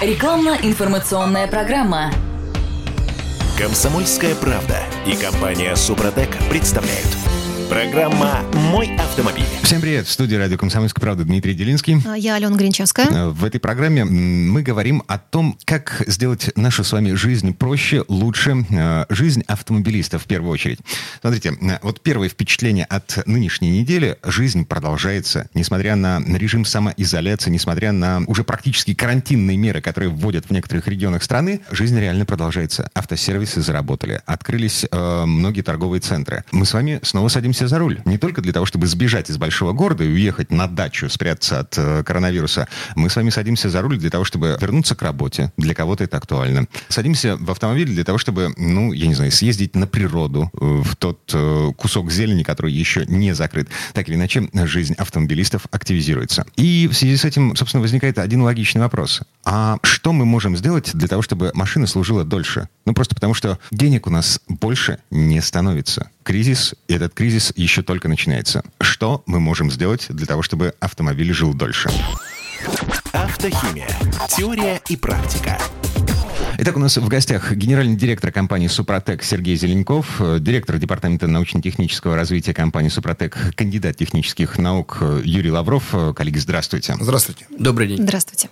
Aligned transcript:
Рекламно-информационная 0.00 1.46
программа. 1.46 2.12
Комсомольская 3.58 4.34
правда 4.34 4.76
и 5.06 5.16
компания 5.16 5.74
Супротек 5.74 6.36
представляют. 6.50 7.25
Программа 7.68 8.44
«Мой 8.70 8.94
автомобиль». 8.96 9.44
Всем 9.64 9.80
привет! 9.80 10.06
В 10.06 10.12
студии 10.12 10.36
радио 10.36 10.56
«Комсомольская 10.56 11.00
правда» 11.00 11.24
Дмитрий 11.24 11.52
Делинский. 11.52 11.96
А, 12.06 12.14
Я 12.14 12.36
Алена 12.36 12.56
Гринчевская. 12.56 13.06
Э, 13.06 13.28
В 13.30 13.44
этой 13.44 13.58
программе 13.58 14.04
мы 14.04 14.62
говорим 14.62 15.02
о 15.08 15.18
том, 15.18 15.58
как 15.64 16.04
сделать 16.06 16.56
нашу 16.56 16.84
с 16.84 16.92
вами 16.92 17.14
жизнь 17.14 17.52
проще, 17.54 18.04
лучше, 18.06 18.64
э, 18.70 19.06
жизнь 19.08 19.42
автомобилиста 19.48 20.20
в 20.20 20.26
первую 20.26 20.52
очередь. 20.52 20.78
Смотрите, 21.20 21.54
э, 21.60 21.78
вот 21.82 22.02
первое 22.02 22.28
впечатление 22.28 22.84
от 22.84 23.26
нынешней 23.26 23.80
недели. 23.80 24.16
Жизнь 24.22 24.64
продолжается, 24.64 25.48
несмотря 25.52 25.96
на 25.96 26.20
режим 26.20 26.64
самоизоляции, 26.64 27.50
несмотря 27.50 27.90
на 27.90 28.22
уже 28.28 28.44
практически 28.44 28.94
карантинные 28.94 29.56
меры, 29.56 29.80
которые 29.80 30.10
вводят 30.10 30.46
в 30.46 30.50
некоторых 30.52 30.86
регионах 30.86 31.24
страны, 31.24 31.62
жизнь 31.72 31.98
реально 31.98 32.26
продолжается. 32.26 32.90
Автосервисы 32.94 33.60
заработали, 33.60 34.22
открылись 34.24 34.86
э, 34.88 35.24
многие 35.26 35.62
торговые 35.62 36.00
центры. 36.00 36.44
Мы 36.52 36.64
с 36.64 36.72
вами 36.72 37.00
снова 37.02 37.26
садимся 37.26 37.55
за 37.64 37.78
руль. 37.78 38.00
Не 38.04 38.18
только 38.18 38.42
для 38.42 38.52
того, 38.52 38.66
чтобы 38.66 38.86
сбежать 38.86 39.30
из 39.30 39.38
большого 39.38 39.72
города 39.72 40.04
и 40.04 40.08
уехать 40.08 40.50
на 40.50 40.66
дачу, 40.66 41.08
спрятаться 41.08 41.60
от 41.60 41.78
э, 41.78 42.02
коронавируса. 42.04 42.68
Мы 42.94 43.08
с 43.08 43.16
вами 43.16 43.30
садимся 43.30 43.70
за 43.70 43.80
руль 43.82 43.98
для 43.98 44.10
того, 44.10 44.24
чтобы 44.24 44.58
вернуться 44.60 44.94
к 44.94 45.02
работе. 45.02 45.52
Для 45.56 45.74
кого-то 45.74 46.04
это 46.04 46.18
актуально. 46.18 46.66
Садимся 46.88 47.36
в 47.36 47.50
автомобиль 47.50 47.88
для 47.88 48.04
того, 48.04 48.18
чтобы, 48.18 48.52
ну, 48.56 48.92
я 48.92 49.06
не 49.06 49.14
знаю, 49.14 49.32
съездить 49.32 49.74
на 49.74 49.86
природу, 49.86 50.50
э, 50.52 50.58
в 50.60 50.96
тот 50.96 51.30
э, 51.32 51.72
кусок 51.76 52.10
зелени, 52.10 52.42
который 52.42 52.72
еще 52.72 53.06
не 53.06 53.34
закрыт. 53.34 53.68
Так 53.94 54.08
или 54.08 54.16
иначе, 54.16 54.48
жизнь 54.64 54.94
автомобилистов 54.94 55.66
активизируется. 55.70 56.44
И 56.56 56.88
в 56.90 56.94
связи 56.94 57.16
с 57.16 57.24
этим, 57.24 57.56
собственно, 57.56 57.80
возникает 57.80 58.18
один 58.18 58.42
логичный 58.42 58.82
вопрос. 58.82 59.22
А 59.44 59.78
что 59.82 60.12
мы 60.12 60.24
можем 60.24 60.56
сделать 60.56 60.90
для 60.92 61.08
того, 61.08 61.22
чтобы 61.22 61.50
машина 61.54 61.86
служила 61.86 62.24
дольше? 62.24 62.68
Ну, 62.84 62.94
просто 62.94 63.14
потому 63.14 63.34
что 63.34 63.58
денег 63.70 64.06
у 64.06 64.10
нас 64.10 64.40
больше 64.48 64.98
не 65.10 65.40
становится. 65.40 66.10
Кризис, 66.26 66.74
и 66.88 66.94
этот 66.94 67.14
кризис 67.14 67.52
еще 67.54 67.82
только 67.82 68.08
начинается. 68.08 68.64
Что 68.80 69.22
мы 69.26 69.38
можем 69.38 69.70
сделать 69.70 70.06
для 70.08 70.26
того, 70.26 70.42
чтобы 70.42 70.74
автомобиль 70.80 71.32
жил 71.32 71.54
дольше? 71.54 71.88
Автохимия. 73.12 73.88
Теория 74.36 74.82
и 74.88 74.96
практика. 74.96 75.56
Итак, 76.58 76.74
у 76.76 76.80
нас 76.80 76.96
в 76.96 77.06
гостях 77.06 77.52
генеральный 77.52 77.96
директор 77.96 78.32
компании 78.32 78.68
«Супротек» 78.68 79.22
Сергей 79.22 79.56
Зеленков, 79.56 80.20
э, 80.20 80.38
директор 80.40 80.78
департамента 80.78 81.26
научно-технического 81.26 82.16
развития 82.16 82.54
компании 82.54 82.88
«Супротек», 82.88 83.36
кандидат 83.54 83.98
технических 83.98 84.56
наук 84.56 84.96
э, 85.02 85.20
Юрий 85.22 85.50
Лавров. 85.50 85.84
Э, 85.92 86.14
Коллеги, 86.16 86.38
здравствуйте. 86.38 86.96
Здравствуйте. 86.98 87.46
Добрый 87.58 87.88
день. 87.88 88.02
Здравствуйте. 88.02 88.48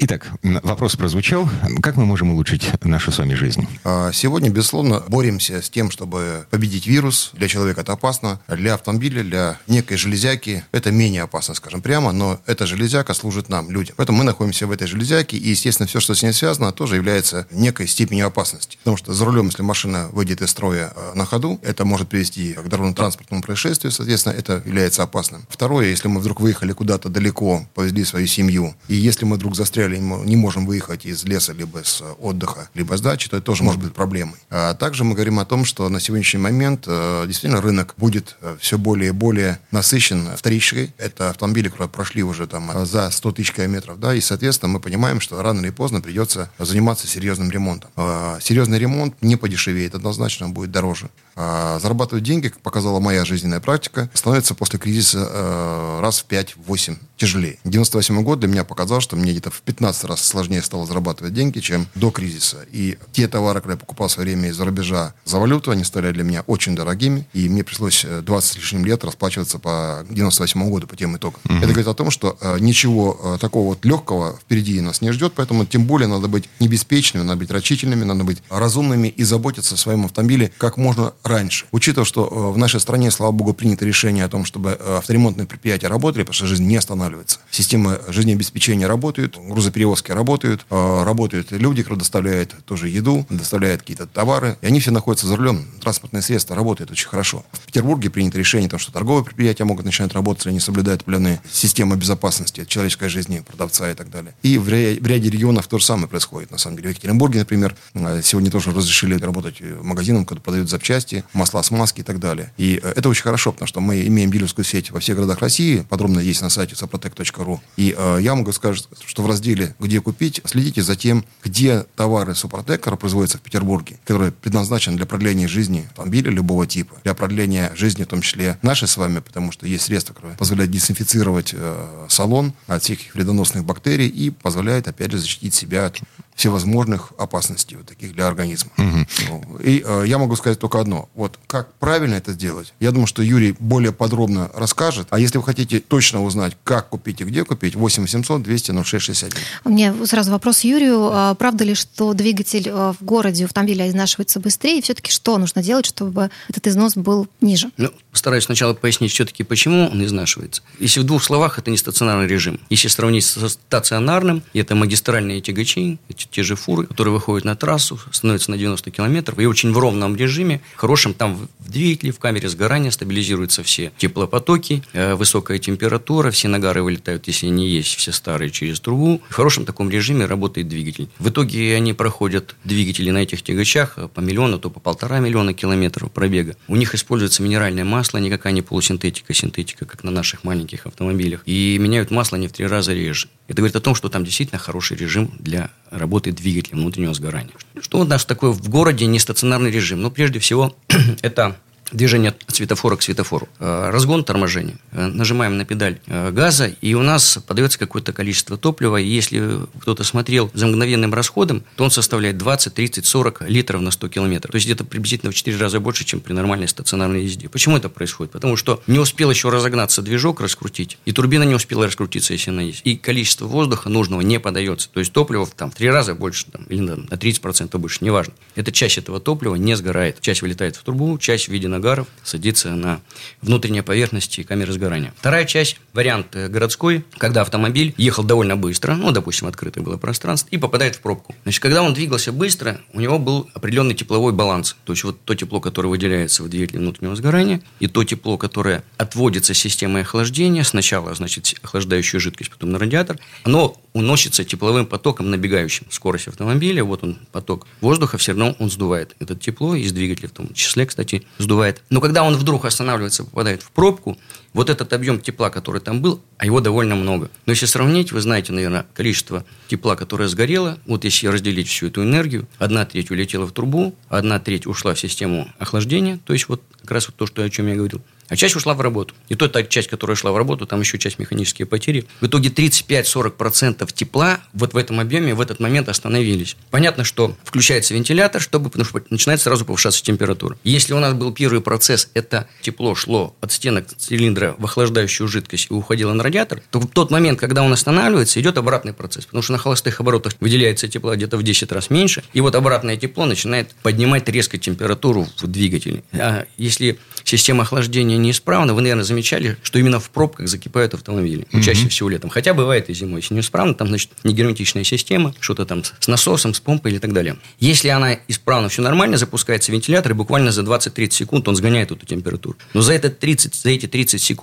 Итак, 0.00 0.28
вопрос 0.42 0.96
прозвучал. 0.96 1.48
Как 1.80 1.96
мы 1.96 2.04
можем 2.04 2.30
улучшить 2.32 2.70
нашу 2.84 3.10
с 3.10 3.18
вами 3.18 3.32
жизнь? 3.32 3.66
А, 3.84 4.12
Сегодня, 4.12 4.50
безусловно, 4.50 5.02
боремся 5.08 5.62
с 5.62 5.70
тем, 5.70 5.90
чтобы 5.90 6.46
победить 6.50 6.86
вирус. 6.86 7.30
Для 7.32 7.48
человека 7.48 7.80
это 7.80 7.92
опасно, 7.92 8.38
для 8.48 8.74
автомобиля, 8.74 9.22
для 9.22 9.58
некой 9.66 9.96
железяки 9.96 10.62
это 10.72 10.90
менее 10.90 11.22
опасно, 11.22 11.54
скажем 11.54 11.80
прямо, 11.80 12.12
но 12.12 12.38
эта 12.44 12.66
железяка 12.66 13.14
служит 13.14 13.48
нам, 13.48 13.70
людям. 13.70 13.94
Поэтому 13.96 14.18
мы 14.18 14.24
находимся 14.24 14.66
в 14.66 14.72
эой 14.72 14.86
железяке, 14.86 15.38
и, 15.38 15.48
естественно, 15.48 15.86
все, 15.86 16.00
что 16.00 16.14
с 16.14 16.22
ней 16.22 16.34
связано, 16.34 16.72
тоже 16.72 16.96
является 16.96 17.45
некой 17.50 17.86
степенью 17.86 18.26
опасности. 18.26 18.78
Потому 18.78 18.96
что 18.96 19.12
за 19.12 19.24
рулем, 19.24 19.46
если 19.46 19.62
машина 19.62 20.08
выйдет 20.12 20.42
из 20.42 20.50
строя 20.50 20.92
э, 20.94 21.12
на 21.14 21.24
ходу, 21.24 21.58
это 21.62 21.84
может 21.84 22.08
привести 22.08 22.54
к 22.54 22.68
дорожно-транспортному 22.68 23.42
происшествию, 23.42 23.92
соответственно, 23.92 24.34
это 24.34 24.62
является 24.64 25.02
опасным. 25.02 25.46
Второе, 25.48 25.86
если 25.86 26.08
мы 26.08 26.20
вдруг 26.20 26.40
выехали 26.40 26.72
куда-то 26.72 27.08
далеко, 27.08 27.66
повезли 27.74 28.04
свою 28.04 28.26
семью, 28.26 28.74
и 28.88 28.94
если 28.94 29.24
мы 29.24 29.36
вдруг 29.36 29.56
застряли, 29.56 29.98
не 29.98 30.36
можем 30.36 30.66
выехать 30.66 31.06
из 31.06 31.24
леса, 31.24 31.52
либо 31.52 31.82
с 31.84 32.02
отдыха, 32.20 32.68
либо 32.74 32.96
с 32.96 33.00
дачи, 33.00 33.28
то 33.28 33.36
это 33.36 33.46
тоже 33.46 33.62
может 33.62 33.80
быть 33.80 33.92
проблемой. 33.92 34.36
А 34.50 34.74
также 34.74 35.04
мы 35.04 35.14
говорим 35.14 35.38
о 35.38 35.44
том, 35.44 35.64
что 35.64 35.88
на 35.88 36.00
сегодняшний 36.00 36.40
момент 36.40 36.84
э, 36.86 37.24
действительно 37.26 37.60
рынок 37.60 37.94
будет 37.96 38.36
э, 38.40 38.56
все 38.60 38.78
более 38.78 39.08
и 39.08 39.12
более 39.12 39.58
насыщен 39.70 40.28
вторичкой. 40.36 40.92
Это 40.98 41.30
автомобили, 41.30 41.68
которые 41.68 41.88
прошли 41.88 42.22
уже 42.22 42.46
там 42.46 42.70
э, 42.70 42.84
за 42.84 43.10
100 43.10 43.32
тысяч 43.32 43.52
километров, 43.52 43.98
да, 43.98 44.14
и, 44.14 44.20
соответственно, 44.20 44.72
мы 44.72 44.80
понимаем, 44.80 45.20
что 45.20 45.40
рано 45.42 45.60
или 45.60 45.70
поздно 45.70 46.00
придется 46.00 46.50
заниматься 46.58 47.06
серьезным 47.36 47.50
ремонтом. 47.50 47.90
А, 47.96 48.38
Серьезный 48.40 48.78
ремонт 48.78 49.14
не 49.20 49.36
подешевеет, 49.36 49.94
однозначно 49.94 50.46
он 50.46 50.52
будет 50.52 50.70
дороже. 50.70 51.10
А, 51.34 51.78
Зарабатывать 51.78 52.24
деньги, 52.24 52.48
как 52.48 52.60
показала 52.60 52.98
моя 53.00 53.24
жизненная 53.24 53.60
практика, 53.60 54.08
становится 54.14 54.54
после 54.54 54.78
кризиса 54.78 55.28
э, 55.30 56.00
раз 56.00 56.20
в 56.20 56.26
5-8 56.28 56.96
тяжелее. 57.16 57.58
98 57.64 58.22
год 58.22 58.40
для 58.40 58.48
меня 58.48 58.64
показал, 58.64 59.00
что 59.00 59.16
мне 59.16 59.32
где-то 59.32 59.50
в 59.50 59.62
15 59.62 60.04
раз 60.04 60.22
сложнее 60.22 60.62
стало 60.62 60.86
зарабатывать 60.86 61.34
деньги, 61.34 61.60
чем 61.60 61.86
до 61.94 62.10
кризиса. 62.10 62.66
И 62.72 62.98
те 63.12 63.28
товары, 63.28 63.60
которые 63.60 63.76
я 63.76 63.80
покупал 63.80 64.08
в 64.08 64.12
свое 64.12 64.30
время 64.30 64.50
из-за 64.50 64.64
рубежа 64.64 65.14
за 65.24 65.38
валюту, 65.38 65.70
они 65.70 65.84
стали 65.84 66.12
для 66.12 66.24
меня 66.24 66.42
очень 66.46 66.74
дорогими, 66.76 67.26
и 67.32 67.48
мне 67.48 67.64
пришлось 67.64 68.04
э, 68.04 68.22
20 68.22 68.50
с 68.52 68.56
лишним 68.56 68.84
лет 68.84 69.04
расплачиваться 69.04 69.58
по 69.58 70.04
98 70.10 70.70
году 70.70 70.86
по 70.86 70.96
тем 70.96 71.16
итогам. 71.16 71.40
Это 71.44 71.66
говорит 71.66 71.88
о 71.88 71.94
том, 71.94 72.10
что 72.10 72.36
э, 72.40 72.58
ничего 72.60 73.18
э, 73.22 73.38
такого 73.40 73.68
вот 73.68 73.84
легкого 73.84 74.38
впереди 74.40 74.80
нас 74.80 75.00
не 75.00 75.12
ждет, 75.12 75.32
поэтому 75.34 75.66
тем 75.66 75.84
более 75.84 76.08
надо 76.08 76.28
быть 76.28 76.48
не 76.60 76.68
беспечными, 76.68 77.24
надо 77.24 77.38
быть 77.38 77.50
рачительными, 77.50 78.04
надо 78.04 78.24
быть 78.24 78.42
разумными 78.50 79.08
и 79.08 79.24
заботиться 79.24 79.74
о 79.74 79.78
своем 79.78 80.04
автомобиле 80.04 80.52
как 80.58 80.76
можно 80.76 81.12
раньше. 81.24 81.66
Учитывая, 81.72 82.04
что 82.04 82.26
э, 82.26 82.52
в 82.52 82.58
нашей 82.58 82.80
стране, 82.80 83.10
слава 83.10 83.32
богу, 83.32 83.52
принято 83.54 83.84
решение 83.84 84.24
о 84.24 84.28
том, 84.28 84.44
чтобы 84.44 84.78
э, 84.78 84.96
авторемонтные 84.98 85.46
предприятия 85.46 85.88
работали, 85.88 86.22
потому 86.22 86.34
что 86.34 86.46
жизнь 86.46 86.64
не 86.64 86.76
останавливается. 86.76 87.05
Системы 87.50 88.00
жизнеобеспечения 88.08 88.86
работают, 88.86 89.38
грузоперевозки 89.38 90.12
работают, 90.12 90.66
э, 90.70 91.02
работают 91.04 91.52
люди, 91.52 91.82
которые 91.82 92.00
доставляют 92.00 92.54
тоже 92.64 92.88
еду, 92.88 93.26
доставляют 93.30 93.80
какие-то 93.82 94.06
товары, 94.06 94.58
и 94.60 94.66
они 94.66 94.80
все 94.80 94.90
находятся 94.90 95.26
за 95.26 95.36
рулем. 95.36 95.66
Транспортные 95.80 96.22
средства 96.22 96.56
работают 96.56 96.90
очень 96.90 97.08
хорошо. 97.08 97.44
В 97.52 97.60
Петербурге 97.66 98.10
принято 98.10 98.38
решение 98.38 98.66
о 98.66 98.70
том, 98.70 98.78
что 98.78 98.92
торговые 98.92 99.24
предприятия 99.24 99.64
могут 99.64 99.84
начинать 99.84 100.12
работать, 100.12 100.40
если 100.40 100.50
они 100.50 100.60
соблюдают 100.60 101.02
определенные 101.02 101.40
системы 101.50 101.96
безопасности 101.96 102.64
человеческой 102.66 103.08
жизни 103.08 103.40
продавца 103.46 103.90
и 103.90 103.94
так 103.94 104.10
далее. 104.10 104.34
И 104.42 104.58
в 104.58 104.68
ря- 104.68 105.00
в 105.00 105.06
ряде 105.06 105.30
регионов 105.30 105.66
то 105.68 105.78
же 105.78 105.84
самое 105.84 106.08
происходит, 106.08 106.50
на 106.50 106.58
самом 106.58 106.76
деле. 106.76 106.88
В 106.88 106.92
Екатеринбурге, 106.92 107.40
например, 107.40 107.76
э, 107.94 108.20
сегодня 108.22 108.50
тоже 108.50 108.72
разрешили 108.72 109.14
работать 109.18 109.56
э, 109.60 109.78
магазинам, 109.82 110.24
которые 110.24 110.42
продают 110.42 110.68
запчасти, 110.68 111.24
масла, 111.32 111.62
смазки 111.62 112.00
и 112.00 112.02
так 112.02 112.18
далее. 112.18 112.52
И 112.56 112.80
э, 112.82 112.92
это 112.96 113.08
очень 113.08 113.22
хорошо, 113.22 113.52
потому 113.52 113.66
что 113.66 113.80
мы 113.80 114.06
имеем 114.06 114.30
дилерскую 114.30 114.64
сеть 114.64 114.90
во 114.90 115.00
всех 115.00 115.16
городах 115.16 115.38
России, 115.40 115.86
подробно 115.88 116.20
есть 116.20 116.42
на 116.42 116.50
сайте 116.50 116.76
saprotec.ru. 116.96 117.60
И 117.76 117.94
э, 117.96 118.18
я 118.20 118.34
могу 118.34 118.52
сказать, 118.52 118.88
что 119.06 119.22
в 119.22 119.26
разделе 119.26 119.74
«Где 119.78 120.00
купить» 120.00 120.40
следите 120.44 120.82
за 120.82 120.96
тем, 120.96 121.24
где 121.44 121.84
товары 121.96 122.34
Супротек, 122.34 122.80
которые 122.80 122.98
производятся 122.98 123.38
в 123.38 123.42
Петербурге, 123.42 123.98
которые 124.04 124.32
предназначены 124.32 124.96
для 124.96 125.06
продления 125.06 125.48
жизни 125.48 125.86
автомобиля 125.90 126.30
любого 126.30 126.66
типа, 126.66 126.96
для 127.04 127.14
продления 127.14 127.72
жизни, 127.74 128.04
в 128.04 128.06
том 128.06 128.20
числе 128.20 128.58
нашей 128.62 128.88
с 128.88 128.96
вами, 128.96 129.20
потому 129.20 129.52
что 129.52 129.66
есть 129.66 129.84
средства, 129.84 130.14
которые 130.14 130.36
позволяют 130.36 130.70
дезинфицировать 130.72 131.54
э, 131.56 132.06
салон 132.08 132.52
от 132.66 132.82
всех 132.82 133.14
вредоносных 133.14 133.64
бактерий 133.64 134.08
и 134.08 134.30
позволяет, 134.30 134.88
опять 134.88 135.12
же, 135.12 135.18
защитить 135.18 135.54
себя 135.54 135.86
от 135.86 136.00
всевозможных 136.36 137.12
опасностей 137.18 137.76
вот 137.76 137.86
таких 137.86 138.12
для 138.12 138.28
организма. 138.28 138.70
Ну, 138.76 139.58
И 139.64 139.82
э, 139.84 140.04
я 140.06 140.18
могу 140.18 140.36
сказать 140.36 140.58
только 140.58 140.78
одно. 140.78 141.08
Вот 141.14 141.38
как 141.46 141.72
правильно 141.74 142.14
это 142.14 142.32
сделать, 142.32 142.74
я 142.78 142.92
думаю, 142.92 143.06
что 143.06 143.22
Юрий 143.22 143.56
более 143.58 143.90
подробно 143.90 144.50
расскажет. 144.54 145.08
А 145.10 145.18
если 145.18 145.38
вы 145.38 145.44
хотите 145.44 145.80
точно 145.80 146.22
узнать, 146.22 146.56
как 146.62 146.90
купить 146.90 147.22
и 147.22 147.24
где 147.24 147.44
купить, 147.44 147.74
8 147.74 148.02
800 148.02 148.42
200 148.42 148.72
0661. 148.84 149.42
У 149.64 149.70
меня 149.70 149.94
сразу 150.04 150.30
вопрос 150.30 150.60
Юрию. 150.60 151.10
А 151.10 151.34
Правда 151.34 151.64
ли, 151.64 151.74
что 151.74 152.12
двигатель 152.12 152.68
а, 152.70 152.92
в 152.92 153.02
городе 153.02 153.44
у 153.44 153.46
автомобиля 153.46 153.88
изнашивается 153.88 154.38
быстрее? 154.38 154.78
И 154.78 154.82
все-таки 154.82 155.10
что 155.10 155.38
нужно 155.38 155.62
делать, 155.62 155.86
чтобы 155.86 156.30
этот 156.48 156.66
износ 156.66 156.96
был 156.96 157.28
ниже? 157.40 157.70
Ну, 157.78 157.90
постараюсь 158.12 158.44
сначала 158.44 158.74
пояснить 158.74 159.12
все-таки, 159.12 159.42
почему 159.42 159.88
он 159.88 160.04
изнашивается. 160.04 160.62
Если 160.80 161.00
в 161.00 161.04
двух 161.04 161.24
словах, 161.24 161.58
это 161.58 161.70
не 161.70 161.78
стационарный 161.78 162.26
режим. 162.26 162.60
Если 162.68 162.88
сравнить 162.88 163.24
со 163.24 163.48
стационарным, 163.48 164.42
это 164.52 164.74
магистральные 164.74 165.40
тягачи, 165.40 165.98
эти 166.08 166.25
те 166.30 166.42
же 166.42 166.56
фуры, 166.56 166.86
которые 166.86 167.14
выходят 167.14 167.44
на 167.44 167.56
трассу, 167.56 167.98
становятся 168.10 168.50
на 168.50 168.58
90 168.58 168.90
километров, 168.90 169.38
и 169.38 169.46
очень 169.46 169.72
в 169.72 169.78
ровном 169.78 170.16
режиме, 170.16 170.60
хорошем 170.76 171.14
там 171.14 171.48
в 171.58 171.70
двигателе, 171.70 172.12
в 172.12 172.18
камере 172.18 172.48
сгорания 172.48 172.90
стабилизируются 172.90 173.62
все 173.62 173.92
теплопотоки, 173.98 174.82
э, 174.92 175.14
высокая 175.14 175.58
температура, 175.58 176.30
все 176.30 176.48
нагары 176.48 176.82
вылетают, 176.82 177.26
если 177.26 177.46
они 177.46 177.68
есть, 177.68 177.94
все 177.96 178.12
старые 178.12 178.50
через 178.50 178.80
трубу. 178.80 179.20
В 179.28 179.34
хорошем 179.34 179.64
таком 179.64 179.90
режиме 179.90 180.26
работает 180.26 180.68
двигатель. 180.68 181.08
В 181.18 181.28
итоге 181.28 181.74
они 181.76 181.92
проходят 181.92 182.56
двигатели 182.64 183.10
на 183.10 183.18
этих 183.18 183.42
тягачах 183.42 183.94
э, 183.96 184.08
по 184.08 184.20
миллиону, 184.20 184.58
то 184.58 184.70
по 184.70 184.80
полтора 184.80 185.20
миллиона 185.20 185.54
километров 185.54 186.10
пробега. 186.10 186.56
У 186.68 186.76
них 186.76 186.94
используется 186.94 187.42
минеральное 187.42 187.84
масло, 187.84 188.18
никакая 188.18 188.52
не 188.52 188.62
полусинтетика, 188.62 189.34
синтетика, 189.34 189.84
как 189.84 190.04
на 190.04 190.10
наших 190.10 190.44
маленьких 190.44 190.86
автомобилях. 190.86 191.42
И 191.46 191.78
меняют 191.78 192.10
масло 192.10 192.36
не 192.36 192.48
в 192.48 192.52
три 192.52 192.66
раза 192.66 192.92
реже. 192.92 193.28
Это 193.48 193.58
говорит 193.58 193.76
о 193.76 193.80
том, 193.80 193.94
что 193.94 194.08
там 194.08 194.24
действительно 194.24 194.58
хороший 194.58 194.96
режим 194.96 195.30
для 195.38 195.70
работы 195.90 196.15
двигателя 196.20 196.76
внутреннего 196.76 197.14
сгорания. 197.14 197.52
Что 197.80 198.00
у 198.00 198.04
нас 198.04 198.24
такое 198.24 198.50
в 198.50 198.68
городе 198.68 199.06
нестационарный 199.06 199.70
режим? 199.70 200.02
Ну, 200.02 200.10
прежде 200.10 200.38
всего, 200.38 200.76
это 201.22 201.56
движение 201.92 202.30
от 202.30 202.54
светофора 202.54 202.96
к 202.96 203.02
светофору. 203.02 203.48
Э, 203.58 203.90
разгон, 203.90 204.24
торможение. 204.24 204.76
Э, 204.92 205.06
нажимаем 205.06 205.56
на 205.56 205.64
педаль 205.64 205.98
э, 206.06 206.30
газа, 206.30 206.66
и 206.66 206.94
у 206.94 207.02
нас 207.02 207.38
подается 207.46 207.78
какое-то 207.78 208.12
количество 208.12 208.56
топлива. 208.56 208.96
И 208.96 209.06
если 209.06 209.60
кто-то 209.80 210.04
смотрел 210.04 210.50
за 210.54 210.66
мгновенным 210.66 211.14
расходом, 211.14 211.62
то 211.76 211.84
он 211.84 211.90
составляет 211.90 212.38
20, 212.38 212.74
30, 212.74 213.06
40 213.06 213.48
литров 213.48 213.80
на 213.80 213.90
100 213.90 214.08
километров. 214.08 214.52
То 214.52 214.56
есть 214.56 214.66
где-то 214.66 214.84
приблизительно 214.84 215.32
в 215.32 215.34
4 215.34 215.56
раза 215.58 215.80
больше, 215.80 216.04
чем 216.04 216.20
при 216.20 216.32
нормальной 216.32 216.68
стационарной 216.68 217.24
езде. 217.24 217.48
Почему 217.48 217.76
это 217.76 217.88
происходит? 217.88 218.32
Потому 218.32 218.56
что 218.56 218.82
не 218.86 218.98
успел 218.98 219.30
еще 219.30 219.48
разогнаться 219.50 220.02
движок, 220.02 220.40
раскрутить, 220.40 220.98
и 221.04 221.12
турбина 221.12 221.44
не 221.44 221.54
успела 221.54 221.86
раскрутиться, 221.86 222.32
если 222.32 222.50
она 222.50 222.62
есть. 222.62 222.80
И 222.84 222.96
количество 222.96 223.46
воздуха 223.46 223.88
нужного 223.88 224.22
не 224.22 224.40
подается. 224.40 224.88
То 224.92 225.00
есть 225.00 225.12
топливо 225.12 225.46
там, 225.56 225.70
в 225.70 225.74
3 225.74 225.90
раза 225.90 226.14
больше, 226.14 226.46
там, 226.46 226.64
или 226.64 226.80
на 226.80 227.14
30% 227.14 227.76
больше, 227.78 228.04
неважно. 228.04 228.34
Эта 228.54 228.72
часть 228.72 228.98
этого 228.98 229.20
топлива 229.20 229.54
не 229.54 229.76
сгорает. 229.76 230.20
Часть 230.20 230.42
вылетает 230.42 230.76
в 230.76 230.82
трубу, 230.82 231.16
часть 231.18 231.46
в 231.46 231.52
виде 231.52 231.68
нагаров 231.76 232.08
садится 232.24 232.70
на 232.74 233.00
внутренней 233.42 233.82
поверхности 233.82 234.42
камеры 234.42 234.72
сгорания. 234.72 235.12
Вторая 235.16 235.44
часть, 235.44 235.78
вариант 235.92 236.34
э, 236.34 236.48
городской, 236.48 237.04
когда 237.18 237.42
автомобиль 237.42 237.94
ехал 237.96 238.24
довольно 238.24 238.56
быстро, 238.56 238.94
ну, 238.94 239.12
допустим, 239.12 239.46
открытое 239.46 239.82
было 239.82 239.96
пространство, 239.96 240.48
и 240.50 240.58
попадает 240.58 240.96
в 240.96 241.00
пробку. 241.00 241.34
Значит, 241.44 241.62
когда 241.62 241.82
он 241.82 241.94
двигался 241.94 242.32
быстро, 242.32 242.80
у 242.92 243.00
него 243.00 243.18
был 243.18 243.48
определенный 243.54 243.94
тепловой 243.94 244.32
баланс. 244.32 244.76
То 244.84 244.92
есть, 244.92 245.04
вот 245.04 245.20
то 245.24 245.34
тепло, 245.34 245.60
которое 245.60 245.88
выделяется 245.88 246.42
в 246.42 246.48
двигателе 246.48 246.80
внутреннего 246.80 247.14
сгорания, 247.16 247.60
и 247.80 247.86
то 247.86 248.04
тепло, 248.04 248.38
которое 248.38 248.82
отводится 248.96 249.54
системой 249.54 250.02
охлаждения, 250.02 250.64
сначала, 250.64 251.14
значит, 251.14 251.54
охлаждающую 251.62 252.20
жидкость, 252.20 252.50
потом 252.50 252.72
на 252.72 252.78
радиатор, 252.78 253.18
оно 253.44 253.76
уносится 253.96 254.44
тепловым 254.44 254.84
потоком, 254.84 255.30
набегающим 255.30 255.86
скорость 255.88 256.28
автомобиля. 256.28 256.84
Вот 256.84 257.02
он, 257.02 257.16
поток 257.32 257.66
воздуха, 257.80 258.18
все 258.18 258.32
равно 258.32 258.54
он 258.58 258.70
сдувает 258.70 259.16
это 259.20 259.34
тепло, 259.34 259.74
из 259.74 259.90
двигателя 259.92 260.28
в 260.28 260.32
том 260.32 260.52
числе, 260.52 260.84
кстати, 260.84 261.26
сдувает. 261.38 261.82
Но 261.88 262.02
когда 262.02 262.22
он 262.22 262.34
вдруг 262.36 262.66
останавливается, 262.66 263.24
попадает 263.24 263.62
в 263.62 263.70
пробку, 263.70 264.18
вот 264.56 264.70
этот 264.70 264.94
объем 264.94 265.20
тепла, 265.20 265.50
который 265.50 265.82
там 265.82 266.00
был, 266.00 266.22
а 266.38 266.46
его 266.46 266.60
довольно 266.62 266.94
много. 266.96 267.30
Но 267.44 267.52
если 267.52 267.66
сравнить, 267.66 268.10
вы 268.10 268.22
знаете, 268.22 268.54
наверное, 268.54 268.86
количество 268.94 269.44
тепла, 269.68 269.96
которое 269.96 270.28
сгорело, 270.28 270.78
вот 270.86 271.04
если 271.04 271.26
разделить 271.26 271.68
всю 271.68 271.88
эту 271.88 272.02
энергию, 272.02 272.48
одна 272.56 272.86
треть 272.86 273.10
улетела 273.10 273.44
в 273.44 273.52
трубу, 273.52 273.94
одна 274.08 274.38
треть 274.38 274.66
ушла 274.66 274.94
в 274.94 274.98
систему 274.98 275.46
охлаждения, 275.58 276.18
то 276.24 276.32
есть 276.32 276.48
вот 276.48 276.62
как 276.80 276.92
раз 276.92 277.06
вот 277.06 277.16
то, 277.16 277.26
что, 277.26 277.42
о 277.42 277.50
чем 277.50 277.66
я 277.66 277.74
говорил. 277.74 278.00
А 278.28 278.36
часть 278.36 278.56
ушла 278.56 278.74
в 278.74 278.80
работу. 278.80 279.14
И 279.28 279.34
то 279.34 279.48
та 279.48 279.62
часть, 279.62 279.88
которая 279.88 280.16
шла 280.16 280.32
в 280.32 280.36
работу, 280.36 280.66
там 280.66 280.80
еще 280.80 280.98
часть 280.98 281.18
механические 281.18 281.66
потери. 281.66 282.06
В 282.20 282.26
итоге 282.26 282.48
35-40% 282.48 283.88
тепла 283.92 284.40
вот 284.52 284.72
в 284.74 284.76
этом 284.76 284.98
объеме 284.98 285.34
в 285.34 285.40
этот 285.40 285.60
момент 285.60 285.88
остановились. 285.88 286.56
Понятно, 286.70 287.04
что 287.04 287.36
включается 287.44 287.94
вентилятор, 287.94 288.40
чтобы, 288.40 288.70
потому 288.70 288.84
что 288.84 289.00
начинает 289.10 289.40
сразу 289.40 289.64
повышаться 289.64 290.02
температура. 290.02 290.58
Если 290.64 290.92
у 290.92 290.98
нас 290.98 291.14
был 291.14 291.32
первый 291.32 291.60
процесс, 291.60 292.10
это 292.14 292.48
тепло 292.62 292.94
шло 292.94 293.36
от 293.40 293.52
стенок 293.52 293.86
цилиндра 293.96 294.45
в 294.58 294.64
охлаждающую 294.64 295.28
жидкость 295.28 295.68
и 295.70 295.74
уходило 295.74 296.12
на 296.12 296.22
радиатор, 296.22 296.60
то 296.70 296.80
в 296.80 296.86
тот 296.86 297.10
момент, 297.10 297.40
когда 297.40 297.62
он 297.62 297.72
останавливается, 297.72 298.40
идет 298.40 298.58
обратный 298.58 298.92
процесс. 298.92 299.26
Потому 299.26 299.42
что 299.42 299.52
на 299.52 299.58
холостых 299.58 300.00
оборотах 300.00 300.34
выделяется 300.40 300.88
тепло 300.88 301.14
где-то 301.14 301.36
в 301.36 301.42
10 301.42 301.70
раз 301.72 301.90
меньше. 301.90 302.22
И 302.32 302.40
вот 302.40 302.54
обратное 302.54 302.96
тепло 302.96 303.26
начинает 303.26 303.74
поднимать 303.82 304.28
резко 304.28 304.58
температуру 304.58 305.26
в 305.36 305.46
двигателе. 305.46 306.02
А 306.12 306.46
если 306.56 306.98
система 307.24 307.62
охлаждения 307.62 308.16
неисправна, 308.16 308.74
вы, 308.74 308.82
наверное, 308.82 309.04
замечали, 309.04 309.56
что 309.62 309.78
именно 309.78 310.00
в 310.00 310.10
пробках 310.10 310.48
закипают 310.48 310.94
автомобили. 310.94 311.46
Mm-hmm. 311.50 311.62
Чаще 311.62 311.88
всего 311.88 312.08
летом. 312.08 312.30
Хотя 312.30 312.54
бывает 312.54 312.88
и 312.90 312.94
зимой. 312.94 313.20
Если 313.20 313.34
неисправна, 313.34 313.74
там, 313.74 313.88
значит, 313.88 314.10
негерметичная 314.24 314.84
система, 314.84 315.34
что-то 315.40 315.66
там 315.66 315.82
с 315.84 316.08
насосом, 316.08 316.54
с 316.54 316.60
помпой 316.60 316.92
или 316.92 316.98
так 316.98 317.12
далее. 317.12 317.36
Если 317.58 317.88
она 317.88 318.18
исправна, 318.28 318.68
все 318.68 318.82
нормально, 318.82 319.16
запускается 319.16 319.72
вентилятор, 319.72 320.12
и 320.12 320.14
буквально 320.14 320.52
за 320.52 320.62
20-30 320.62 321.10
секунд 321.10 321.48
он 321.48 321.56
сгоняет 321.56 321.90
эту 321.90 322.06
температуру. 322.06 322.56
Но 322.74 322.82
за, 322.82 322.92
этот 322.92 323.18
30, 323.18 323.54
за 323.54 323.70
эти 323.70 323.86
30 323.86 324.22
секунд 324.22 324.35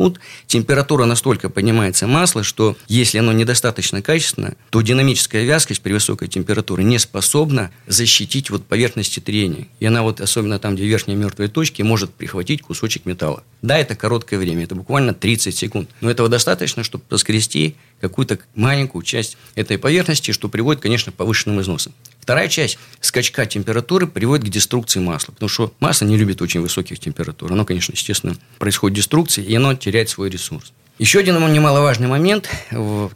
температура 0.47 1.05
настолько 1.05 1.49
поднимается 1.49 2.07
масла, 2.07 2.43
что 2.43 2.77
если 2.87 3.17
оно 3.17 3.31
недостаточно 3.31 4.01
качественно, 4.01 4.55
то 4.69 4.81
динамическая 4.81 5.43
вязкость 5.43 5.81
при 5.81 5.93
высокой 5.93 6.27
температуре 6.27 6.83
не 6.83 6.99
способна 6.99 7.71
защитить 7.87 8.49
вот 8.49 8.65
поверхности 8.65 9.19
трения. 9.19 9.67
И 9.79 9.85
она 9.85 10.03
вот, 10.03 10.21
особенно 10.21 10.59
там, 10.59 10.75
где 10.75 10.85
верхние 10.85 11.17
мертвые 11.17 11.49
точки, 11.49 11.81
может 11.81 12.13
прихватить 12.13 12.61
кусочек 12.61 13.05
металла. 13.05 13.43
Да, 13.61 13.77
это 13.77 13.95
короткое 13.95 14.37
время, 14.37 14.63
это 14.63 14.75
буквально 14.75 15.13
30 15.13 15.55
секунд. 15.55 15.89
Но 16.01 16.09
этого 16.11 16.29
достаточно, 16.29 16.83
чтобы 16.83 17.03
поскрести 17.07 17.75
какую-то 18.01 18.39
маленькую 18.55 19.03
часть 19.03 19.37
этой 19.55 19.77
поверхности, 19.77 20.31
что 20.31 20.49
приводит, 20.49 20.81
конечно, 20.81 21.11
к 21.11 21.15
повышенным 21.15 21.61
износам. 21.61 21.93
Вторая 22.23 22.47
часть 22.47 22.79
скачка 23.01 23.45
температуры 23.45 24.07
приводит 24.07 24.45
к 24.45 24.49
деструкции 24.49 25.01
масла, 25.01 25.33
потому 25.33 25.49
что 25.49 25.73
масло 25.81 26.05
не 26.05 26.15
любит 26.15 26.41
очень 26.41 26.61
высоких 26.61 26.97
температур. 26.97 27.51
Оно, 27.51 27.65
конечно, 27.65 27.91
естественно, 27.91 28.37
происходит 28.59 28.95
деструкция, 28.95 29.43
и 29.43 29.53
оно 29.53 29.75
теряет 29.75 30.07
свой 30.07 30.29
ресурс. 30.29 30.71
Еще 30.99 31.19
один 31.19 31.35
немаловажный 31.51 32.07
момент, 32.07 32.49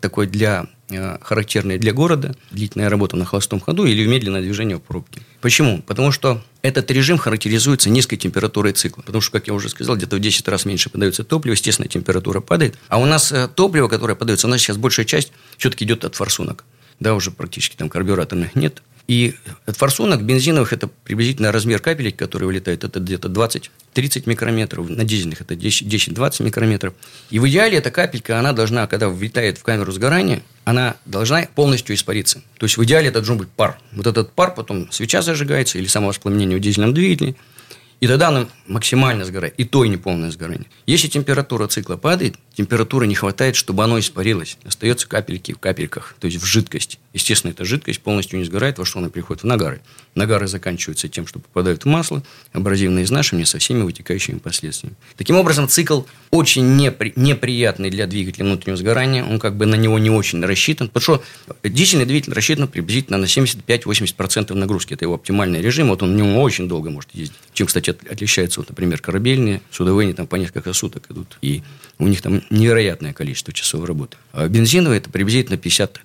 такой 0.01 0.27
для 0.27 0.68
э, 0.89 1.19
характерный 1.21 1.77
для 1.77 1.94
города, 1.94 2.36
длительная 2.51 2.89
работа 2.89 3.15
на 3.15 3.24
холостом 3.24 3.62
ходу 3.62 3.86
или 3.86 4.06
медленное 4.06 4.42
движение 4.42 4.75
в 4.75 4.81
пробке. 4.81 5.21
Почему? 5.39 5.81
Потому 5.83 6.12
что 6.12 6.44
этот 6.62 6.92
режим 6.92 7.18
характеризуется 7.18 7.89
низкой 7.89 8.18
температурой 8.18 8.74
цикла. 8.74 9.03
Потому 9.03 9.21
что, 9.21 9.31
как 9.31 9.48
я 9.48 9.53
уже 9.53 9.69
сказал, 9.69 9.95
где-то 9.95 10.18
в 10.18 10.19
10 10.19 10.45
раз 10.50 10.65
меньше 10.65 10.89
подается 10.89 11.24
топливо, 11.24 11.53
естественно, 11.53 11.88
температура 11.88 12.42
падает. 12.42 12.77
А 12.89 13.00
у 13.00 13.06
нас 13.06 13.31
э, 13.31 13.48
топливо, 13.48 13.88
которое 13.88 14.15
подается, 14.15 14.48
у 14.48 14.50
нас 14.50 14.60
сейчас 14.60 14.75
большая 14.75 15.06
часть 15.06 15.31
все-таки 15.57 15.86
идет 15.86 16.03
от 16.03 16.15
форсунок. 16.15 16.65
Да, 17.00 17.13
уже 17.13 17.31
практически 17.31 17.77
там 17.77 17.88
карбюраторных 17.88 18.56
нет. 18.56 18.81
И 19.07 19.36
от 19.65 19.77
форсунок 19.77 20.24
бензиновых 20.24 20.74
это 20.74 20.88
приблизительно 20.88 21.54
размер 21.54 21.80
капелек, 21.80 22.18
который 22.18 22.44
вылетает, 22.44 22.83
это 22.83 23.00
где-то 23.00 23.30
20-30 23.30 24.24
микрометров. 24.25 24.89
На 24.89 25.06
дизельных 25.06 25.39
это 25.39 25.54
10-20 25.54 26.44
микрометров. 26.44 26.94
И 27.30 27.39
в 27.39 27.48
идеале 27.48 27.77
эта 27.77 27.89
капелька, 27.89 28.38
она 28.38 28.51
должна, 28.51 28.86
когда 28.88 29.07
влетает 29.07 29.57
в 29.57 29.63
камеру 29.63 29.94
сгорания, 29.94 30.44
она 30.65 30.98
должна 31.06 31.48
полностью 31.56 31.95
испариться. 31.95 32.42
То 32.57 32.65
есть 32.65 32.75
в 32.75 32.83
идеале 32.83 33.07
это 33.07 33.19
должен 33.19 33.38
быть 33.38 33.48
пар. 33.48 33.80
Вот 33.94 34.07
этот 34.07 34.33
пар 34.33 34.54
потом 34.54 34.92
свеча 34.92 35.21
зажигается 35.21 35.77
или 35.77 35.88
самовоспламенение 35.88 36.57
в 36.57 36.62
дизельном 36.62 36.94
двигателе. 36.94 37.36
И 38.00 38.07
тогда 38.07 38.27
оно 38.27 38.48
максимально 38.68 39.25
сгорает. 39.25 39.56
И 39.57 39.63
то 39.63 39.83
и 39.83 39.89
не 39.89 39.98
полное 39.98 40.30
сгорание. 40.30 40.68
Если 40.86 41.07
температура 41.07 41.68
цикла 41.68 41.95
падает, 41.95 42.36
температуры 42.56 43.07
не 43.07 43.15
хватает, 43.15 43.56
чтобы 43.56 43.83
оно 43.83 43.98
испарилось. 43.98 44.57
Остается 44.65 45.07
капельки 45.07 45.53
в 45.53 45.57
капельках, 45.57 46.15
то 46.19 46.27
есть 46.27 46.39
в 46.39 46.45
жидкость. 46.45 47.00
Естественно, 47.17 47.49
эта 47.49 47.65
жидкость 47.65 47.99
полностью 48.01 48.37
не 48.37 48.45
сгорает, 48.45 48.77
во 48.77 48.85
что 48.85 48.99
она 48.99 49.09
приходит? 49.09 49.41
В 49.41 49.47
нагары. 49.47 49.81
Нагары 50.13 50.47
заканчиваются 50.47 51.09
тем, 51.09 51.25
что 51.25 51.39
попадают 51.39 51.83
в 51.83 51.87
масло, 51.87 52.21
абразивное 52.53 53.05
изнашивание 53.05 53.47
со 53.47 53.57
всеми 53.57 53.81
вытекающими 53.81 54.37
последствиями. 54.37 54.95
Таким 55.15 55.35
образом, 55.35 55.67
цикл 55.67 56.03
очень 56.29 56.79
непри- 56.79 57.13
неприятный 57.15 57.89
для 57.89 58.05
двигателя 58.05 58.45
внутреннего 58.45 58.77
сгорания. 58.77 59.23
Он 59.23 59.39
как 59.39 59.55
бы 59.55 59.65
на 59.65 59.73
него 59.73 59.97
не 59.97 60.11
очень 60.11 60.45
рассчитан. 60.45 60.89
Потому 60.89 61.01
что 61.17 61.67
дизельный 61.67 62.05
двигатель 62.05 62.33
рассчитан 62.33 62.67
приблизительно 62.67 63.17
на 63.17 63.25
75-80% 63.25 64.53
нагрузки. 64.53 64.93
Это 64.93 65.05
его 65.05 65.15
оптимальный 65.15 65.59
режим. 65.59 65.88
Вот 65.88 66.03
он 66.03 66.13
в 66.13 66.15
нем 66.15 66.38
очень 66.38 66.67
долго 66.67 66.91
может 66.91 67.09
ездить. 67.15 67.38
Чем, 67.53 67.65
кстати, 67.65 67.89
отличается, 67.89 68.59
вот, 68.59 68.69
например, 68.69 69.01
корабельные, 69.01 69.62
судовые, 69.71 70.05
они 70.05 70.13
там 70.13 70.27
по 70.27 70.36
несколько 70.36 70.71
суток 70.74 71.09
идут. 71.09 71.39
И 71.41 71.63
у 71.97 72.07
них 72.07 72.21
там 72.21 72.43
невероятное 72.51 73.13
количество 73.13 73.51
часов 73.53 73.86
работы. 73.86 74.17
А 74.33 74.47
бензиновый 74.47 75.00
это 75.00 75.09
приблизительно 75.09 75.57
50, 75.57 76.01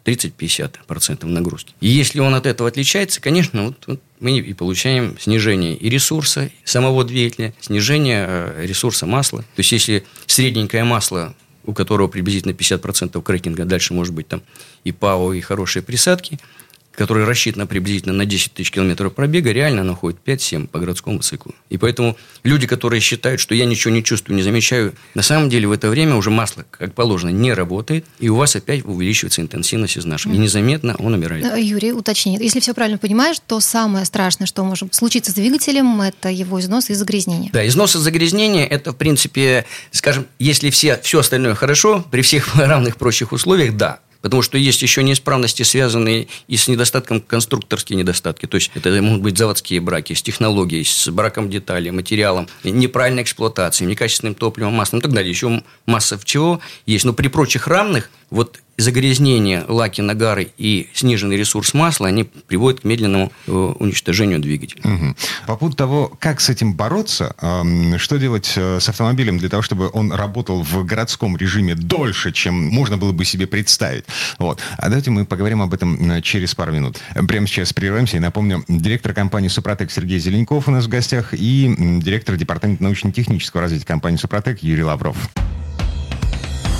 30-50% 1.02 1.26
нагрузки. 1.26 1.74
И 1.80 1.88
если 1.88 2.20
он 2.20 2.34
от 2.34 2.46
этого 2.46 2.68
отличается, 2.68 3.20
конечно, 3.20 3.66
вот, 3.66 3.84
вот 3.86 4.00
мы 4.20 4.38
и 4.38 4.54
получаем 4.54 5.16
снижение 5.18 5.74
и 5.74 5.88
ресурса 5.88 6.50
самого 6.64 7.04
двигателя, 7.04 7.52
снижение 7.60 8.26
э, 8.28 8.66
ресурса 8.66 9.06
масла. 9.06 9.40
То 9.40 9.60
есть, 9.60 9.72
если 9.72 10.04
средненькое 10.26 10.84
масло 10.84 11.34
у 11.64 11.74
которого 11.74 12.08
приблизительно 12.08 12.50
50% 12.50 13.22
крекинга, 13.22 13.64
дальше 13.64 13.94
может 13.94 14.12
быть 14.12 14.26
там 14.26 14.42
и 14.82 14.90
ПАО, 14.90 15.32
и 15.32 15.40
хорошие 15.40 15.84
присадки– 15.84 16.40
которая 16.94 17.26
рассчитана 17.26 17.66
приблизительно 17.66 18.14
на 18.14 18.26
10 18.26 18.52
тысяч 18.54 18.70
километров 18.70 19.14
пробега, 19.14 19.50
реально 19.52 19.82
находит 19.82 20.20
5-7 20.24 20.68
по 20.68 20.78
городскому 20.78 21.20
циклу. 21.20 21.54
И 21.70 21.78
поэтому 21.78 22.16
люди, 22.42 22.66
которые 22.66 23.00
считают, 23.00 23.40
что 23.40 23.54
я 23.54 23.64
ничего 23.64 23.92
не 23.92 24.04
чувствую, 24.04 24.36
не 24.36 24.42
замечаю, 24.42 24.94
на 25.14 25.22
самом 25.22 25.48
деле 25.48 25.66
в 25.66 25.72
это 25.72 25.88
время 25.88 26.16
уже 26.16 26.30
масло, 26.30 26.64
как 26.70 26.94
положено, 26.94 27.30
не 27.30 27.52
работает, 27.52 28.04
и 28.18 28.28
у 28.28 28.36
вас 28.36 28.56
опять 28.56 28.84
увеличивается 28.84 29.40
интенсивность 29.40 29.98
изнашивания. 29.98 30.38
И 30.38 30.42
незаметно 30.42 30.94
он 30.98 31.14
умирает. 31.14 31.44
Э, 31.44 31.60
Юрий, 31.60 31.92
уточни, 31.92 32.38
если 32.40 32.60
все 32.60 32.74
правильно 32.74 32.98
понимаешь, 32.98 33.36
то 33.46 33.60
самое 33.60 34.04
страшное, 34.04 34.46
что 34.46 34.64
может 34.64 34.94
случиться 34.94 35.30
с 35.32 35.34
двигателем, 35.34 36.00
это 36.00 36.28
его 36.28 36.60
износ 36.60 36.90
и 36.90 36.94
загрязнение. 36.94 37.50
Да, 37.52 37.66
износ 37.66 37.96
и 37.96 37.98
загрязнение, 37.98 38.66
это, 38.66 38.92
в 38.92 38.96
принципе, 38.96 39.64
скажем, 39.90 40.26
если 40.38 40.70
все, 40.70 40.98
все 41.02 41.20
остальное 41.20 41.54
хорошо, 41.54 42.04
при 42.10 42.22
всех 42.22 42.54
равных 42.56 42.96
прочих 42.96 43.32
условиях, 43.32 43.76
да, 43.76 44.00
Потому 44.22 44.42
что 44.42 44.56
есть 44.56 44.80
еще 44.82 45.02
неисправности, 45.02 45.64
связанные 45.64 46.28
и 46.48 46.56
с 46.56 46.68
недостатком 46.68 47.20
конструкторские 47.20 47.98
недостатки. 47.98 48.46
То 48.46 48.54
есть 48.54 48.70
это 48.74 48.90
могут 49.02 49.22
быть 49.22 49.36
заводские 49.36 49.80
браки 49.80 50.14
с 50.14 50.22
технологией, 50.22 50.84
с 50.84 51.08
браком 51.08 51.50
деталей, 51.50 51.90
материалом, 51.90 52.48
неправильной 52.64 53.24
эксплуатацией, 53.24 53.90
некачественным 53.90 54.34
топливом, 54.34 54.74
маслом 54.74 55.00
и 55.00 55.02
так 55.02 55.12
далее. 55.12 55.30
Еще 55.30 55.62
масса 55.86 56.18
чего 56.24 56.60
есть. 56.86 57.04
Но 57.04 57.12
при 57.12 57.28
прочих 57.28 57.66
равных 57.66 58.10
вот 58.30 58.60
загрязнение 58.76 59.64
лаки 59.68 60.00
нагары 60.00 60.50
и 60.56 60.88
сниженный 60.94 61.36
ресурс 61.36 61.74
масла, 61.74 62.08
они 62.08 62.24
приводят 62.24 62.80
к 62.80 62.84
медленному 62.84 63.32
э, 63.46 63.52
уничтожению 63.52 64.40
двигателя. 64.40 64.80
Угу. 64.84 65.16
По 65.46 65.56
поводу 65.56 65.76
того, 65.76 66.12
как 66.18 66.40
с 66.40 66.48
этим 66.48 66.74
бороться, 66.74 67.34
э, 67.40 67.98
что 67.98 68.18
делать 68.18 68.52
э, 68.56 68.80
с 68.80 68.88
автомобилем 68.88 69.38
для 69.38 69.48
того, 69.48 69.62
чтобы 69.62 69.90
он 69.92 70.12
работал 70.12 70.62
в 70.62 70.84
городском 70.84 71.36
режиме 71.36 71.74
дольше, 71.74 72.32
чем 72.32 72.54
можно 72.54 72.96
было 72.96 73.12
бы 73.12 73.24
себе 73.24 73.46
представить. 73.46 74.04
Вот. 74.38 74.60
А 74.78 74.88
давайте 74.88 75.10
мы 75.10 75.24
поговорим 75.24 75.62
об 75.62 75.74
этом 75.74 76.10
э, 76.10 76.22
через 76.22 76.54
пару 76.54 76.72
минут. 76.72 76.98
Прямо 77.28 77.46
сейчас 77.46 77.72
прерываемся 77.72 78.16
и 78.16 78.20
напомню, 78.20 78.64
директор 78.68 79.12
компании 79.12 79.48
«Супротек» 79.48 79.90
Сергей 79.90 80.18
Зеленков 80.18 80.68
у 80.68 80.70
нас 80.70 80.86
в 80.86 80.88
гостях 80.88 81.34
и 81.34 81.74
директор 82.02 82.36
департамента 82.36 82.82
научно-технического 82.82 83.62
развития 83.62 83.86
компании 83.86 84.16
«Супротек» 84.16 84.62
Юрий 84.62 84.84
Лавров. 84.84 85.16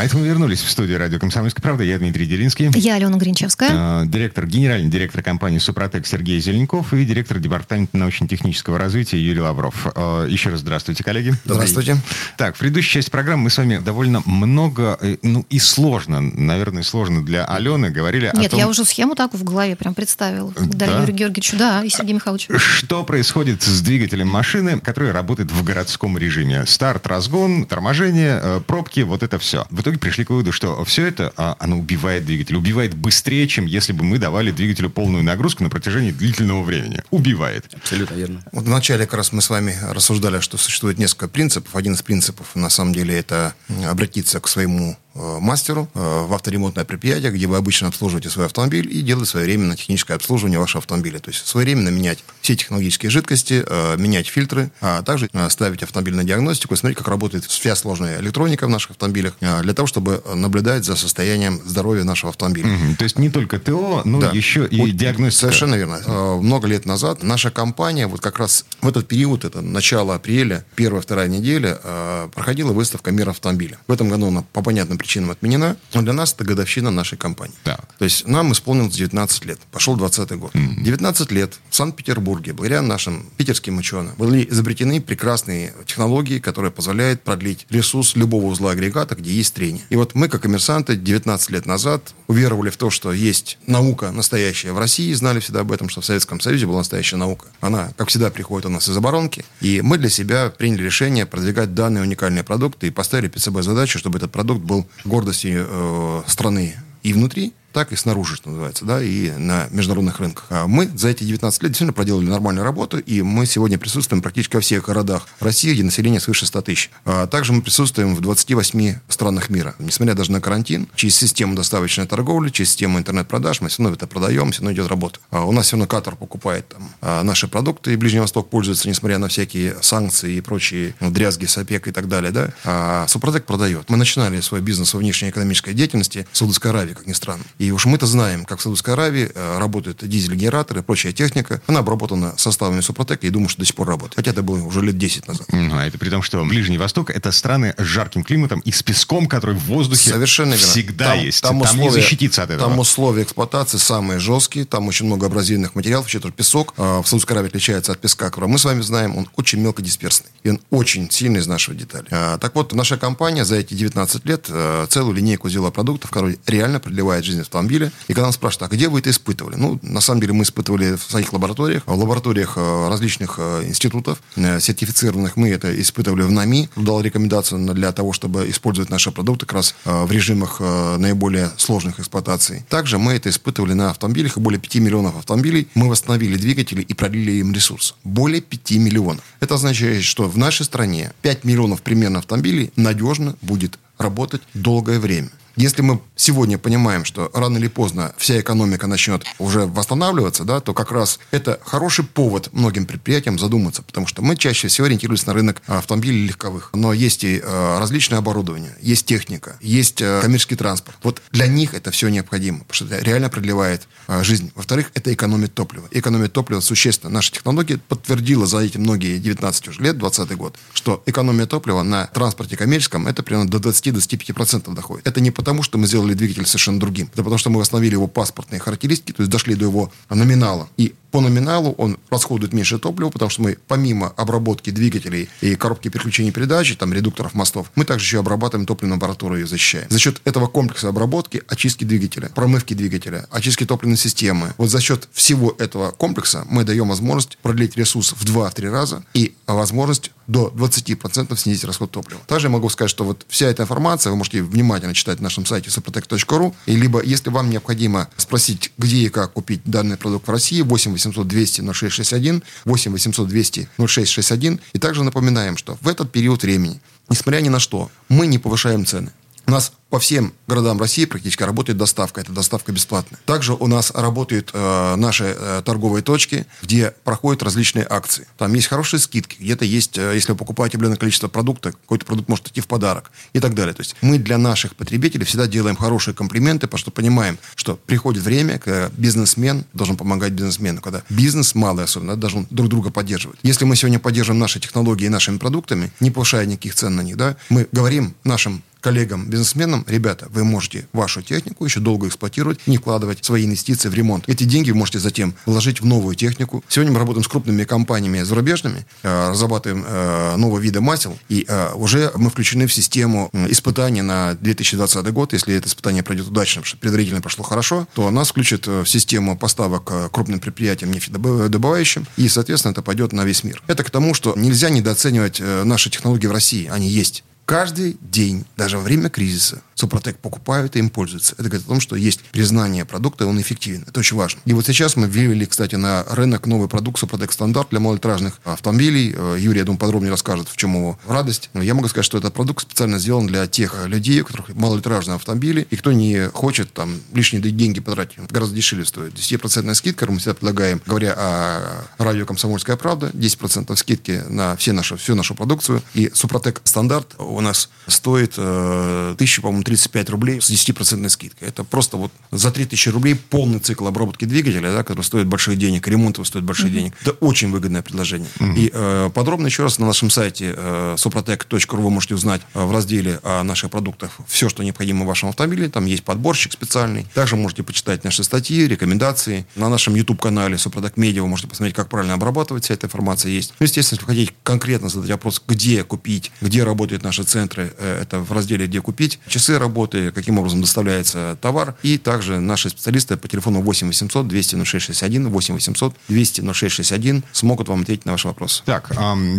А 0.00 0.04
это 0.06 0.16
мы 0.16 0.26
вернулись 0.26 0.62
в 0.62 0.70
студию 0.70 0.98
радио 0.98 1.18
«Комсомольская 1.18 1.60
правда». 1.60 1.84
Я 1.84 1.98
Дмитрий 1.98 2.24
Делинский. 2.24 2.70
Я 2.74 2.94
Алена 2.94 3.18
Гринчевская. 3.18 4.04
Э, 4.04 4.06
директор, 4.06 4.46
генеральный 4.46 4.88
директор 4.88 5.22
компании 5.22 5.58
«Супротек» 5.58 6.06
Сергей 6.06 6.40
Зеленков 6.40 6.94
и 6.94 7.04
директор 7.04 7.38
департамента 7.38 7.98
научно-технического 7.98 8.78
развития 8.78 9.18
Юрий 9.18 9.42
Лавров. 9.42 9.88
Э, 9.94 10.26
еще 10.26 10.48
раз 10.48 10.60
здравствуйте, 10.60 11.04
коллеги. 11.04 11.34
Здравствуйте. 11.44 11.98
Так, 12.38 12.56
в 12.56 12.60
предыдущей 12.60 12.92
части 12.92 13.10
программы 13.10 13.42
мы 13.42 13.50
с 13.50 13.58
вами 13.58 13.76
довольно 13.76 14.22
много, 14.24 14.96
э, 15.02 15.18
ну 15.22 15.44
и 15.50 15.58
сложно, 15.58 16.22
наверное, 16.22 16.82
сложно 16.82 17.22
для 17.22 17.44
Алены 17.44 17.90
говорили 17.90 18.30
Нет, 18.32 18.46
о 18.46 18.48
том... 18.52 18.58
я 18.58 18.68
уже 18.68 18.86
схему 18.86 19.14
так 19.14 19.34
в 19.34 19.44
голове 19.44 19.76
прям 19.76 19.92
представила. 19.92 20.50
Да, 20.58 20.86
Да? 20.86 21.00
Юрию 21.00 21.14
Георгиевичу, 21.14 21.58
да, 21.58 21.84
и 21.84 21.90
Сергею 21.90 22.14
Михайловичу. 22.14 22.58
Что 22.58 23.04
происходит 23.04 23.62
с 23.62 23.82
двигателем 23.82 24.28
машины, 24.28 24.80
которая 24.80 25.12
работает 25.12 25.52
в 25.52 25.62
городском 25.62 26.16
режиме? 26.16 26.64
Старт, 26.64 27.06
разгон, 27.06 27.66
торможение, 27.66 28.40
э, 28.42 28.60
пробки, 28.66 29.00
вот 29.00 29.22
это 29.22 29.38
все. 29.38 29.66
В 29.68 29.82
итоге 29.89 29.89
пришли 29.98 30.24
к 30.24 30.30
выводу, 30.30 30.52
что 30.52 30.84
все 30.84 31.06
это, 31.06 31.32
а, 31.36 31.56
оно 31.58 31.78
убивает 31.78 32.24
двигатель. 32.24 32.56
Убивает 32.56 32.94
быстрее, 32.94 33.46
чем 33.48 33.66
если 33.66 33.92
бы 33.92 34.04
мы 34.04 34.18
давали 34.18 34.50
двигателю 34.50 34.90
полную 34.90 35.24
нагрузку 35.24 35.62
на 35.62 35.70
протяжении 35.70 36.12
длительного 36.12 36.62
времени. 36.62 37.02
Убивает. 37.10 37.66
Абсолютно 37.74 38.14
верно. 38.14 38.44
Вот 38.52 38.64
вначале 38.64 39.06
как 39.06 39.14
раз 39.14 39.32
мы 39.32 39.42
с 39.42 39.50
вами 39.50 39.76
рассуждали, 39.90 40.40
что 40.40 40.58
существует 40.58 40.98
несколько 40.98 41.28
принципов. 41.28 41.74
Один 41.76 41.94
из 41.94 42.02
принципов, 42.02 42.54
на 42.54 42.70
самом 42.70 42.92
деле, 42.92 43.18
это 43.18 43.54
обратиться 43.86 44.40
к 44.40 44.48
своему 44.48 44.96
мастеру 45.14 45.88
э, 45.94 46.24
в 46.26 46.32
авторемонтное 46.34 46.84
предприятие, 46.84 47.30
где 47.32 47.46
вы 47.46 47.56
обычно 47.56 47.88
обслуживаете 47.88 48.30
свой 48.30 48.46
автомобиль 48.46 48.88
и 48.90 49.00
делать 49.02 49.28
своевременно 49.28 49.76
техническое 49.76 50.14
обслуживание 50.14 50.58
вашего 50.58 50.78
автомобиля. 50.80 51.18
То 51.18 51.30
есть 51.30 51.46
своевременно 51.46 51.88
менять 51.88 52.24
все 52.40 52.56
технологические 52.56 53.10
жидкости, 53.10 53.64
э, 53.66 53.96
менять 53.98 54.26
фильтры, 54.28 54.70
а 54.80 55.02
также 55.02 55.28
э, 55.32 55.50
ставить 55.50 55.82
автомобиль 55.82 56.14
на 56.14 56.24
диагностику 56.24 56.74
и 56.74 56.76
смотреть, 56.76 56.98
как 56.98 57.08
работает 57.08 57.44
вся 57.44 57.74
сложная 57.76 58.20
электроника 58.20 58.66
в 58.66 58.70
наших 58.70 58.92
автомобилях, 58.92 59.34
э, 59.40 59.62
для 59.62 59.74
того, 59.74 59.86
чтобы 59.86 60.22
наблюдать 60.34 60.84
за 60.84 60.96
состоянием 60.96 61.60
здоровья 61.64 62.04
нашего 62.04 62.30
автомобиля. 62.30 62.68
Мгм. 62.68 62.96
То 62.96 63.04
есть 63.04 63.18
не 63.18 63.30
только 63.30 63.58
ТО, 63.58 64.02
но 64.04 64.20
Да. 64.20 64.30
еще 64.32 64.66
и 64.66 64.80
Вот 64.80 64.90
диагностика. 64.96 65.40
Совершенно 65.40 65.74
верно. 65.74 66.00
Э, 66.06 66.36
Много 66.40 66.68
лет 66.68 66.86
назад 66.86 67.22
наша 67.22 67.50
компания, 67.50 68.06
вот 68.06 68.20
как 68.20 68.38
раз 68.38 68.64
в 68.80 68.88
этот 68.88 69.08
период, 69.08 69.44
это 69.44 69.60
начало 69.60 70.14
апреля, 70.14 70.64
первая, 70.76 71.02
вторая 71.02 71.28
неделя, 71.28 71.78
э, 71.82 72.28
проходила 72.34 72.72
выставка 72.72 73.10
«Мир 73.10 73.28
автомобиля». 73.30 73.78
В 73.86 73.92
этом 73.92 74.08
году 74.08 74.28
она 74.28 74.42
по 74.52 74.62
понятным 74.62 74.98
причинам 75.00 75.30
отменена, 75.30 75.76
но 75.94 76.02
для 76.02 76.12
нас 76.12 76.34
это 76.34 76.44
годовщина 76.44 76.90
нашей 76.90 77.16
компании. 77.16 77.54
Так. 77.64 77.80
То 77.98 78.04
есть 78.04 78.26
нам 78.26 78.52
исполнилось 78.52 78.94
19 78.94 79.46
лет. 79.46 79.58
Пошел 79.72 79.96
20 79.96 80.32
год. 80.32 80.50
19 80.52 81.32
лет 81.32 81.58
в 81.70 81.74
Санкт-Петербурге, 81.74 82.52
благодаря 82.52 82.82
нашим 82.82 83.24
питерским 83.38 83.78
ученым, 83.78 84.12
были 84.18 84.46
изобретены 84.50 85.00
прекрасные 85.00 85.72
технологии, 85.86 86.38
которые 86.38 86.70
позволяют 86.70 87.22
продлить 87.22 87.66
ресурс 87.70 88.14
любого 88.14 88.44
узла 88.44 88.72
агрегата, 88.72 89.14
где 89.14 89.32
есть 89.32 89.54
трение. 89.54 89.82
И 89.88 89.96
вот 89.96 90.14
мы, 90.14 90.28
как 90.28 90.42
коммерсанты, 90.42 90.96
19 90.96 91.50
лет 91.50 91.64
назад 91.64 92.14
уверовали 92.26 92.68
в 92.68 92.76
то, 92.76 92.90
что 92.90 93.12
есть 93.12 93.58
наука 93.66 94.10
настоящая 94.10 94.72
в 94.72 94.78
России, 94.78 95.14
знали 95.14 95.40
всегда 95.40 95.60
об 95.60 95.72
этом, 95.72 95.88
что 95.88 96.02
в 96.02 96.04
Советском 96.04 96.40
Союзе 96.40 96.66
была 96.66 96.78
настоящая 96.78 97.16
наука. 97.16 97.46
Она, 97.62 97.92
как 97.96 98.08
всегда, 98.08 98.30
приходит 98.30 98.66
у 98.66 98.68
нас 98.68 98.86
из 98.86 98.96
оборонки. 98.96 99.46
И 99.62 99.80
мы 99.80 99.96
для 99.96 100.10
себя 100.10 100.50
приняли 100.50 100.82
решение 100.82 101.24
продвигать 101.24 101.72
данные 101.74 102.02
уникальные 102.02 102.44
продукты 102.44 102.88
и 102.88 102.90
поставили 102.90 103.28
перед 103.28 103.42
собой 103.42 103.62
задачу, 103.62 103.98
чтобы 103.98 104.18
этот 104.18 104.30
продукт 104.30 104.60
был 104.60 104.86
гордостью 105.04 105.66
э, 105.68 106.22
страны 106.26 106.76
и 107.02 107.12
внутри, 107.12 107.52
так 107.72 107.92
и 107.92 107.96
снаружи, 107.96 108.36
что 108.36 108.50
называется, 108.50 108.84
да, 108.84 109.02
и 109.02 109.30
на 109.30 109.68
международных 109.70 110.20
рынках. 110.20 110.46
А 110.50 110.66
мы 110.66 110.88
за 110.94 111.08
эти 111.08 111.24
19 111.24 111.62
лет 111.62 111.72
действительно 111.72 111.92
проделали 111.92 112.26
нормальную 112.26 112.64
работу, 112.64 112.98
и 112.98 113.22
мы 113.22 113.46
сегодня 113.46 113.78
присутствуем 113.78 114.22
практически 114.22 114.56
во 114.56 114.60
всех 114.60 114.86
городах 114.86 115.26
России, 115.40 115.72
где 115.72 115.82
население 115.82 116.20
свыше 116.20 116.46
100 116.46 116.62
тысяч. 116.62 116.90
А 117.04 117.26
также 117.26 117.52
мы 117.52 117.62
присутствуем 117.62 118.14
в 118.14 118.20
28 118.20 118.98
странах 119.08 119.50
мира. 119.50 119.74
Несмотря 119.78 120.14
даже 120.14 120.32
на 120.32 120.40
карантин, 120.40 120.88
через 120.94 121.16
систему 121.16 121.54
доставочной 121.54 122.06
торговли, 122.06 122.50
через 122.50 122.70
систему 122.70 122.98
интернет-продаж, 122.98 123.60
мы 123.60 123.68
все 123.68 123.82
равно 123.82 123.96
это 123.96 124.06
продаем, 124.06 124.52
все 124.52 124.62
равно 124.62 124.72
идет 124.72 124.88
работа. 124.88 125.20
А 125.30 125.44
у 125.44 125.52
нас 125.52 125.66
все 125.66 125.76
равно 125.76 125.86
Катар 125.86 126.16
покупает 126.16 126.68
там, 126.68 126.90
а, 127.00 127.22
наши 127.22 127.48
продукты, 127.48 127.92
и 127.92 127.96
Ближний 127.96 128.20
Восток 128.20 128.50
пользуется, 128.50 128.88
несмотря 128.88 129.18
на 129.18 129.28
всякие 129.28 129.76
санкции 129.82 130.34
и 130.34 130.40
прочие 130.40 130.94
дрязги 131.00 131.46
с 131.46 131.56
ОПЕК 131.58 131.88
и 131.88 131.92
так 131.92 132.08
далее, 132.08 132.32
да. 132.32 132.50
А 132.64 133.06
Супротек 133.08 133.44
продает. 133.44 133.88
Мы 133.88 133.96
начинали 133.96 134.40
свой 134.40 134.60
бизнес 134.60 134.94
во 134.94 135.00
внешней 135.00 135.30
экономической 135.30 135.74
деятельности 135.74 136.26
в 136.32 136.36
Саудовской 136.36 136.70
Аравии, 136.70 136.94
как 136.94 137.06
ни 137.06 137.12
странно. 137.12 137.44
И 137.60 137.72
уж 137.72 137.84
мы-то 137.84 138.06
знаем, 138.06 138.46
как 138.46 138.58
в 138.58 138.62
Саудовской 138.62 138.94
Аравии 138.94 139.30
э, 139.34 139.58
работают 139.58 139.98
дизель-генераторы 140.02 140.82
прочая 140.82 141.12
техника. 141.12 141.60
Она 141.66 141.80
обработана 141.80 142.32
составами 142.38 142.80
Супротека 142.80 143.26
и 143.26 143.30
думаю, 143.30 143.50
что 143.50 143.60
до 143.60 143.66
сих 143.66 143.74
пор 143.74 143.86
работает. 143.86 144.16
Хотя 144.16 144.30
это 144.30 144.42
было 144.42 144.64
уже 144.64 144.80
лет 144.80 144.96
10 144.96 145.28
назад. 145.28 145.46
Ну, 145.52 145.76
а 145.76 145.84
это 145.84 145.98
при 145.98 146.08
том, 146.08 146.22
что 146.22 146.42
Ближний 146.46 146.78
Восток 146.78 147.10
это 147.10 147.30
страны 147.32 147.74
с 147.76 147.82
жарким 147.82 148.24
климатом 148.24 148.60
и 148.60 148.72
с 148.72 148.82
песком, 148.82 149.26
который 149.26 149.56
в 149.56 149.64
воздухе 149.66 150.08
Совершенно 150.08 150.54
верно. 150.54 150.66
всегда 150.66 151.12
есть. 151.12 151.42
Там, 151.42 151.62
не 151.74 151.90
защититься 151.90 152.44
от 152.44 152.50
этого. 152.50 152.70
Там 152.70 152.78
условия 152.78 153.24
эксплуатации 153.24 153.76
самые 153.76 154.20
жесткие, 154.20 154.64
там 154.64 154.88
очень 154.88 155.04
много 155.04 155.26
абразивных 155.26 155.74
материалов, 155.74 156.06
вообще 156.06 156.18
тоже 156.18 156.32
песок 156.32 156.72
э, 156.78 157.02
в 157.04 157.06
Саудовской 157.06 157.36
Аравии 157.36 157.48
отличается 157.48 157.92
от 157.92 158.00
песка, 158.00 158.30
который 158.30 158.48
мы 158.48 158.58
с 158.58 158.64
вами 158.64 158.80
знаем, 158.80 159.18
он 159.18 159.28
очень 159.36 159.60
мелкодисперсный, 159.60 160.30
и 160.44 160.48
он 160.48 160.60
очень 160.70 161.10
сильный 161.10 161.40
из 161.40 161.46
нашего 161.46 161.76
детали. 161.76 162.06
А, 162.10 162.38
Так 162.38 162.54
вот, 162.54 162.72
наша 162.72 162.96
компания 162.96 163.44
за 163.44 163.56
эти 163.56 163.74
19 163.74 164.24
лет 164.24 164.46
э, 164.48 164.86
целую 164.88 165.14
линейку 165.14 165.50
сделала 165.50 165.70
продуктов, 165.70 166.10
которые 166.10 166.38
реально 166.46 166.80
продлевают 166.80 167.26
жизнь 167.26 167.49
автомобиля. 167.50 167.92
И 168.08 168.14
когда 168.14 168.26
нас 168.26 168.36
спрашивают, 168.36 168.72
а 168.72 168.74
где 168.74 168.88
вы 168.88 169.00
это 169.00 169.10
испытывали? 169.10 169.56
Ну, 169.56 169.78
на 169.82 170.00
самом 170.00 170.20
деле 170.20 170.32
мы 170.32 170.44
испытывали 170.44 170.96
в 170.96 171.02
своих 171.02 171.32
лабораториях, 171.32 171.82
в 171.86 171.98
лабораториях 171.98 172.54
э, 172.56 172.88
различных 172.88 173.34
э, 173.38 173.64
институтов 173.66 174.22
э, 174.36 174.60
сертифицированных. 174.60 175.36
Мы 175.36 175.50
это 175.50 175.68
испытывали 175.80 176.22
в 176.22 176.30
НАМИ, 176.30 176.68
дал 176.76 177.00
рекомендацию 177.00 177.60
для 177.74 177.92
того, 177.92 178.12
чтобы 178.12 178.48
использовать 178.48 178.90
наши 178.90 179.10
продукты 179.10 179.46
как 179.46 179.56
раз 179.56 179.74
в 179.84 180.10
режимах 180.10 180.60
наиболее 180.60 181.50
сложных 181.56 181.98
эксплуатаций. 181.98 182.64
Также 182.68 182.98
мы 182.98 183.14
это 183.14 183.28
испытывали 183.28 183.72
на 183.72 183.90
автомобилях, 183.90 184.38
более 184.38 184.60
5 184.60 184.76
миллионов 184.76 185.16
автомобилей 185.16 185.68
мы 185.74 185.88
восстановили 185.88 186.36
двигатели 186.36 186.82
и 186.82 186.94
продлили 186.94 187.32
им 187.32 187.52
ресурс. 187.52 187.94
Более 188.04 188.40
5 188.40 188.72
миллионов. 188.72 189.24
Это 189.40 189.54
означает, 189.54 190.04
что 190.04 190.28
в 190.28 190.38
нашей 190.38 190.64
стране 190.64 191.12
5 191.22 191.44
миллионов 191.44 191.82
примерно 191.82 192.20
автомобилей 192.20 192.72
надежно 192.76 193.36
будет 193.42 193.78
работать 193.98 194.42
долгое 194.54 194.98
время. 194.98 195.30
Если 195.56 195.82
мы 195.82 196.00
сегодня 196.16 196.58
понимаем, 196.58 197.04
что 197.04 197.30
рано 197.34 197.58
или 197.58 197.68
поздно 197.68 198.14
вся 198.16 198.40
экономика 198.40 198.86
начнет 198.86 199.24
уже 199.38 199.66
восстанавливаться, 199.66 200.44
да, 200.44 200.60
то 200.60 200.74
как 200.74 200.92
раз 200.92 201.18
это 201.30 201.60
хороший 201.64 202.04
повод 202.04 202.50
многим 202.52 202.86
предприятиям 202.86 203.38
задуматься, 203.38 203.82
потому 203.82 204.06
что 204.06 204.22
мы 204.22 204.36
чаще 204.36 204.68
всего 204.68 204.86
ориентируемся 204.86 205.28
на 205.28 205.34
рынок 205.34 205.62
автомобилей 205.66 206.26
легковых. 206.26 206.70
Но 206.74 206.92
есть 206.92 207.24
и 207.24 207.40
э, 207.42 207.78
различное 207.78 208.18
оборудование, 208.18 208.76
есть 208.80 209.06
техника, 209.06 209.56
есть 209.60 210.00
э, 210.00 210.20
коммерческий 210.22 210.56
транспорт. 210.56 210.96
Вот 211.02 211.22
для 211.30 211.46
них 211.46 211.74
это 211.74 211.90
все 211.90 212.08
необходимо, 212.08 212.60
потому 212.60 212.74
что 212.74 212.84
это 212.86 213.04
реально 213.04 213.28
продлевает 213.28 213.88
э, 214.08 214.22
жизнь. 214.22 214.52
Во-вторых, 214.54 214.90
это 214.94 215.12
экономит 215.12 215.54
топливо. 215.54 215.88
Экономит 215.90 216.32
топливо 216.32 216.60
существенно. 216.60 217.12
Наша 217.12 217.32
технология 217.32 217.78
подтвердила 217.78 218.46
за 218.46 218.58
эти 218.58 218.78
многие 218.78 219.18
19 219.18 219.68
уже 219.68 219.82
лет, 219.82 219.98
20 219.98 220.36
год, 220.36 220.56
что 220.72 221.02
экономия 221.06 221.46
топлива 221.46 221.82
на 221.82 222.06
транспорте 222.06 222.56
коммерческом 222.56 223.06
это 223.06 223.22
примерно 223.22 223.50
до 223.50 223.58
20-25% 223.58 224.72
доходит. 224.74 225.06
Это 225.06 225.20
не 225.20 225.30
потому, 225.40 225.62
что 225.62 225.78
мы 225.78 225.86
сделали 225.86 226.12
двигатель 226.12 226.44
совершенно 226.44 226.78
другим. 226.78 227.08
Это 227.14 227.22
потому, 227.22 227.38
что 227.38 227.48
мы 227.48 227.58
восстановили 227.60 227.94
его 227.94 228.06
паспортные 228.06 228.60
характеристики, 228.60 229.12
то 229.12 229.22
есть 229.22 229.32
дошли 229.32 229.54
до 229.54 229.64
его 229.64 229.90
номинала. 230.10 230.68
И 230.76 230.92
по 231.10 231.20
номиналу 231.20 231.72
он 231.78 231.98
расходует 232.10 232.52
меньше 232.52 232.78
топлива, 232.78 233.10
потому 233.10 233.30
что 233.30 233.42
мы 233.42 233.58
помимо 233.68 234.08
обработки 234.16 234.70
двигателей 234.70 235.28
и 235.40 235.54
коробки 235.54 235.88
переключения 235.88 236.32
передач, 236.32 236.76
там 236.76 236.92
редукторов 236.92 237.34
мостов, 237.34 237.70
мы 237.74 237.84
также 237.84 238.04
еще 238.04 238.20
обрабатываем 238.20 238.66
топливную 238.66 238.96
аппаратуру 238.96 239.36
и 239.36 239.44
защищаем. 239.44 239.86
За 239.90 239.98
счет 239.98 240.20
этого 240.24 240.46
комплекса 240.46 240.88
обработки, 240.88 241.42
очистки 241.48 241.84
двигателя, 241.84 242.30
промывки 242.34 242.74
двигателя, 242.74 243.26
очистки 243.30 243.64
топливной 243.64 243.96
системы, 243.96 244.54
вот 244.56 244.70
за 244.70 244.80
счет 244.80 245.08
всего 245.12 245.54
этого 245.58 245.90
комплекса 245.90 246.44
мы 246.48 246.64
даем 246.64 246.88
возможность 246.88 247.38
продлить 247.38 247.76
ресурс 247.76 248.12
в 248.12 248.24
2-3 248.24 248.70
раза 248.70 249.04
и 249.14 249.34
возможность 249.46 250.12
до 250.26 250.52
20% 250.56 251.36
снизить 251.36 251.64
расход 251.64 251.90
топлива. 251.90 252.20
Также 252.28 252.46
я 252.46 252.50
могу 252.52 252.68
сказать, 252.68 252.90
что 252.90 253.04
вот 253.04 253.26
вся 253.28 253.46
эта 253.46 253.64
информация 253.64 254.10
вы 254.10 254.16
можете 254.16 254.42
внимательно 254.42 254.94
читать 254.94 255.18
на 255.18 255.24
нашем 255.24 255.44
сайте 255.44 255.70
suprotec.ru, 255.70 256.54
и 256.66 256.76
либо, 256.76 257.02
если 257.02 257.30
вам 257.30 257.50
необходимо 257.50 258.08
спросить, 258.16 258.72
где 258.78 258.98
и 258.98 259.08
как 259.08 259.32
купить 259.32 259.62
данный 259.64 259.96
продукт 259.96 260.28
в 260.28 260.30
России, 260.30 260.62
8 260.62 260.94
800 261.00 261.26
200 261.26 261.62
0661, 261.62 262.42
8 262.64 262.92
800 262.92 263.28
200 263.28 263.68
0661. 263.78 264.60
И 264.72 264.78
также 264.78 265.02
напоминаем, 265.02 265.56
что 265.56 265.78
в 265.80 265.88
этот 265.88 266.12
период 266.12 266.42
времени, 266.42 266.80
несмотря 267.08 267.40
ни 267.40 267.48
на 267.48 267.58
что, 267.58 267.90
мы 268.08 268.26
не 268.26 268.38
повышаем 268.38 268.84
цены. 268.84 269.12
У 269.46 269.50
нас 269.50 269.72
по 269.90 269.98
всем 269.98 270.32
городам 270.46 270.78
России 270.78 271.04
практически 271.04 271.42
работает 271.42 271.76
доставка. 271.76 272.20
Это 272.20 272.32
доставка 272.32 272.72
бесплатная. 272.72 273.20
Также 273.26 273.54
у 273.54 273.66
нас 273.66 273.90
работают 273.90 274.50
э, 274.54 274.94
наши 274.96 275.34
э, 275.36 275.62
торговые 275.64 276.02
точки, 276.02 276.46
где 276.62 276.94
проходят 277.02 277.42
различные 277.42 277.86
акции. 277.90 278.26
Там 278.38 278.54
есть 278.54 278.68
хорошие 278.68 279.00
скидки. 279.00 279.36
Где-то 279.40 279.64
есть, 279.64 279.98
э, 279.98 280.12
если 280.14 280.32
вы 280.32 280.38
покупаете 280.38 280.76
определенное 280.76 280.96
количество 280.96 281.26
продукта, 281.26 281.72
какой-то 281.72 282.06
продукт 282.06 282.28
может 282.28 282.48
идти 282.48 282.60
в 282.60 282.68
подарок 282.68 283.10
и 283.32 283.40
так 283.40 283.54
далее. 283.54 283.74
То 283.74 283.80
есть 283.80 283.96
мы 284.00 284.18
для 284.18 284.38
наших 284.38 284.76
потребителей 284.76 285.24
всегда 285.24 285.48
делаем 285.48 285.76
хорошие 285.76 286.14
комплименты, 286.14 286.68
потому 286.68 286.78
что 286.78 286.92
понимаем, 286.92 287.38
что 287.56 287.74
приходит 287.74 288.22
время, 288.22 288.60
когда 288.60 288.90
бизнесмен 288.96 289.64
должен 289.72 289.96
помогать 289.96 290.32
бизнесмену, 290.32 290.80
когда 290.80 291.02
бизнес 291.08 291.56
малый 291.56 291.84
особенно 291.84 292.16
должен 292.16 292.46
друг 292.50 292.68
друга 292.68 292.90
поддерживать. 292.90 293.40
Если 293.42 293.64
мы 293.64 293.74
сегодня 293.74 293.98
поддерживаем 293.98 294.38
наши 294.38 294.60
технологии 294.60 295.08
нашими 295.08 295.38
продуктами, 295.38 295.90
не 295.98 296.12
повышая 296.12 296.46
никаких 296.46 296.76
цен 296.76 296.94
на 296.94 297.00
них, 297.00 297.16
да, 297.16 297.36
мы 297.48 297.66
говорим 297.72 298.14
нашим 298.22 298.62
коллегам, 298.80 299.26
бизнесменам, 299.26 299.79
ребята, 299.86 300.28
вы 300.30 300.44
можете 300.44 300.86
вашу 300.92 301.22
технику 301.22 301.64
еще 301.64 301.80
долго 301.80 302.08
эксплуатировать, 302.08 302.66
не 302.66 302.76
вкладывать 302.76 303.24
свои 303.24 303.44
инвестиции 303.44 303.88
в 303.88 303.94
ремонт. 303.94 304.24
Эти 304.28 304.44
деньги 304.44 304.70
вы 304.70 304.78
можете 304.78 304.98
затем 304.98 305.34
вложить 305.46 305.80
в 305.80 305.86
новую 305.86 306.14
технику. 306.14 306.64
Сегодня 306.68 306.92
мы 306.92 306.98
работаем 306.98 307.24
с 307.24 307.28
крупными 307.28 307.64
компаниями 307.64 308.22
зарубежными, 308.22 308.86
э, 309.02 309.30
разрабатываем 309.30 309.84
э, 309.86 310.36
новые 310.36 310.62
виды 310.62 310.80
масел, 310.80 311.18
и 311.28 311.44
э, 311.46 311.72
уже 311.74 312.12
мы 312.16 312.30
включены 312.30 312.66
в 312.66 312.72
систему 312.72 313.30
испытаний 313.48 314.02
на 314.02 314.34
2020 314.34 315.06
год. 315.12 315.32
Если 315.32 315.54
это 315.54 315.68
испытание 315.68 316.02
пройдет 316.02 316.28
удачно, 316.28 316.60
потому 316.60 316.68
что 316.68 316.78
предварительно 316.78 317.20
прошло 317.20 317.44
хорошо, 317.44 317.86
то 317.94 318.10
нас 318.10 318.30
включат 318.30 318.66
в 318.66 318.86
систему 318.86 319.36
поставок 319.36 320.10
крупным 320.12 320.40
предприятиям 320.40 320.92
нефтедобывающим, 320.92 322.06
и, 322.16 322.28
соответственно, 322.28 322.72
это 322.72 322.82
пойдет 322.82 323.12
на 323.12 323.24
весь 323.24 323.44
мир. 323.44 323.62
Это 323.66 323.84
к 323.84 323.90
тому, 323.90 324.14
что 324.14 324.34
нельзя 324.36 324.70
недооценивать 324.70 325.40
наши 325.40 325.90
технологии 325.90 326.26
в 326.26 326.32
России. 326.32 326.68
Они 326.70 326.88
есть. 326.88 327.24
Каждый 327.44 327.96
день, 328.00 328.44
даже 328.56 328.78
во 328.78 328.84
время 328.84 329.10
кризиса, 329.10 329.62
Супротек 329.80 330.18
покупают 330.18 330.76
и 330.76 330.78
им 330.78 330.90
пользуются. 330.90 331.32
Это 331.32 331.44
говорит 331.44 331.64
о 331.64 331.68
том, 331.70 331.80
что 331.80 331.96
есть 331.96 332.20
признание 332.32 332.84
продукта, 332.84 333.24
и 333.24 333.26
он 333.26 333.40
эффективен. 333.40 333.84
Это 333.86 334.00
очень 334.00 334.16
важно. 334.16 334.40
И 334.44 334.52
вот 334.52 334.66
сейчас 334.66 334.94
мы 334.94 335.08
ввели, 335.08 335.46
кстати, 335.46 335.74
на 335.76 336.04
рынок 336.04 336.46
новый 336.46 336.68
продукт 336.68 337.00
Супротек 337.00 337.32
стандарт 337.32 337.70
для 337.70 337.80
малолитражных 337.80 338.40
автомобилей. 338.44 339.14
Э, 339.16 339.36
Юрий, 339.40 339.60
я 339.60 339.64
думаю, 339.64 339.78
подробнее 339.78 340.10
расскажет, 340.10 340.48
в 340.48 340.56
чем 340.56 340.74
его 340.74 340.98
радость. 341.06 341.48
Но 341.54 341.62
я 341.62 341.72
могу 341.72 341.88
сказать, 341.88 342.04
что 342.04 342.18
этот 342.18 342.34
продукт 342.34 342.62
специально 342.62 342.98
сделан 342.98 343.26
для 343.26 343.46
тех 343.46 343.86
людей, 343.86 344.20
у 344.20 344.26
которых 344.26 344.50
малолитражные 344.54 345.16
автомобили, 345.16 345.66
и 345.70 345.76
кто 345.76 345.92
не 345.92 346.28
хочет 346.28 346.72
там 346.74 347.00
лишние 347.14 347.42
деньги 347.42 347.80
потратить. 347.80 348.18
Гораздо 348.30 348.54
дешевле 348.54 348.84
стоит. 348.84 349.14
10% 349.14 349.74
скидка, 349.74 350.10
мы 350.10 350.18
всегда 350.18 350.34
предлагаем, 350.34 350.82
говоря 350.84 351.14
о 351.16 351.84
радио 351.96 352.26
«Комсомольская 352.26 352.76
правда», 352.76 353.10
10% 353.14 353.74
скидки 353.76 354.22
на 354.28 354.56
все 354.56 354.72
нашу, 354.72 354.98
всю 354.98 355.14
нашу 355.14 355.34
продукцию. 355.34 355.82
И 355.94 356.10
Супротек 356.12 356.60
стандарт 356.64 357.14
у 357.30 357.40
нас 357.40 357.70
стоит 357.86 358.34
э, 358.36 359.12
1000, 359.14 359.42
по-моему, 359.42 359.62
35 359.62 360.10
рублей 360.10 360.40
с 360.40 360.50
10% 360.50 361.08
скидкой. 361.08 361.48
Это 361.48 361.64
просто 361.64 361.96
вот 361.96 362.12
за 362.30 362.50
3000 362.50 362.88
рублей 362.90 363.14
полный 363.14 363.58
цикл 363.58 363.86
обработки 363.86 364.24
двигателя, 364.24 364.72
да, 364.72 364.82
который 364.82 365.02
стоит 365.02 365.26
больших 365.26 365.58
денег, 365.58 365.86
ремонт 365.88 366.16
его 366.16 366.24
стоит 366.24 366.44
больших 366.44 366.66
mm-hmm. 366.66 366.72
денег. 366.72 366.94
Это 367.02 367.12
очень 367.12 367.50
выгодное 367.50 367.82
предложение. 367.82 368.28
Mm-hmm. 368.38 368.56
И 368.56 368.70
э, 368.72 369.10
подробно 369.14 369.46
еще 369.46 369.62
раз 369.62 369.78
на 369.78 369.86
нашем 369.86 370.10
сайте 370.10 370.54
э, 370.56 370.96
soprotec.ru 370.96 371.80
вы 371.80 371.90
можете 371.90 372.14
узнать 372.14 372.42
э, 372.54 372.64
в 372.64 372.72
разделе 372.72 373.20
о 373.22 373.42
наших 373.42 373.70
продуктах 373.70 374.12
все, 374.26 374.48
что 374.48 374.62
необходимо 374.62 375.04
в 375.04 375.08
вашем 375.08 375.28
автомобиле. 375.28 375.68
Там 375.68 375.86
есть 375.86 376.04
подборщик 376.04 376.52
специальный. 376.52 377.06
Также 377.14 377.36
можете 377.36 377.62
почитать 377.62 378.04
наши 378.04 378.24
статьи, 378.24 378.66
рекомендации. 378.66 379.46
На 379.56 379.68
нашем 379.68 379.94
YouTube-канале 379.94 380.58
Супротек 380.58 380.96
Медиа 380.96 381.22
вы 381.22 381.28
можете 381.28 381.48
посмотреть, 381.48 381.74
как 381.74 381.88
правильно 381.88 382.14
обрабатывать. 382.14 382.64
Вся 382.64 382.74
эта 382.74 382.86
информация 382.86 383.30
есть. 383.30 383.54
Ну, 383.58 383.64
естественно, 383.64 383.96
если 383.98 384.06
вы 384.06 384.14
хотите 384.14 384.34
конкретно 384.42 384.88
задать 384.88 385.10
вопрос, 385.10 385.42
где 385.46 385.84
купить, 385.84 386.32
где 386.40 386.64
работают 386.64 387.02
наши 387.20 387.24
центры, 387.24 387.72
э, 387.78 388.02
это 388.02 388.20
в 388.20 388.32
разделе 388.32 388.66
«Где 388.66 388.80
купить». 388.80 389.18
Часы 389.26 389.58
работы, 389.58 390.10
каким 390.12 390.38
образом 390.38 390.60
доставляется 390.60 391.36
товар. 391.40 391.74
И 391.82 391.98
также 391.98 392.40
наши 392.40 392.70
специалисты 392.70 393.16
по 393.16 393.28
телефону 393.28 393.60
8 393.60 393.86
800 393.88 394.28
200 394.28 394.64
0661, 394.64 395.28
8 395.28 395.54
800 395.54 395.94
200 396.08 396.40
0661 396.40 397.24
смогут 397.32 397.68
вам 397.68 397.82
ответить 397.82 398.06
на 398.06 398.12
ваши 398.12 398.28
вопросы. 398.28 398.62
Так, 398.64 398.92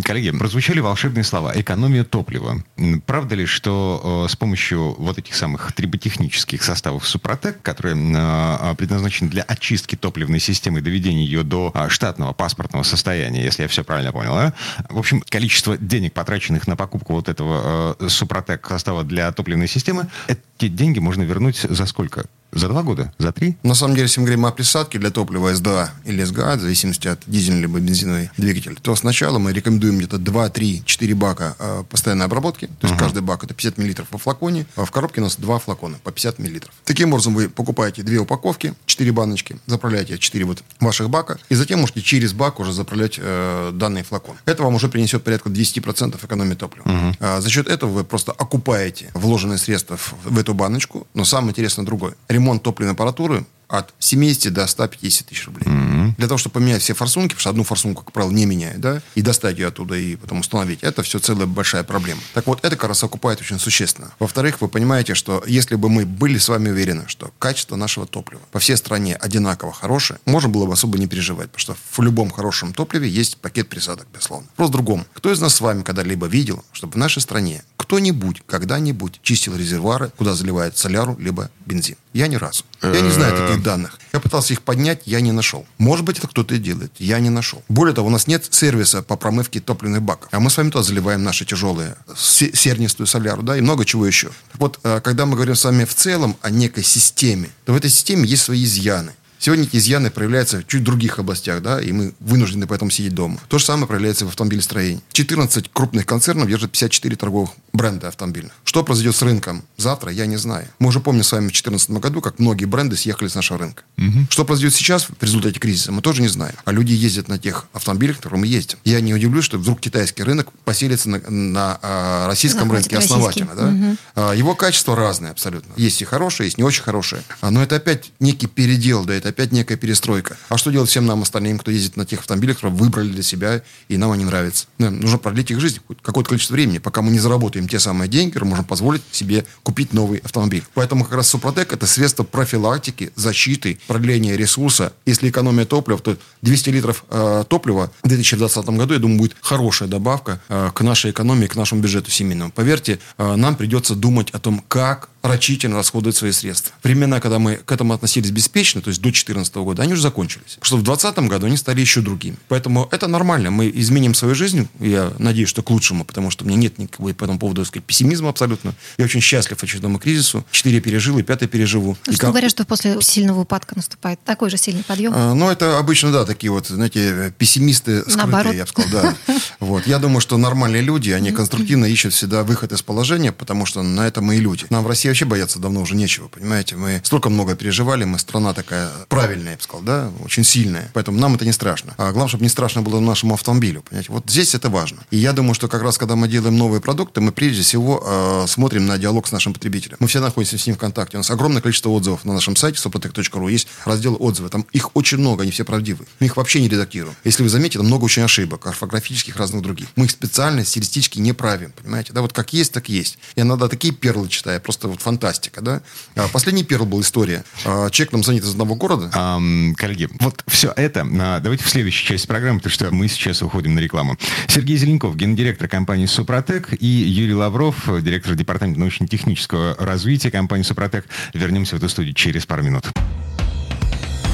коллеги, 0.04 0.30
прозвучали 0.30 0.80
волшебные 0.80 1.24
слова. 1.24 1.52
Экономия 1.54 2.04
топлива. 2.04 2.62
Правда 3.06 3.34
ли, 3.34 3.46
что 3.46 4.26
с 4.28 4.36
помощью 4.36 4.94
вот 4.98 5.18
этих 5.18 5.34
самых 5.34 5.72
триботехнических 5.72 6.62
составов 6.62 7.06
Супротек, 7.06 7.62
которые 7.62 7.96
э, 7.96 8.74
предназначены 8.76 9.30
для 9.30 9.42
очистки 9.42 9.96
топливной 9.96 10.40
системы 10.40 10.78
и 10.78 10.82
доведения 10.82 11.24
ее 11.24 11.42
до 11.42 11.70
э, 11.74 11.88
штатного 11.88 12.32
паспортного 12.32 12.82
состояния, 12.82 13.44
если 13.44 13.62
я 13.62 13.68
все 13.68 13.84
правильно 13.84 14.12
понял, 14.12 14.34
да? 14.34 14.52
В 14.88 14.98
общем, 14.98 15.22
количество 15.28 15.76
денег, 15.76 16.12
потраченных 16.12 16.66
на 16.66 16.76
покупку 16.76 17.14
вот 17.14 17.28
этого 17.28 17.62
э, 17.98 18.08
Супротек 18.08 18.66
состава 18.66 19.04
для 19.04 19.32
топливной 19.32 19.68
системы, 19.68 20.08
эти 20.28 20.68
деньги 20.68 20.98
можно 20.98 21.22
вернуть 21.22 21.58
за 21.58 21.86
сколько? 21.86 22.26
За 22.52 22.68
два 22.68 22.82
года? 22.82 23.12
За 23.18 23.32
три? 23.32 23.56
На 23.62 23.74
самом 23.74 23.94
деле, 23.94 24.04
если 24.04 24.20
мы 24.20 24.26
говорим 24.26 24.44
о 24.44 24.52
присадке 24.52 24.98
для 24.98 25.10
топлива 25.10 25.54
СДА 25.54 25.90
или 26.04 26.22
СГА, 26.22 26.56
в 26.56 26.60
зависимости 26.60 27.08
от 27.08 27.20
дизельного 27.26 27.62
либо 27.62 27.80
бензиновый 27.80 28.30
двигатель, 28.36 28.76
то 28.80 28.94
сначала 28.94 29.38
мы 29.38 29.52
рекомендуем 29.52 29.98
где-то 29.98 30.18
2, 30.18 30.50
3, 30.50 30.82
4 30.84 31.14
бака 31.14 31.56
э, 31.58 31.84
постоянной 31.88 32.26
обработки. 32.26 32.66
То 32.66 32.86
есть 32.86 32.94
uh-huh. 32.94 32.98
каждый 32.98 33.22
бак 33.22 33.44
это 33.44 33.54
50 33.54 33.78
мл 33.78 34.06
по 34.10 34.18
флаконе, 34.18 34.66
а 34.76 34.84
в 34.84 34.90
коробке 34.90 35.20
у 35.22 35.24
нас 35.24 35.36
два 35.36 35.58
флакона 35.58 35.98
по 36.02 36.12
50 36.12 36.38
мл. 36.40 36.60
Таким 36.84 37.12
образом, 37.12 37.34
вы 37.34 37.48
покупаете 37.48 38.02
две 38.02 38.18
упаковки, 38.18 38.74
4 38.84 39.12
баночки, 39.12 39.56
заправляете 39.66 40.18
4 40.18 40.44
вот 40.44 40.62
ваших 40.80 41.08
бака, 41.08 41.38
и 41.48 41.54
затем 41.54 41.80
можете 41.80 42.02
через 42.02 42.34
бак 42.34 42.60
уже 42.60 42.72
заправлять 42.72 43.18
э, 43.18 43.70
данный 43.72 44.02
флакон. 44.02 44.36
Это 44.44 44.62
вам 44.62 44.74
уже 44.74 44.88
принесет 44.88 45.24
порядка 45.24 45.48
10% 45.48 46.22
экономии 46.22 46.54
топлива. 46.54 46.84
Uh-huh. 46.84 47.16
А, 47.20 47.40
за 47.40 47.48
счет 47.48 47.68
этого 47.68 47.90
вы 47.90 48.04
просто 48.04 48.32
окупаете 48.32 49.10
вложенные 49.14 49.58
средства 49.58 49.96
в, 49.96 50.14
в 50.24 50.38
эту 50.38 50.52
баночку. 50.52 51.06
Но 51.14 51.24
самое 51.24 51.50
интересное 51.50 51.86
другое 51.86 52.14
ремонт 52.42 52.62
топливной 52.62 52.94
аппаратуры 52.94 53.44
от 53.72 53.94
70 53.98 54.52
до 54.52 54.66
150 54.66 55.28
тысяч 55.28 55.46
рублей. 55.46 55.64
Mm-hmm. 55.64 56.16
Для 56.18 56.28
того, 56.28 56.36
чтобы 56.36 56.52
поменять 56.54 56.82
все 56.82 56.92
форсунки, 56.92 57.30
потому 57.30 57.40
что 57.40 57.50
одну 57.50 57.64
форсунку, 57.64 58.02
как 58.04 58.12
правило, 58.12 58.30
не 58.30 58.44
меняют, 58.44 58.80
да, 58.80 59.00
и 59.14 59.22
достать 59.22 59.58
ее 59.58 59.68
оттуда, 59.68 59.96
и 59.96 60.16
потом 60.16 60.40
установить, 60.40 60.80
это 60.82 61.02
все 61.02 61.18
целая 61.18 61.46
большая 61.46 61.82
проблема. 61.82 62.20
Так 62.34 62.46
вот, 62.46 62.58
это 62.62 62.76
как 62.76 62.88
раз 62.88 63.02
окупает 63.02 63.40
очень 63.40 63.58
существенно. 63.58 64.12
Во-вторых, 64.18 64.60
вы 64.60 64.68
понимаете, 64.68 65.14
что 65.14 65.42
если 65.46 65.76
бы 65.76 65.88
мы 65.88 66.04
были 66.04 66.36
с 66.36 66.50
вами 66.50 66.68
уверены, 66.68 67.04
что 67.06 67.32
качество 67.38 67.76
нашего 67.76 68.06
топлива 68.06 68.42
по 68.50 68.58
всей 68.58 68.76
стране 68.76 69.16
одинаково 69.16 69.72
хорошее, 69.72 70.20
можно 70.26 70.50
было 70.50 70.66
бы 70.66 70.74
особо 70.74 70.98
не 70.98 71.06
переживать, 71.06 71.50
потому 71.50 71.60
что 71.60 71.76
в 71.92 72.02
любом 72.02 72.30
хорошем 72.30 72.74
топливе 72.74 73.08
есть 73.08 73.38
пакет 73.38 73.70
присадок, 73.70 74.06
безусловно. 74.12 74.48
Вопрос 74.50 74.68
в 74.68 74.72
другом. 74.72 75.06
Кто 75.14 75.32
из 75.32 75.40
нас 75.40 75.54
с 75.54 75.60
вами 75.62 75.82
когда-либо 75.82 76.26
видел, 76.26 76.62
чтобы 76.72 76.92
в 76.92 76.96
нашей 76.96 77.22
стране 77.22 77.62
кто-нибудь 77.78 78.42
когда-нибудь 78.46 79.20
чистил 79.22 79.56
резервуары, 79.56 80.12
куда 80.16 80.34
заливает 80.34 80.78
соляру 80.78 81.16
либо 81.18 81.50
бензин? 81.66 81.96
Я 82.12 82.26
ни 82.26 82.36
разу. 82.36 82.64
Я 82.82 83.00
не 83.00 83.10
знаю 83.10 83.36
таких 83.36 83.61
данных. 83.62 83.98
Я 84.12 84.20
пытался 84.20 84.52
их 84.52 84.62
поднять, 84.62 85.02
я 85.06 85.20
не 85.20 85.32
нашел. 85.32 85.66
Может 85.78 86.04
быть, 86.04 86.18
это 86.18 86.28
кто-то 86.28 86.54
и 86.54 86.58
делает. 86.58 86.92
Я 86.98 87.18
не 87.20 87.30
нашел. 87.30 87.62
Более 87.68 87.94
того, 87.94 88.08
у 88.08 88.10
нас 88.10 88.26
нет 88.26 88.46
сервиса 88.50 89.02
по 89.02 89.16
промывке 89.16 89.60
топливных 89.60 90.02
баков. 90.02 90.28
А 90.32 90.40
мы 90.40 90.50
с 90.50 90.56
вами 90.56 90.70
тоже 90.70 90.88
заливаем 90.88 91.22
наши 91.22 91.44
тяжелые 91.44 91.96
сернистую 92.16 93.06
соляру, 93.06 93.42
да, 93.42 93.56
и 93.56 93.60
много 93.60 93.84
чего 93.84 94.06
еще. 94.06 94.30
Вот, 94.54 94.80
э, 94.82 95.00
когда 95.02 95.26
мы 95.26 95.34
говорим 95.34 95.54
с 95.54 95.64
вами 95.64 95.84
в 95.84 95.94
целом 95.94 96.36
о 96.42 96.50
некой 96.50 96.82
системе, 96.82 97.50
то 97.64 97.72
в 97.72 97.76
этой 97.76 97.90
системе 97.90 98.28
есть 98.28 98.42
свои 98.42 98.64
изъяны. 98.64 99.12
Сегодня 99.42 99.64
эти 99.64 99.76
изъяны 99.76 100.12
проявляются 100.12 100.60
в 100.60 100.68
чуть 100.68 100.84
других 100.84 101.18
областях, 101.18 101.62
да, 101.62 101.80
и 101.80 101.90
мы 101.90 102.14
вынуждены 102.20 102.68
поэтому 102.68 102.92
сидеть 102.92 103.12
дома. 103.12 103.40
То 103.48 103.58
же 103.58 103.64
самое 103.64 103.88
проявляется 103.88 104.24
в 104.24 104.28
автомобилестроении. 104.28 105.02
14 105.10 105.68
крупных 105.72 106.06
концернов 106.06 106.46
держат 106.46 106.70
54 106.70 107.16
торговых 107.16 107.50
бренда 107.72 108.06
автомобильных. 108.06 108.52
Что 108.62 108.84
произойдет 108.84 109.16
с 109.16 109.22
рынком 109.22 109.64
завтра, 109.76 110.12
я 110.12 110.26
не 110.26 110.36
знаю. 110.36 110.68
Мы 110.78 110.90
уже 110.90 111.00
помним 111.00 111.24
с 111.24 111.32
вами 111.32 111.46
в 111.46 111.46
2014 111.46 111.90
году, 111.90 112.20
как 112.20 112.38
многие 112.38 112.66
бренды 112.66 112.96
съехали 112.96 113.26
с 113.26 113.34
нашего 113.34 113.58
рынка. 113.58 113.82
Угу. 113.98 114.26
Что 114.30 114.44
произойдет 114.44 114.76
сейчас 114.76 115.08
в 115.08 115.20
результате 115.20 115.58
кризиса, 115.58 115.90
мы 115.90 116.02
тоже 116.02 116.22
не 116.22 116.28
знаем. 116.28 116.54
А 116.64 116.70
люди 116.70 116.92
ездят 116.92 117.26
на 117.26 117.36
тех 117.36 117.66
автомобилях, 117.72 118.18
которые 118.18 118.38
мы 118.38 118.46
ездим. 118.46 118.78
Я 118.84 119.00
не 119.00 119.12
удивлюсь, 119.12 119.44
что 119.44 119.58
вдруг 119.58 119.80
китайский 119.80 120.22
рынок 120.22 120.52
поселится 120.64 121.10
на, 121.10 121.18
на 121.28 121.78
а, 121.82 122.28
российском 122.28 122.68
Захватит 122.68 122.92
рынке 122.92 123.04
основательно. 123.04 123.56
Да? 123.56 123.66
Угу. 123.66 123.96
А, 124.14 124.32
его 124.34 124.54
качество 124.54 124.94
разное 124.94 125.32
абсолютно. 125.32 125.72
Есть 125.76 126.00
и 126.00 126.04
хорошие, 126.04 126.46
есть 126.46 126.58
не 126.58 126.64
очень 126.64 126.84
хорошие. 126.84 127.24
А, 127.40 127.50
но 127.50 127.60
это 127.60 127.74
опять 127.74 128.12
некий 128.20 128.46
передел, 128.46 129.04
да, 129.04 129.14
это 129.14 129.31
опять 129.32 129.52
некая 129.52 129.76
перестройка. 129.76 130.36
А 130.48 130.56
что 130.56 130.70
делать 130.70 130.88
всем 130.88 131.06
нам 131.06 131.22
остальным, 131.22 131.58
кто 131.58 131.70
ездит 131.70 131.96
на 131.96 132.06
тех 132.06 132.20
автомобилях, 132.20 132.56
которые 132.56 132.76
выбрали 132.76 133.08
для 133.08 133.22
себя, 133.22 133.62
и 133.88 133.96
нам 133.96 134.12
они 134.12 134.24
нравятся? 134.24 134.66
Ну, 134.78 134.90
нужно 134.90 135.18
продлить 135.18 135.50
их 135.50 135.60
жизнь 135.60 135.80
какое-то 136.02 136.28
количество 136.28 136.54
времени, 136.54 136.78
пока 136.78 137.02
мы 137.02 137.10
не 137.10 137.18
заработаем 137.18 137.68
те 137.68 137.78
самые 137.78 138.08
деньги, 138.08 138.32
которые 138.32 138.50
можем 138.50 138.64
позволить 138.64 139.02
себе 139.10 139.44
купить 139.62 139.92
новый 139.92 140.18
автомобиль. 140.20 140.64
Поэтому 140.74 141.04
как 141.04 141.14
раз 141.14 141.28
Супротек 141.28 141.72
это 141.72 141.86
средство 141.86 142.22
профилактики, 142.22 143.12
защиты, 143.16 143.78
продления 143.86 144.36
ресурса. 144.36 144.92
Если 145.06 145.30
экономия 145.30 145.64
топлива, 145.64 145.98
то 145.98 146.16
200 146.42 146.70
литров 146.70 147.04
э, 147.10 147.44
топлива 147.48 147.90
в 148.02 148.08
2020 148.08 148.64
году, 148.66 148.94
я 148.94 149.00
думаю, 149.00 149.18
будет 149.18 149.36
хорошая 149.40 149.88
добавка 149.88 150.40
э, 150.48 150.70
к 150.74 150.80
нашей 150.82 151.10
экономии, 151.10 151.46
к 151.46 151.56
нашему 151.56 151.80
бюджету 151.80 152.10
семейному. 152.10 152.52
Поверьте, 152.52 152.98
э, 153.18 153.36
нам 153.36 153.56
придется 153.56 153.94
думать 153.94 154.30
о 154.30 154.38
том, 154.38 154.62
как 154.68 155.08
рачительно 155.22 155.76
расходует 155.76 156.16
свои 156.16 156.32
средства. 156.32 156.74
Времена, 156.82 157.20
когда 157.20 157.38
мы 157.38 157.56
к 157.56 157.70
этому 157.70 157.94
относились 157.94 158.30
беспечно, 158.30 158.80
то 158.82 158.88
есть 158.88 159.00
до 159.00 159.04
2014 159.04 159.54
года, 159.56 159.82
они 159.82 159.92
уже 159.92 160.02
закончились. 160.02 160.58
Потому 160.60 160.66
что 160.66 160.76
в 160.78 160.82
2020 160.82 161.30
году 161.30 161.46
они 161.46 161.56
стали 161.56 161.80
еще 161.80 162.00
другими. 162.00 162.36
Поэтому 162.48 162.88
это 162.90 163.06
нормально. 163.06 163.50
Мы 163.50 163.70
изменим 163.74 164.14
свою 164.14 164.34
жизнь. 164.34 164.68
Я 164.80 165.12
надеюсь, 165.18 165.48
что 165.48 165.62
к 165.62 165.70
лучшему, 165.70 166.04
потому 166.04 166.30
что 166.30 166.44
у 166.44 166.48
меня 166.48 166.58
нет 166.58 166.78
никакого 166.78 167.12
по 167.12 167.24
этому 167.24 167.38
поводу, 167.38 167.64
сказать, 167.64 167.84
пессимизма 167.84 168.30
абсолютно. 168.30 168.74
Я 168.98 169.04
очень 169.04 169.20
счастлив 169.20 169.62
очередному 169.62 169.98
кризису. 169.98 170.44
Четыре 170.50 170.80
пережил 170.80 171.18
и 171.18 171.22
пятый 171.22 171.48
переживу. 171.48 171.96
Ну, 172.06 172.12
и 172.12 172.14
что 172.14 172.22
как... 172.22 172.30
говорят, 172.30 172.50
что 172.50 172.64
после 172.64 173.00
сильного 173.00 173.40
упадка 173.40 173.76
наступает 173.76 174.22
такой 174.24 174.50
же 174.50 174.56
сильный 174.56 174.82
подъем. 174.82 175.12
А, 175.14 175.34
ну, 175.34 175.50
это 175.50 175.78
обычно, 175.78 176.10
да, 176.10 176.24
такие 176.24 176.50
вот, 176.50 176.66
знаете, 176.66 177.32
пессимисты 177.38 178.00
скрытые, 178.00 178.16
Наоборот. 178.16 178.54
я 178.54 178.64
бы 178.64 178.68
сказал, 178.68 178.90
да. 178.90 179.16
Вот. 179.60 179.86
Я 179.86 179.98
думаю, 179.98 180.20
что 180.20 180.36
нормальные 180.36 180.82
люди, 180.82 181.10
они 181.10 181.30
конструктивно 181.30 181.84
ищут 181.84 182.12
всегда 182.12 182.42
выход 182.42 182.72
из 182.72 182.82
положения, 182.82 183.30
потому 183.30 183.66
что 183.66 183.82
на 183.82 184.06
это 184.06 184.20
мы 184.20 184.36
и 184.36 184.40
люди. 184.40 184.66
Нам 184.70 184.82
в 184.82 184.88
России 184.88 185.11
вообще 185.12 185.24
бояться 185.26 185.58
давно 185.58 185.82
уже 185.82 185.94
нечего, 185.94 186.28
понимаете? 186.28 186.76
Мы 186.76 187.00
столько 187.04 187.28
много 187.28 187.54
переживали, 187.54 188.04
мы 188.04 188.18
страна 188.18 188.54
такая 188.54 188.90
правильная, 189.08 189.52
я 189.52 189.56
бы 189.56 189.62
сказал, 189.62 189.82
да, 189.82 190.10
очень 190.24 190.42
сильная. 190.44 190.90
Поэтому 190.94 191.18
нам 191.18 191.34
это 191.34 191.44
не 191.44 191.52
страшно. 191.52 191.94
А 191.98 192.12
главное, 192.12 192.28
чтобы 192.28 192.44
не 192.44 192.48
страшно 192.48 192.82
было 192.82 192.98
нашему 193.00 193.34
автомобилю, 193.34 193.82
понимаете? 193.82 194.10
Вот 194.10 194.24
здесь 194.28 194.54
это 194.54 194.70
важно. 194.70 195.00
И 195.10 195.18
я 195.18 195.32
думаю, 195.32 195.54
что 195.54 195.68
как 195.68 195.82
раз, 195.82 195.98
когда 195.98 196.16
мы 196.16 196.28
делаем 196.28 196.56
новые 196.56 196.80
продукты, 196.80 197.20
мы 197.20 197.30
прежде 197.32 197.62
всего 197.62 198.02
э, 198.04 198.46
смотрим 198.48 198.86
на 198.86 198.96
диалог 198.96 199.26
с 199.26 199.32
нашим 199.32 199.52
потребителем. 199.52 199.98
Мы 200.00 200.06
все 200.06 200.20
находимся 200.20 200.56
с 200.56 200.66
ним 200.66 200.76
в 200.76 200.78
контакте. 200.78 201.18
У 201.18 201.20
нас 201.20 201.30
огромное 201.30 201.60
количество 201.60 201.90
отзывов 201.90 202.24
на 202.24 202.32
нашем 202.32 202.56
сайте 202.56 202.78
soprotec.ru. 202.78 203.50
Есть 203.50 203.68
раздел 203.84 204.16
отзывы. 204.18 204.48
Там 204.48 204.66
их 204.72 204.96
очень 204.96 205.18
много, 205.18 205.42
они 205.42 205.52
все 205.52 205.64
правдивы. 205.64 206.06
Мы 206.20 206.26
их 206.26 206.36
вообще 206.38 206.60
не 206.60 206.68
редактируем. 206.68 207.14
Если 207.24 207.42
вы 207.42 207.50
заметите, 207.50 207.78
там 207.78 207.86
много 207.86 208.04
очень 208.04 208.22
ошибок, 208.22 208.66
орфографических, 208.66 209.36
разных 209.36 209.60
других. 209.60 209.88
Мы 209.96 210.06
их 210.06 210.10
специально, 210.10 210.64
стилистически 210.64 211.18
не 211.18 211.34
правим, 211.34 211.72
понимаете? 211.72 212.14
Да, 212.14 212.22
вот 212.22 212.32
как 212.32 212.54
есть, 212.54 212.72
так 212.72 212.88
есть. 212.88 213.18
Я 213.36 213.42
иногда 213.42 213.68
такие 213.68 213.92
перлы 213.92 214.28
читаю, 214.28 214.60
просто 214.60 214.88
вот 214.88 215.01
фантастика, 215.02 215.60
да. 215.60 215.82
А, 216.16 216.28
последний 216.28 216.64
перл 216.64 216.86
был 216.86 217.00
история. 217.00 217.44
А, 217.64 217.90
человек 217.90 218.12
нам 218.12 218.22
звонит 218.22 218.44
из 218.44 218.50
одного 218.50 218.74
города. 218.74 219.10
Ам, 219.12 219.74
коллеги, 219.76 220.08
вот 220.20 220.42
все 220.46 220.72
это 220.74 221.06
а, 221.20 221.40
давайте 221.40 221.64
в 221.64 221.68
следующей 221.68 222.06
части 222.06 222.26
программы, 222.26 222.60
потому 222.60 222.72
что 222.72 222.90
мы 222.90 223.08
сейчас 223.08 223.42
уходим 223.42 223.74
на 223.74 223.80
рекламу. 223.80 224.16
Сергей 224.48 224.76
Зеленков, 224.76 225.16
гендиректор 225.16 225.68
компании 225.68 226.06
«Супротек», 226.06 226.68
и 226.78 226.86
Юрий 226.86 227.34
Лавров, 227.34 227.76
директор 228.02 228.34
департамента 228.34 228.80
научно-технического 228.80 229.76
развития 229.78 230.30
компании 230.30 230.64
«Супротек». 230.64 231.06
Вернемся 231.34 231.76
в 231.76 231.78
эту 231.78 231.88
студию 231.88 232.14
через 232.14 232.46
пару 232.46 232.62
минут. 232.62 232.86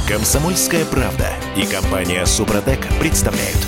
Комсомольская 0.09 0.85
правда 0.87 1.28
и 1.57 1.66
компания 1.66 2.24
Супротек 2.24 2.81
представляют. 2.98 3.59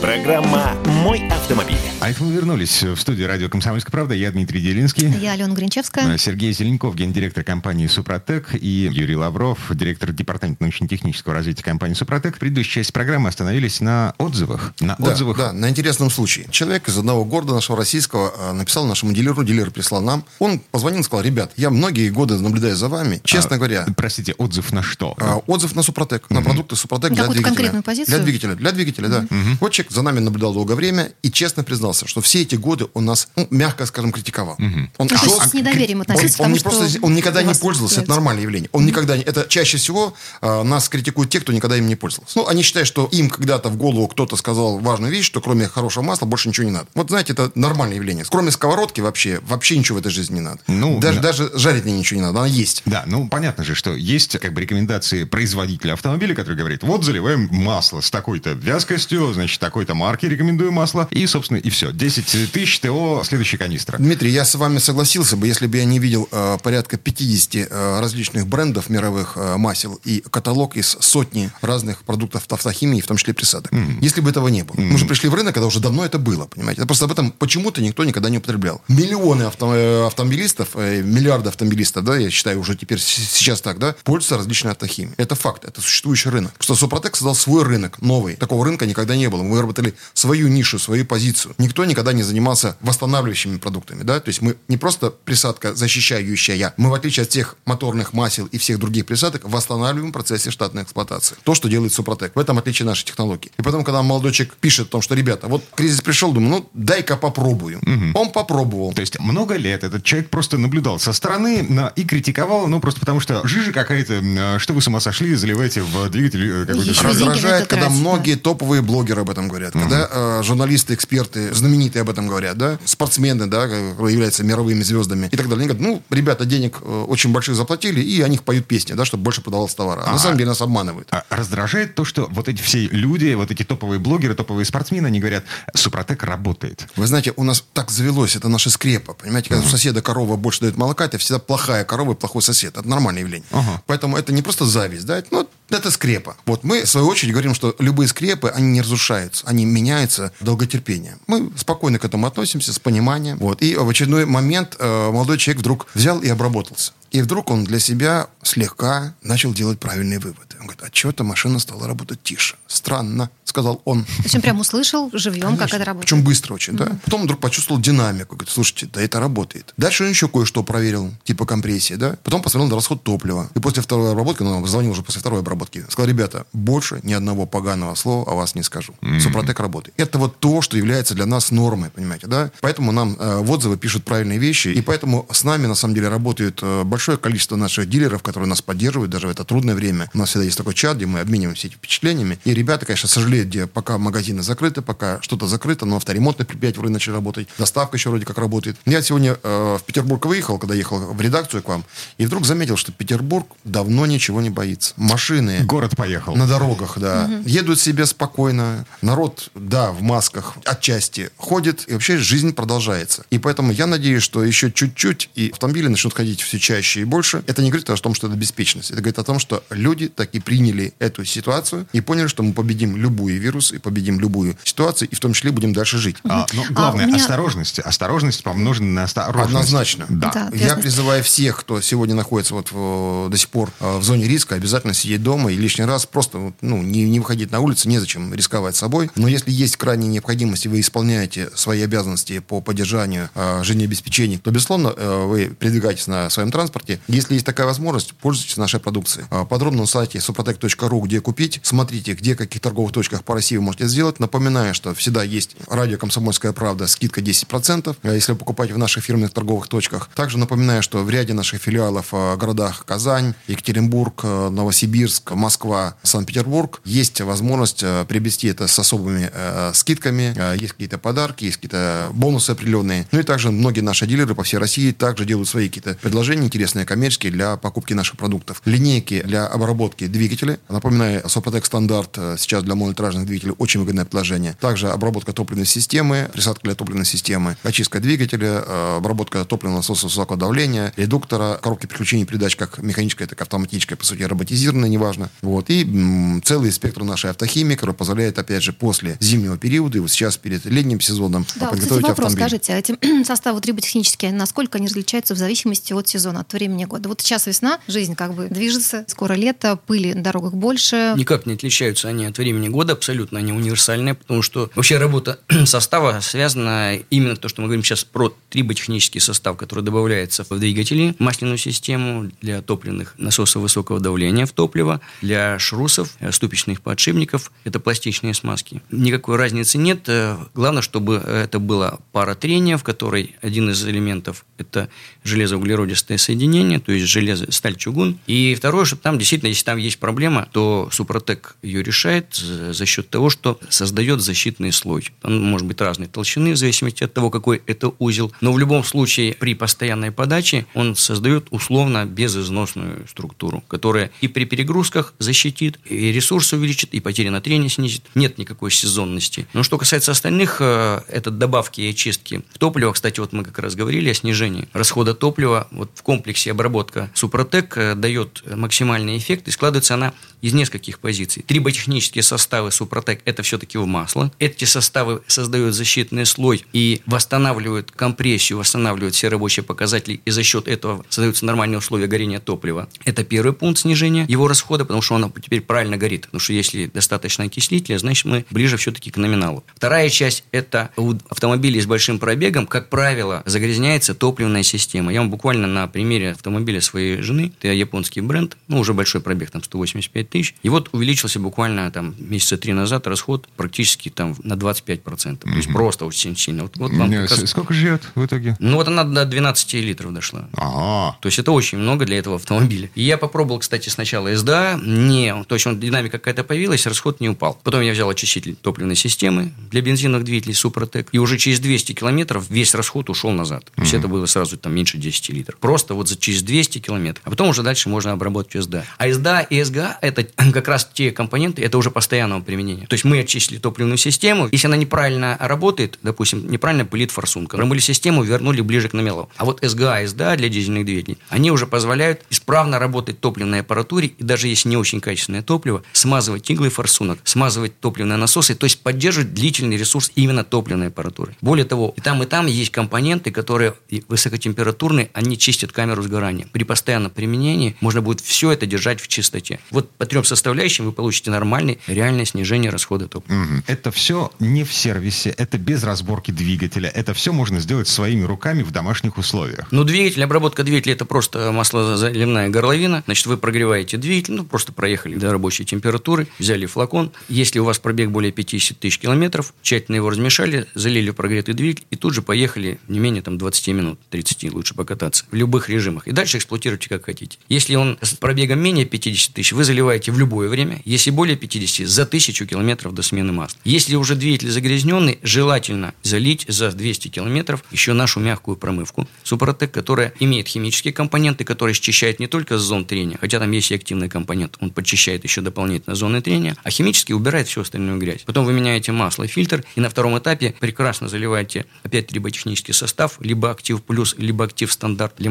Программа 0.00 0.74
«Мой 0.86 1.26
автомобиль». 1.28 1.89
А 2.02 2.08
это 2.08 2.24
мы 2.24 2.32
вернулись 2.32 2.82
в 2.82 2.96
студию 2.96 3.28
радио 3.28 3.50
«Комсомольская 3.50 3.90
правда». 3.90 4.14
Я 4.14 4.30
Дмитрий 4.32 4.62
Делинский. 4.62 5.06
Я 5.20 5.32
Алена 5.32 5.52
Гринчевская. 5.54 6.16
Сергей 6.16 6.50
Зеленков, 6.54 6.94
гендиректор 6.94 7.44
компании 7.44 7.86
«Супротек», 7.88 8.54
и 8.54 8.88
Юрий 8.90 9.16
Лавров, 9.16 9.58
директор 9.74 10.10
департамента 10.10 10.62
научно-технического 10.62 11.34
развития 11.34 11.62
компании 11.62 11.92
«Супротек». 11.92 12.36
В 12.36 12.38
предыдущей 12.38 12.70
части 12.70 12.90
программы 12.92 13.28
остановились 13.28 13.82
на 13.82 14.14
отзывах. 14.16 14.72
На 14.80 14.96
Да, 14.98 15.10
отзывах. 15.10 15.36
да, 15.36 15.52
на 15.52 15.68
интересном 15.68 16.08
случае. 16.08 16.46
Человек 16.50 16.88
из 16.88 16.96
одного 16.96 17.22
города 17.26 17.52
нашего 17.52 17.76
российского 17.76 18.32
э, 18.34 18.52
написал 18.52 18.86
нашему 18.86 19.12
дилеру, 19.12 19.44
дилер 19.44 19.70
прислал 19.70 20.00
нам. 20.00 20.24
Он 20.38 20.58
позвонил 20.58 21.00
и 21.00 21.02
сказал, 21.02 21.22
ребят, 21.22 21.52
я 21.58 21.68
многие 21.68 22.08
годы 22.08 22.38
наблюдаю 22.38 22.76
за 22.76 22.88
вами. 22.88 23.20
Честно 23.24 23.56
А, 23.56 23.58
говоря, 23.58 23.84
Простите, 23.94 24.32
отзыв 24.38 24.72
на 24.72 24.82
что? 24.82 25.14
А, 25.18 25.36
Отзыв 25.46 25.76
на 25.76 25.82
Супротек, 25.82 26.30
на 26.30 26.40
продукты 26.40 26.76
Супротек 26.76 27.12
для 27.12 27.24
двигателя. 27.24 27.44
конкретную 27.44 27.82
позицию? 27.82 28.16
Для 28.16 28.24
двигателя, 28.24 28.54
для 28.54 28.72
двигателя, 28.72 29.08
да. 29.08 29.26
Вот 29.60 29.72
человек 29.72 29.92
за 29.92 30.00
нами 30.00 30.20
наблюдал 30.20 30.54
долгое 30.54 30.76
время 30.76 31.12
и 31.22 31.30
честно 31.30 31.62
признался, 31.90 32.06
что 32.08 32.20
все 32.20 32.42
эти 32.42 32.54
годы 32.54 32.86
он 32.94 33.04
нас, 33.04 33.28
ну, 33.36 33.46
мягко 33.50 33.86
скажем, 33.86 34.12
критиковал. 34.12 34.56
Он 34.58 34.88
Ну, 34.98 35.06
то 35.06 35.14
есть 35.14 35.24
шел- 35.24 35.40
с 35.40 35.54
недоверием 35.54 36.00
относиться 36.02 36.42
он, 36.42 36.46
он 36.46 36.52
не 36.52 36.60
просто, 36.60 36.98
он 37.02 37.14
никогда 37.14 37.42
не 37.42 37.54
пользовался, 37.54 38.00
это 38.00 38.10
нормальное 38.10 38.42
явление. 38.42 38.68
Он 38.72 38.86
никогда 38.86 39.16
не, 39.16 39.22
это 39.22 39.46
чаще 39.48 39.76
всего 39.76 40.14
а, 40.40 40.62
нас 40.62 40.88
критикуют 40.88 41.30
те, 41.30 41.40
кто 41.40 41.52
никогда 41.52 41.76
им 41.76 41.86
не 41.86 41.96
пользовался. 41.96 42.38
Ну, 42.38 42.46
они 42.46 42.62
считают, 42.62 42.86
что 42.86 43.08
им 43.12 43.28
когда-то 43.30 43.68
в 43.68 43.76
голову 43.76 44.06
кто-то 44.08 44.36
сказал 44.36 44.78
важную 44.78 45.12
вещь, 45.12 45.26
что 45.26 45.40
кроме 45.40 45.66
хорошего 45.68 46.04
масла 46.04 46.26
больше 46.26 46.48
ничего 46.48 46.66
не 46.66 46.72
надо. 46.72 46.86
Вот 46.94 47.08
знаете, 47.08 47.32
это 47.32 47.50
нормальное 47.54 47.96
явление. 47.96 48.24
Кроме 48.28 48.50
сковородки 48.50 49.00
вообще, 49.00 49.40
вообще 49.42 49.78
ничего 49.78 49.98
в 49.98 50.00
этой 50.00 50.12
жизни 50.12 50.36
не 50.36 50.40
надо. 50.40 50.60
Ну, 50.66 51.00
даже, 51.00 51.20
да. 51.20 51.28
даже 51.28 51.50
жарить 51.58 51.84
мне 51.84 51.98
ничего 51.98 52.20
не 52.20 52.26
надо, 52.26 52.40
она 52.40 52.48
есть. 52.48 52.82
Да, 52.86 53.04
ну 53.06 53.28
понятно 53.28 53.64
же, 53.64 53.74
что 53.74 53.94
есть 53.94 54.38
как 54.38 54.52
бы 54.52 54.60
рекомендации 54.60 55.24
производителя 55.24 55.94
автомобиля, 55.94 56.34
который 56.34 56.56
говорит, 56.56 56.82
вот 56.82 57.04
заливаем 57.04 57.48
масло 57.50 58.00
с 58.00 58.10
такой-то 58.10 58.50
вязкостью, 58.50 59.32
значит, 59.32 59.60
такой-то 59.60 59.94
марки 59.94 60.26
рекомендую 60.26 60.72
масло, 60.72 61.08
и, 61.10 61.26
собственно, 61.26 61.58
и 61.58 61.70
все. 61.70 61.79
10 61.92 62.52
тысяч 62.52 62.80
ТО, 62.80 63.22
следующая 63.24 63.58
канистра. 63.58 63.98
Дмитрий, 63.98 64.30
я 64.30 64.44
с 64.44 64.54
вами 64.54 64.78
согласился 64.78 65.36
бы, 65.36 65.46
если 65.46 65.66
бы 65.66 65.78
я 65.78 65.84
не 65.84 65.98
видел 65.98 66.28
э, 66.30 66.58
порядка 66.62 66.96
50 66.96 67.54
э, 67.70 68.00
различных 68.00 68.46
брендов 68.46 68.88
мировых 68.90 69.32
э, 69.36 69.56
масел 69.56 69.98
и 70.04 70.22
каталог 70.30 70.76
из 70.76 70.96
сотни 71.00 71.50
разных 71.62 72.02
продуктов 72.04 72.44
автохимии, 72.48 73.00
в 73.00 73.06
том 73.06 73.16
числе 73.16 73.34
присадок. 73.34 73.72
Если 74.00 74.20
бы 74.20 74.30
этого 74.30 74.48
не 74.48 74.62
было. 74.62 74.76
Мы 74.76 74.98
же 74.98 75.06
пришли 75.06 75.28
в 75.28 75.34
рынок, 75.34 75.54
когда 75.54 75.66
уже 75.66 75.80
давно 75.80 76.04
это 76.04 76.18
было, 76.18 76.46
понимаете? 76.46 76.80
Это 76.80 76.86
просто 76.86 77.04
об 77.06 77.12
этом 77.12 77.32
почему-то 77.32 77.80
никто 77.82 78.04
никогда 78.04 78.28
не 78.30 78.38
употреблял. 78.38 78.80
Миллионы 78.88 79.44
авто- 79.44 79.74
э, 79.74 80.06
автомобилистов, 80.06 80.70
э, 80.74 81.02
миллиарды 81.02 81.48
автомобилистов, 81.48 82.04
да, 82.04 82.16
я 82.16 82.30
считаю 82.30 82.60
уже 82.60 82.76
теперь 82.76 82.98
сейчас 83.00 83.60
так, 83.60 83.78
да, 83.78 83.94
пользуются 84.04 84.36
различной 84.36 84.72
автохимией. 84.72 85.14
Это 85.16 85.34
факт, 85.34 85.64
это 85.64 85.80
существующий 85.80 86.30
рынок. 86.30 86.52
Что 86.60 86.74
Супротек 86.74 87.16
создал 87.16 87.34
свой 87.34 87.64
рынок, 87.64 88.00
новый. 88.00 88.36
Такого 88.36 88.64
рынка 88.64 88.86
никогда 88.86 89.16
не 89.16 89.28
было. 89.28 89.42
Мы 89.42 89.52
выработали 89.52 89.94
свою 90.14 90.48
нишу, 90.48 90.78
свою 90.78 91.04
позицию. 91.04 91.54
Никто 91.70 91.84
никогда 91.84 92.12
не 92.12 92.24
занимался 92.24 92.76
восстанавливающими 92.80 93.56
продуктами, 93.58 94.02
да, 94.02 94.18
то 94.18 94.28
есть 94.28 94.42
мы 94.42 94.56
не 94.66 94.76
просто 94.76 95.10
присадка 95.10 95.72
защищающая, 95.72 96.74
мы 96.76 96.90
в 96.90 96.94
отличие 96.94 97.22
от 97.22 97.28
тех 97.28 97.54
моторных 97.64 98.12
масел 98.12 98.46
и 98.46 98.58
всех 98.58 98.80
других 98.80 99.06
присадок 99.06 99.42
восстанавливаем 99.44 100.10
в 100.10 100.12
процессе 100.12 100.50
штатной 100.50 100.82
эксплуатации. 100.82 101.36
То, 101.44 101.54
что 101.54 101.68
делает 101.68 101.92
Супротек. 101.92 102.34
В 102.34 102.40
этом 102.40 102.58
отличие 102.58 102.86
нашей 102.86 103.04
технологии. 103.04 103.52
И 103.56 103.62
потом, 103.62 103.84
когда 103.84 104.02
молодой 104.02 104.32
человек 104.32 104.56
пишет 104.56 104.88
о 104.88 104.90
том, 104.90 105.00
что, 105.02 105.14
ребята, 105.14 105.46
вот 105.46 105.62
кризис 105.76 106.00
пришел, 106.00 106.32
думаю, 106.32 106.50
ну, 106.50 106.70
дай-ка 106.74 107.16
попробую. 107.16 107.80
Он 108.16 108.30
попробовал. 108.32 108.92
То 108.92 109.00
есть 109.02 109.20
много 109.20 109.54
лет 109.54 109.84
этот 109.84 110.02
человек 110.02 110.28
просто 110.28 110.58
наблюдал 110.58 110.98
со 110.98 111.12
стороны 111.12 111.62
на- 111.62 111.92
и 111.94 112.02
критиковал, 112.04 112.66
ну, 112.66 112.80
просто 112.80 112.98
потому 112.98 113.20
что 113.20 113.46
жижа 113.46 113.70
какая-то, 113.72 114.14
м, 114.14 114.58
что 114.58 114.74
вы 114.74 114.82
с 114.82 114.88
ума 114.88 114.98
сошли, 114.98 115.36
заливаете 115.36 115.82
в 115.82 116.08
двигатель 116.10 116.50
э, 116.50 116.66
какой-то... 116.66 116.90
Раздражает, 117.04 117.68
когда 117.68 117.86
многие 117.90 118.34
топовые 118.34 118.82
блогеры 118.82 119.20
об 119.20 119.30
этом 119.30 119.46
говорят, 119.46 119.72
когда 119.72 120.08
э, 120.10 120.42
журналисты, 120.42 120.94
эксперты, 120.94 121.54
знаменитые 121.60 122.02
об 122.02 122.10
этом 122.10 122.26
говорят, 122.26 122.58
да, 122.58 122.78
спортсмены, 122.84 123.46
да, 123.46 123.64
являются 123.64 124.42
мировыми 124.42 124.82
звездами 124.82 125.26
и 125.26 125.36
так 125.36 125.48
далее. 125.48 125.66
Они 125.66 125.68
говорят, 125.68 125.80
ну, 125.80 126.02
ребята 126.10 126.44
денег 126.44 126.78
э, 126.80 127.04
очень 127.08 127.32
больших 127.32 127.54
заплатили, 127.54 128.00
и 128.00 128.20
о 128.22 128.28
них 128.28 128.42
поют 128.42 128.66
песни, 128.66 128.94
да, 128.94 129.04
чтобы 129.04 129.22
больше 129.22 129.40
продавалось 129.40 129.74
товара. 129.74 130.02
А 130.06 130.12
на 130.12 130.18
самом 130.18 130.38
деле 130.38 130.48
нас 130.48 130.60
обманывают. 130.60 131.08
А 131.10 131.24
Раздражает 131.30 131.94
то, 131.94 132.04
что 132.04 132.28
вот 132.30 132.48
эти 132.48 132.60
все 132.60 132.88
люди, 132.88 133.34
вот 133.34 133.50
эти 133.50 133.62
топовые 133.62 133.98
блогеры, 133.98 134.34
топовые 134.34 134.64
спортсмены, 134.64 135.06
они 135.06 135.20
говорят, 135.20 135.44
Супротек 135.74 136.22
работает. 136.24 136.86
Вы 136.96 137.06
знаете, 137.06 137.32
у 137.36 137.44
нас 137.44 137.64
так 137.72 137.90
завелось, 137.90 138.36
это 138.36 138.48
наша 138.48 138.70
скрепа. 138.70 139.14
Понимаете, 139.14 139.50
когда 139.50 139.66
у 139.66 139.68
соседа 139.68 140.02
корова 140.02 140.36
больше 140.36 140.60
дает 140.60 140.76
молока, 140.76 141.04
это 141.04 141.18
всегда 141.18 141.38
плохая 141.38 141.84
корова 141.84 142.12
и 142.12 142.16
плохой 142.16 142.42
сосед. 142.42 142.76
Это 142.76 142.88
нормальное 142.88 143.22
явление. 143.22 143.46
Ага. 143.50 143.82
Поэтому 143.86 144.16
это 144.16 144.32
не 144.32 144.42
просто 144.42 144.64
зависть, 144.64 145.06
да, 145.06 145.18
это, 145.18 145.28
ну, 145.30 145.48
это 145.70 145.90
скрепа. 145.90 146.36
Вот 146.46 146.64
мы, 146.64 146.82
в 146.82 146.88
свою 146.88 147.06
очередь, 147.06 147.32
говорим, 147.32 147.54
что 147.54 147.74
любые 147.78 148.08
скрепы, 148.08 148.48
они 148.48 148.68
не 148.68 148.82
разрушаются, 148.82 149.46
они 149.46 149.64
меняются 149.64 150.32
долготерпением. 150.40 151.18
Мы 151.26 151.39
спокойно 151.56 151.98
к 151.98 152.04
этому 152.04 152.26
относимся, 152.26 152.72
с 152.72 152.78
пониманием. 152.78 153.38
Вот. 153.38 153.62
И 153.62 153.76
в 153.76 153.88
очередной 153.88 154.26
момент 154.26 154.76
э, 154.78 155.10
молодой 155.10 155.38
человек 155.38 155.60
вдруг 155.60 155.86
взял 155.94 156.20
и 156.20 156.28
обработался. 156.28 156.92
И 157.10 157.22
вдруг 157.22 157.50
он 157.50 157.64
для 157.64 157.80
себя 157.80 158.28
слегка 158.42 159.14
начал 159.22 159.52
делать 159.52 159.78
правильные 159.80 160.18
выводы. 160.18 160.56
Он 160.60 160.66
говорит, 160.66 160.82
а 160.82 160.88
что-то 160.92 161.24
машина 161.24 161.58
стала 161.58 161.86
работать 161.88 162.22
тише. 162.22 162.56
Странно, 162.66 163.30
сказал 163.44 163.82
он. 163.84 164.04
То 164.04 164.22
есть 164.22 164.34
он 164.34 164.42
прям 164.42 164.60
услышал 164.60 165.10
живьем, 165.12 165.56
как 165.56 165.68
это 165.74 165.84
работает. 165.84 166.08
Причем 166.08 166.22
быстро 166.22 166.54
очень, 166.54 166.74
да. 166.74 166.98
Потом 167.04 167.24
вдруг 167.24 167.40
почувствовал 167.40 167.80
динамику. 167.80 168.36
Говорит, 168.36 168.52
слушайте, 168.52 168.88
да 168.92 169.02
это 169.02 169.20
работает. 169.20 169.74
Дальше 169.76 170.04
он 170.04 170.10
еще 170.10 170.28
кое-что 170.28 170.62
проверил, 170.62 171.12
типа 171.24 171.46
компрессии, 171.46 171.94
да. 171.94 172.16
Потом 172.22 172.42
посмотрел 172.42 172.68
на 172.68 172.76
расход 172.76 173.02
топлива. 173.02 173.50
И 173.54 173.58
после 173.58 173.82
второй 173.82 174.12
обработки, 174.12 174.42
ну, 174.42 174.58
он 174.58 174.66
звонил 174.66 174.92
уже 174.92 175.02
после 175.02 175.20
второй 175.20 175.40
обработки, 175.40 175.84
сказал, 175.88 176.08
ребята, 176.08 176.46
больше 176.52 177.00
ни 177.02 177.12
одного 177.12 177.46
поганого 177.46 177.94
слова 177.94 178.30
о 178.30 178.34
вас 178.34 178.54
не 178.54 178.62
скажу. 178.62 178.94
Супротек 179.20 179.58
работает. 179.58 179.94
Это 179.98 180.18
вот 180.18 180.38
то, 180.38 180.62
что 180.62 180.76
является 180.76 181.14
для 181.14 181.26
нас 181.26 181.50
нормой, 181.50 181.90
понимаете, 181.90 182.26
да. 182.26 182.50
Поэтому 182.60 182.92
нам 182.92 183.16
э, 183.18 183.38
в 183.38 183.50
отзывы 183.50 183.76
пишут 183.76 184.04
правильные 184.04 184.38
вещи, 184.38 184.68
и 184.68 184.80
поэтому 184.80 185.26
с 185.30 185.44
нами, 185.44 185.66
на 185.66 185.74
самом 185.74 185.94
деле, 185.94 186.08
работает 186.08 186.60
э, 186.62 186.84
большое 187.00 187.16
количество 187.16 187.56
наших 187.56 187.88
дилеров, 187.88 188.22
которые 188.22 188.46
нас 188.46 188.60
поддерживают 188.60 189.10
даже 189.10 189.26
в 189.26 189.30
это 189.30 189.42
трудное 189.42 189.74
время. 189.74 190.10
У 190.12 190.18
нас 190.18 190.28
всегда 190.28 190.44
есть 190.44 190.58
такой 190.58 190.74
чат, 190.74 190.98
где 190.98 191.06
мы 191.06 191.20
обмениваемся 191.20 191.68
этими 191.68 191.78
впечатлениями. 191.78 192.38
И 192.44 192.52
ребята, 192.52 192.84
конечно, 192.84 193.08
сожалеют, 193.08 193.48
где 193.48 193.66
пока 193.66 193.96
магазины 193.96 194.42
закрыты, 194.42 194.82
пока 194.82 195.18
что-то 195.22 195.46
закрыто, 195.46 195.86
но 195.86 195.96
авторемонтные 195.96 196.44
предприятия 196.44 196.80
вроде 196.80 196.92
начали 196.92 197.14
работать, 197.14 197.48
доставка 197.56 197.96
еще 197.96 198.10
вроде 198.10 198.26
как 198.26 198.36
работает. 198.36 198.76
Я 198.84 199.00
сегодня 199.00 199.38
э, 199.42 199.78
в 199.80 199.82
Петербург 199.86 200.26
выехал, 200.26 200.58
когда 200.58 200.74
ехал 200.74 201.14
в 201.14 201.18
редакцию 201.22 201.62
к 201.62 201.68
вам, 201.68 201.86
и 202.18 202.26
вдруг 202.26 202.44
заметил, 202.44 202.76
что 202.76 202.92
Петербург 202.92 203.46
давно 203.64 204.04
ничего 204.04 204.42
не 204.42 204.50
боится. 204.50 204.92
Машины... 204.98 205.60
Город 205.64 205.96
поехал. 205.96 206.36
На 206.36 206.46
дорогах, 206.46 206.98
да. 206.98 207.24
Угу. 207.24 207.48
Едут 207.48 207.80
себе 207.80 208.04
спокойно. 208.04 208.84
Народ, 209.00 209.50
да, 209.54 209.90
в 209.92 210.02
масках 210.02 210.58
отчасти 210.66 211.30
ходит, 211.38 211.84
и 211.88 211.94
вообще 211.94 212.18
жизнь 212.18 212.52
продолжается. 212.52 213.24
И 213.30 213.38
поэтому 213.38 213.72
я 213.72 213.86
надеюсь, 213.86 214.22
что 214.22 214.44
еще 214.44 214.70
чуть-чуть 214.70 215.30
и 215.34 215.48
автомобили 215.50 215.88
начнут 215.88 216.12
ходить 216.12 216.42
все 216.42 216.58
чаще 216.58 216.89
и 216.98 217.04
больше. 217.04 217.42
Это 217.46 217.62
не 217.62 217.70
говорит 217.70 217.88
о 217.90 217.96
том, 217.96 218.14
что 218.14 218.26
это 218.26 218.36
беспечность. 218.36 218.90
Это 218.90 219.00
говорит 219.00 219.18
о 219.18 219.24
том, 219.24 219.38
что 219.38 219.62
люди 219.70 220.08
таки 220.08 220.40
приняли 220.40 220.92
эту 220.98 221.24
ситуацию 221.24 221.86
и 221.92 222.00
поняли, 222.00 222.26
что 222.26 222.42
мы 222.42 222.52
победим 222.52 222.96
любой 222.96 223.34
вирус 223.34 223.72
и 223.72 223.78
победим 223.78 224.20
любую 224.20 224.56
ситуацию, 224.64 225.08
и 225.08 225.14
в 225.14 225.20
том 225.20 225.32
числе 225.32 225.52
будем 225.52 225.72
дальше 225.72 225.98
жить. 225.98 226.16
А, 226.24 226.46
ну, 226.52 226.64
главное, 226.70 227.04
а 227.04 227.08
меня... 227.08 227.16
осторожность. 227.16 227.78
Осторожность 227.78 228.42
помножена 228.42 228.90
на 228.90 229.02
осторожность. 229.04 229.48
Однозначно. 229.48 230.06
Да. 230.08 230.30
да 230.32 230.50
я 230.52 230.76
призываю 230.76 231.22
всех, 231.22 231.60
кто 231.60 231.80
сегодня 231.80 232.14
находится 232.14 232.54
вот 232.54 232.72
в, 232.72 233.28
до 233.30 233.36
сих 233.36 233.48
пор 233.48 233.70
э, 233.80 233.98
в 233.98 234.02
зоне 234.02 234.26
риска, 234.26 234.54
обязательно 234.54 234.94
сидеть 234.94 235.22
дома 235.22 235.52
и 235.52 235.56
лишний 235.56 235.84
раз 235.84 236.06
просто 236.06 236.52
ну, 236.60 236.82
не, 236.82 237.04
не 237.04 237.20
выходить 237.20 237.50
на 237.50 237.60
улицу, 237.60 237.88
незачем 237.88 238.34
рисковать 238.34 238.76
собой. 238.76 239.10
Но 239.14 239.28
если 239.28 239.50
есть 239.50 239.76
крайняя 239.76 240.10
необходимость, 240.10 240.66
и 240.66 240.68
вы 240.68 240.80
исполняете 240.80 241.50
свои 241.54 241.82
обязанности 241.82 242.38
по 242.40 242.60
поддержанию 242.60 243.30
э, 243.34 243.62
жизнеобеспечения, 243.62 244.38
то, 244.38 244.50
безусловно, 244.50 244.92
э, 244.96 245.24
вы 245.26 245.46
передвигаетесь 245.46 246.06
на 246.06 246.30
своем 246.30 246.50
транспорте. 246.50 246.79
Если 247.08 247.34
есть 247.34 247.46
такая 247.46 247.66
возможность, 247.66 248.14
пользуйтесь 248.14 248.56
нашей 248.56 248.80
продукцией. 248.80 249.26
Э, 249.30 249.44
подробно 249.48 249.80
на 249.80 249.86
сайте 249.86 250.18
suprotec.ru, 250.18 251.00
где 251.02 251.20
купить. 251.20 251.60
Смотрите, 251.62 252.14
где, 252.14 252.34
каких 252.34 252.60
торговых 252.60 252.92
точках 252.92 253.24
по 253.24 253.34
России 253.34 253.56
вы 253.56 253.62
можете 253.62 253.86
сделать. 253.86 254.20
Напоминаю, 254.20 254.74
что 254.74 254.94
всегда 254.94 255.22
есть 255.22 255.56
радио 255.68 255.98
«Комсомольская 255.98 256.52
правда», 256.52 256.86
скидка 256.86 257.20
10%, 257.20 257.96
э, 258.02 258.14
если 258.14 258.32
вы 258.32 258.38
покупаете 258.38 258.74
в 258.74 258.78
наших 258.78 259.04
фирменных 259.04 259.32
торговых 259.32 259.68
точках. 259.68 260.08
Также 260.14 260.38
напоминаю, 260.38 260.82
что 260.82 260.98
в 261.02 261.10
ряде 261.10 261.32
наших 261.32 261.62
филиалов 261.62 262.12
в 262.12 262.36
городах 262.36 262.84
Казань, 262.86 263.34
Екатеринбург, 263.46 264.22
Новосибирск, 264.24 265.32
Москва, 265.32 265.96
Санкт-Петербург 266.02 266.80
есть 266.84 267.20
возможность 267.20 267.84
приобрести 268.08 268.48
это 268.48 268.66
с 268.66 268.78
особыми 268.78 269.30
э, 269.32 269.72
скидками. 269.74 270.34
Есть 270.58 270.72
какие-то 270.72 270.98
подарки, 270.98 271.44
есть 271.44 271.56
какие-то 271.56 272.08
бонусы 272.12 272.50
определенные. 272.50 273.06
Ну 273.12 273.20
и 273.20 273.22
также 273.22 273.50
многие 273.50 273.80
наши 273.80 274.06
дилеры 274.06 274.34
по 274.34 274.42
всей 274.42 274.58
России 274.58 274.92
также 274.92 275.24
делают 275.24 275.48
свои 275.48 275.68
какие-то 275.68 275.94
предложения 275.94 276.44
интересные, 276.44 276.69
коммерческие 276.74 277.32
для 277.32 277.56
покупки 277.56 277.92
наших 277.92 278.16
продуктов. 278.16 278.62
Линейки 278.64 279.22
для 279.22 279.46
обработки 279.46 280.06
двигателей. 280.06 280.56
Напоминаю, 280.68 281.28
Сопротек 281.28 281.66
стандарт 281.66 282.16
э, 282.16 282.36
сейчас 282.38 282.62
для 282.62 282.74
монолитражных 282.74 283.26
двигателей 283.26 283.54
очень 283.58 283.80
выгодное 283.80 284.04
предложение. 284.04 284.56
Также 284.60 284.88
обработка 284.90 285.32
топливной 285.32 285.66
системы, 285.66 286.30
присадка 286.32 286.62
для 286.64 286.74
топливной 286.74 287.04
системы, 287.04 287.56
очистка 287.62 288.00
двигателя, 288.00 288.64
э, 288.66 288.96
обработка 288.98 289.44
топливного 289.44 289.78
насоса 289.80 290.06
высокого 290.06 290.38
давления, 290.38 290.92
редуктора, 290.96 291.58
коробки 291.62 291.86
переключений 291.86 292.24
передач 292.26 292.56
как 292.56 292.78
механическая, 292.78 293.26
так 293.28 293.40
и 293.40 293.42
автоматическая, 293.42 293.96
по 293.96 294.04
сути, 294.04 294.22
роботизированная, 294.22 294.88
неважно. 294.88 295.30
Вот. 295.42 295.70
И 295.70 295.84
м, 295.84 296.42
целый 296.44 296.72
спектр 296.72 297.04
нашей 297.04 297.30
автохимии, 297.30 297.74
который 297.74 297.94
позволяет, 297.94 298.38
опять 298.38 298.62
же, 298.62 298.72
после 298.72 299.16
зимнего 299.20 299.56
периода 299.56 299.98
и 299.98 300.00
вот 300.00 300.10
сейчас 300.10 300.36
перед 300.36 300.64
летним 300.64 301.00
сезоном 301.00 301.46
да, 301.56 301.68
подготовить 301.68 301.82
кстати, 301.82 302.02
вопрос, 302.02 302.32
автомобиль. 302.32 302.58
скажите, 302.58 302.72
эти 302.78 303.24
составы 303.24 303.60
триботехнические, 303.60 304.32
насколько 304.32 304.78
они 304.78 304.86
различаются 304.86 305.34
в 305.34 305.38
зависимости 305.38 305.92
от 305.92 306.08
сезона, 306.08 306.40
от 306.40 306.48
времени 306.60 306.84
года? 306.84 307.08
Вот 307.08 307.20
сейчас 307.20 307.46
весна, 307.46 307.78
жизнь 307.88 308.14
как 308.14 308.34
бы 308.34 308.48
движется, 308.48 309.04
скоро 309.08 309.34
лето, 309.34 309.76
пыли 309.86 310.14
на 310.14 310.22
дорогах 310.22 310.54
больше. 310.54 311.14
Никак 311.16 311.46
не 311.46 311.54
отличаются 311.54 312.08
они 312.08 312.24
от 312.26 312.38
времени 312.38 312.68
года, 312.68 312.92
абсолютно 312.92 313.38
они 313.38 313.52
универсальные, 313.52 314.14
потому 314.14 314.42
что 314.42 314.70
вообще 314.74 314.98
работа 314.98 315.40
состава 315.64 316.20
связана 316.20 316.96
именно 317.10 317.36
то, 317.36 317.48
что 317.48 317.62
мы 317.62 317.68
говорим 317.68 317.82
сейчас 317.82 318.04
про 318.04 318.34
триботехнический 318.50 319.20
состав, 319.20 319.56
который 319.56 319.84
добавляется 319.84 320.44
в 320.48 320.58
двигатели, 320.58 321.14
масляную 321.18 321.58
систему 321.58 322.30
для 322.40 322.62
топливных 322.62 323.14
насосов 323.18 323.62
высокого 323.62 324.00
давления 324.00 324.46
в 324.46 324.52
топливо, 324.52 325.00
для 325.22 325.58
шрусов, 325.58 326.16
э, 326.20 326.32
ступичных 326.32 326.82
подшипников, 326.82 327.50
это 327.64 327.80
пластичные 327.80 328.34
смазки. 328.34 328.82
Никакой 328.90 329.36
разницы 329.36 329.78
нет. 329.78 330.08
Э, 330.08 330.36
главное, 330.54 330.82
чтобы 330.82 331.16
это 331.16 331.58
была 331.58 331.98
пара 332.12 332.34
трения, 332.34 332.76
в 332.76 332.84
которой 332.84 333.36
один 333.40 333.70
из 333.70 333.84
элементов– 333.84 334.44
это 334.58 334.88
железоуглеродистое 335.24 336.18
соединение, 336.18 336.39
то 336.80 336.92
есть 336.92 337.06
железо, 337.06 337.50
сталь, 337.50 337.76
чугун. 337.76 338.18
И 338.26 338.54
второе, 338.54 338.84
чтобы 338.84 339.02
там 339.02 339.18
действительно, 339.18 339.48
если 339.48 339.64
там 339.64 339.78
есть 339.78 339.98
проблема, 339.98 340.48
то 340.52 340.88
Супротек 340.92 341.56
ее 341.62 341.82
решает 341.82 342.34
за 342.34 342.86
счет 342.86 343.10
того, 343.10 343.30
что 343.30 343.58
создает 343.68 344.20
защитный 344.20 344.72
слой. 344.72 345.04
Он 345.22 345.42
может 345.42 345.66
быть 345.66 345.80
разной 345.80 346.08
толщины, 346.08 346.52
в 346.52 346.56
зависимости 346.56 347.04
от 347.04 347.12
того, 347.12 347.30
какой 347.30 347.62
это 347.66 347.92
узел. 347.98 348.32
Но 348.40 348.52
в 348.52 348.58
любом 348.58 348.84
случае 348.84 349.34
при 349.34 349.54
постоянной 349.54 350.12
подаче 350.12 350.66
он 350.74 350.96
создает 350.96 351.46
условно 351.50 352.06
безызносную 352.06 353.06
структуру, 353.08 353.62
которая 353.68 354.10
и 354.20 354.28
при 354.28 354.44
перегрузках 354.44 355.14
защитит, 355.18 355.78
и 355.84 356.12
ресурсы 356.12 356.56
увеличит, 356.56 356.94
и 356.94 357.00
потери 357.00 357.28
на 357.28 357.40
трение 357.40 357.68
снизит. 357.68 358.04
Нет 358.14 358.38
никакой 358.38 358.70
сезонности. 358.70 359.46
Но 359.52 359.62
что 359.62 359.78
касается 359.78 360.12
остальных, 360.12 360.58
э, 360.60 361.00
это 361.08 361.30
добавки 361.30 361.80
и 361.80 361.90
очистки 361.90 362.42
в 362.52 362.58
топливо. 362.58 362.92
Кстати, 362.92 363.20
вот 363.20 363.32
мы 363.32 363.44
как 363.44 363.58
раз 363.58 363.74
говорили 363.74 364.10
о 364.10 364.14
снижении 364.14 364.68
расхода 364.72 365.14
топлива. 365.14 365.68
Вот 365.70 365.90
в 365.94 366.02
комплексе 366.02 366.29
обработка 366.50 367.10
Супротек 367.14 367.76
э, 367.76 367.94
дает 367.94 368.42
максимальный 368.46 369.18
эффект, 369.18 369.48
и 369.48 369.50
складывается 369.50 369.94
она 369.94 370.12
из 370.40 370.52
нескольких 370.52 370.98
позиций. 370.98 371.44
Триботехнические 371.46 372.22
составы 372.22 372.70
Супротек– 372.72 373.20
это 373.24 373.42
все-таки 373.42 373.78
в 373.78 373.86
масло. 373.86 374.32
Эти 374.38 374.64
составы 374.64 375.22
создают 375.26 375.74
защитный 375.74 376.26
слой 376.26 376.64
и 376.72 377.02
восстанавливают 377.06 377.90
компрессию, 377.90 378.58
восстанавливают 378.58 379.14
все 379.14 379.28
рабочие 379.28 379.64
показатели, 379.64 380.20
и 380.24 380.30
за 380.30 380.42
счет 380.42 380.68
этого 380.68 381.04
создаются 381.08 381.44
нормальные 381.44 381.78
условия 381.78 382.06
горения 382.06 382.40
топлива. 382.40 382.88
Это 383.04 383.24
первый 383.24 383.52
пункт 383.52 383.80
снижения 383.80 384.24
его 384.28 384.48
расхода, 384.48 384.84
потому 384.84 385.02
что 385.02 385.14
он 385.14 385.32
теперь 385.32 385.60
правильно 385.60 385.96
горит. 385.96 386.22
Потому 386.22 386.40
что 386.40 386.52
если 386.52 386.86
достаточно 386.86 387.44
окислителя, 387.44 387.98
значит 387.98 388.24
мы 388.24 388.44
ближе 388.50 388.76
все-таки 388.76 389.10
к 389.10 389.16
номиналу. 389.16 389.64
Вторая 389.74 390.08
часть– 390.08 390.44
это 390.52 390.90
у 390.96 391.14
автомобилей 391.28 391.80
с 391.80 391.86
большим 391.86 392.18
пробегом, 392.18 392.66
как 392.66 392.88
правило, 392.88 393.42
загрязняется 393.46 394.14
топливная 394.14 394.62
система. 394.62 395.12
Я 395.12 395.20
вам 395.20 395.30
буквально 395.30 395.66
на 395.66 395.86
примере 395.88 396.19
автомобиля 396.24 396.80
своей 396.80 397.20
жены, 397.22 397.52
это 397.58 397.68
японский 397.68 398.20
бренд, 398.20 398.56
ну, 398.68 398.78
уже 398.80 398.94
большой 398.94 399.20
пробег, 399.20 399.50
там 399.50 399.62
185 399.62 400.28
тысяч. 400.28 400.54
И 400.62 400.68
вот 400.68 400.88
увеличился 400.92 401.40
буквально 401.40 401.90
там 401.90 402.14
месяца 402.18 402.56
три 402.56 402.72
назад 402.72 403.06
расход 403.06 403.48
практически 403.56 404.08
там 404.08 404.36
на 404.42 404.54
25%. 404.54 405.02
Mm-hmm. 405.02 405.38
То 405.38 405.56
есть 405.56 405.72
просто 405.72 406.06
очень 406.06 406.36
сильно. 406.36 406.64
Вот, 406.64 406.76
вот 406.76 406.92
вам 406.92 407.12
раз... 407.12 407.50
Сколько 407.50 407.74
живет 407.74 408.02
в 408.14 408.24
итоге? 408.24 408.56
Ну, 408.58 408.76
вот 408.76 408.88
она 408.88 409.04
до 409.04 409.24
12 409.24 409.74
литров 409.74 410.12
дошла. 410.12 410.48
Ага. 410.54 411.16
То 411.20 411.26
есть 411.26 411.38
это 411.38 411.52
очень 411.52 411.78
много 411.78 412.04
для 412.04 412.18
этого 412.18 412.36
автомобиля. 412.36 412.90
И 412.94 413.02
я 413.02 413.16
попробовал, 413.18 413.60
кстати, 413.60 413.88
сначала 413.88 414.34
СДА, 414.34 414.78
не, 414.82 415.44
то 415.44 415.54
есть 415.54 415.66
он, 415.66 415.80
динамика 415.80 416.18
какая-то 416.18 416.44
появилась, 416.44 416.86
расход 416.86 417.20
не 417.20 417.28
упал. 417.28 417.58
Потом 417.62 417.80
я 417.80 417.92
взял 417.92 418.08
очиститель 418.08 418.54
топливной 418.56 418.96
системы 418.96 419.52
для 419.70 419.80
бензиновых 419.80 420.24
двигателей 420.24 420.54
Супротек. 420.54 421.08
И 421.12 421.18
уже 421.18 421.38
через 421.38 421.60
200 421.60 421.92
километров 421.92 422.48
весь 422.50 422.74
расход 422.74 423.10
ушел 423.10 423.30
назад. 423.30 423.64
То 423.74 423.82
есть 423.82 423.94
mm-hmm. 423.94 423.98
это 423.98 424.08
было 424.08 424.26
сразу 424.26 424.56
там 424.56 424.74
меньше 424.74 424.98
10 424.98 425.30
литров. 425.30 425.58
Просто 425.58 425.94
вот 425.94 426.08
за 426.10 426.16
через 426.16 426.42
200 426.42 426.78
километров. 426.78 427.22
А 427.24 427.30
потом 427.30 427.48
уже 427.48 427.62
дальше 427.62 427.88
можно 427.88 428.12
обработать 428.12 428.62
СДА. 428.62 428.84
А 428.98 429.12
СДА 429.12 429.40
и 429.40 429.62
СГА 429.62 429.98
это 430.00 430.24
как 430.52 430.68
раз 430.68 430.88
те 430.92 431.10
компоненты, 431.10 431.62
это 431.62 431.78
уже 431.78 431.90
постоянного 431.90 432.40
применения. 432.42 432.86
То 432.86 432.94
есть 432.94 433.04
мы 433.04 433.20
очистили 433.20 433.58
топливную 433.58 433.96
систему. 433.96 434.48
Если 434.50 434.66
она 434.66 434.76
неправильно 434.76 435.36
работает, 435.40 435.98
допустим, 436.02 436.50
неправильно 436.50 436.84
пылит 436.84 437.10
форсунка, 437.10 437.56
промыли 437.56 437.80
систему, 437.80 438.22
вернули 438.22 438.60
ближе 438.60 438.88
к 438.88 438.92
намелу. 438.92 439.30
А 439.36 439.44
вот 439.44 439.60
СГА 439.62 440.02
и 440.02 440.06
СДА 440.06 440.36
для 440.36 440.48
дизельных 440.48 440.84
двигателей, 440.84 441.18
они 441.28 441.50
уже 441.50 441.66
позволяют 441.66 442.22
исправно 442.30 442.78
работать 442.78 443.20
топливной 443.20 443.60
аппаратуре, 443.60 444.08
и 444.08 444.22
даже 444.22 444.48
если 444.48 444.68
не 444.68 444.76
очень 444.76 445.00
качественное 445.00 445.42
топливо, 445.42 445.82
смазывать 445.92 446.50
иглы 446.50 446.70
форсунок, 446.70 447.20
смазывать 447.24 447.78
топливные 447.80 448.16
насосы, 448.16 448.54
то 448.54 448.64
есть 448.64 448.80
поддерживать 448.80 449.32
длительный 449.34 449.76
ресурс 449.76 450.12
именно 450.14 450.44
топливной 450.44 450.88
аппаратуры. 450.88 451.36
Более 451.40 451.64
того, 451.64 451.94
и 451.96 452.00
там, 452.00 452.22
и 452.22 452.26
там 452.26 452.46
есть 452.46 452.70
компоненты, 452.70 453.30
которые 453.30 453.74
высокотемпературные, 454.08 455.10
они 455.12 455.38
чистят 455.38 455.72
камеру 455.72 455.99
сгорания. 456.02 456.46
При 456.52 456.64
постоянном 456.64 457.10
применении 457.10 457.76
можно 457.80 458.02
будет 458.02 458.20
все 458.20 458.52
это 458.52 458.66
держать 458.66 459.00
в 459.00 459.08
чистоте. 459.08 459.60
Вот 459.70 459.90
по 459.90 460.06
трем 460.06 460.24
составляющим 460.24 460.86
вы 460.86 460.92
получите 460.92 461.30
нормальное, 461.30 461.78
реальное 461.86 462.24
снижение 462.24 462.70
расхода 462.70 463.08
топлива. 463.08 463.42
Угу. 463.42 463.62
Это 463.66 463.90
все 463.90 464.32
не 464.38 464.64
в 464.64 464.72
сервисе, 464.72 465.30
это 465.30 465.58
без 465.58 465.84
разборки 465.84 466.30
двигателя. 466.30 466.88
Это 466.88 467.14
все 467.14 467.32
можно 467.32 467.60
сделать 467.60 467.88
своими 467.88 468.24
руками 468.24 468.62
в 468.62 468.70
домашних 468.70 469.18
условиях. 469.18 469.66
Ну, 469.70 469.84
двигатель, 469.84 470.22
обработка 470.24 470.62
двигателя– 470.62 470.92
это 470.94 471.04
просто 471.04 471.52
маслозаливная 471.52 472.48
горловина. 472.48 473.02
Значит, 473.06 473.26
вы 473.26 473.36
прогреваете 473.36 473.96
двигатель, 473.96 474.34
ну, 474.34 474.44
просто 474.44 474.72
проехали 474.72 475.16
до 475.16 475.30
рабочей 475.32 475.64
температуры, 475.64 476.28
взяли 476.38 476.66
флакон. 476.66 477.12
Если 477.28 477.58
у 477.58 477.64
вас 477.64 477.78
пробег 477.78 478.10
более 478.10 478.32
50 478.32 478.78
тысяч 478.78 478.98
километров, 478.98 479.54
тщательно 479.62 479.96
его 479.96 480.10
размешали, 480.10 480.66
залили 480.74 481.10
в 481.10 481.14
прогретый 481.14 481.54
двигатель 481.54 481.86
и 481.90 481.96
тут 481.96 482.14
же 482.14 482.22
поехали 482.22 482.78
не 482.88 482.98
менее 482.98 483.22
там, 483.22 483.38
20 483.38 483.68
минут, 483.68 484.00
30 484.10 484.52
лучше 484.52 484.74
покататься. 484.74 485.24
В 485.30 485.34
любых 485.34 485.68
режимах 485.68 485.89
режимах. 485.90 486.06
И 486.06 486.12
дальше 486.12 486.38
эксплуатируйте 486.38 486.88
как 486.88 487.04
хотите. 487.04 487.38
Если 487.48 487.74
он 487.74 487.98
с 488.00 488.14
пробегом 488.14 488.60
менее 488.60 488.84
50 488.86 489.34
тысяч, 489.34 489.52
вы 489.52 489.64
заливаете 489.64 490.12
в 490.12 490.18
любое 490.18 490.48
время. 490.48 490.80
Если 490.84 491.10
более 491.10 491.36
50, 491.36 491.86
за 491.88 492.06
тысячу 492.06 492.46
километров 492.46 492.94
до 492.94 493.02
смены 493.02 493.32
масла. 493.32 493.58
Если 493.64 493.96
уже 493.96 494.14
двигатель 494.14 494.50
загрязненный, 494.50 495.18
желательно 495.22 495.94
залить 496.02 496.44
за 496.48 496.72
200 496.72 497.08
километров 497.08 497.64
еще 497.70 497.92
нашу 497.92 498.20
мягкую 498.20 498.56
промывку 498.56 499.08
Супротек, 499.22 499.72
которая 499.72 500.12
имеет 500.20 500.48
химические 500.48 500.92
компоненты, 500.92 501.44
которые 501.44 501.74
счищают 501.74 502.20
не 502.20 502.26
только 502.26 502.58
зон 502.58 502.84
трения, 502.84 503.18
хотя 503.20 503.38
там 503.38 503.50
есть 503.50 503.70
и 503.70 503.74
активный 503.74 504.08
компонент, 504.08 504.56
он 504.60 504.70
подчищает 504.70 505.24
еще 505.24 505.40
дополнительно 505.40 505.94
зоны 505.94 506.20
трения, 506.20 506.56
а 506.62 506.70
химически 506.70 507.12
убирает 507.12 507.48
всю 507.48 507.60
остальную 507.60 507.98
грязь. 507.98 508.22
Потом 508.24 508.44
вы 508.44 508.52
меняете 508.52 508.92
масло, 508.92 509.26
фильтр, 509.26 509.64
и 509.76 509.80
на 509.80 509.90
втором 509.90 510.18
этапе 510.18 510.54
прекрасно 510.58 511.08
заливаете 511.08 511.66
опять 511.82 512.08
триботехнический 512.08 512.74
состав, 512.74 513.18
либо 513.20 513.50
актив 513.50 513.82
плюс, 513.82 514.14
либо 514.18 514.44
актив 514.44 514.72
стандарт 514.72 515.14
для 515.18 515.30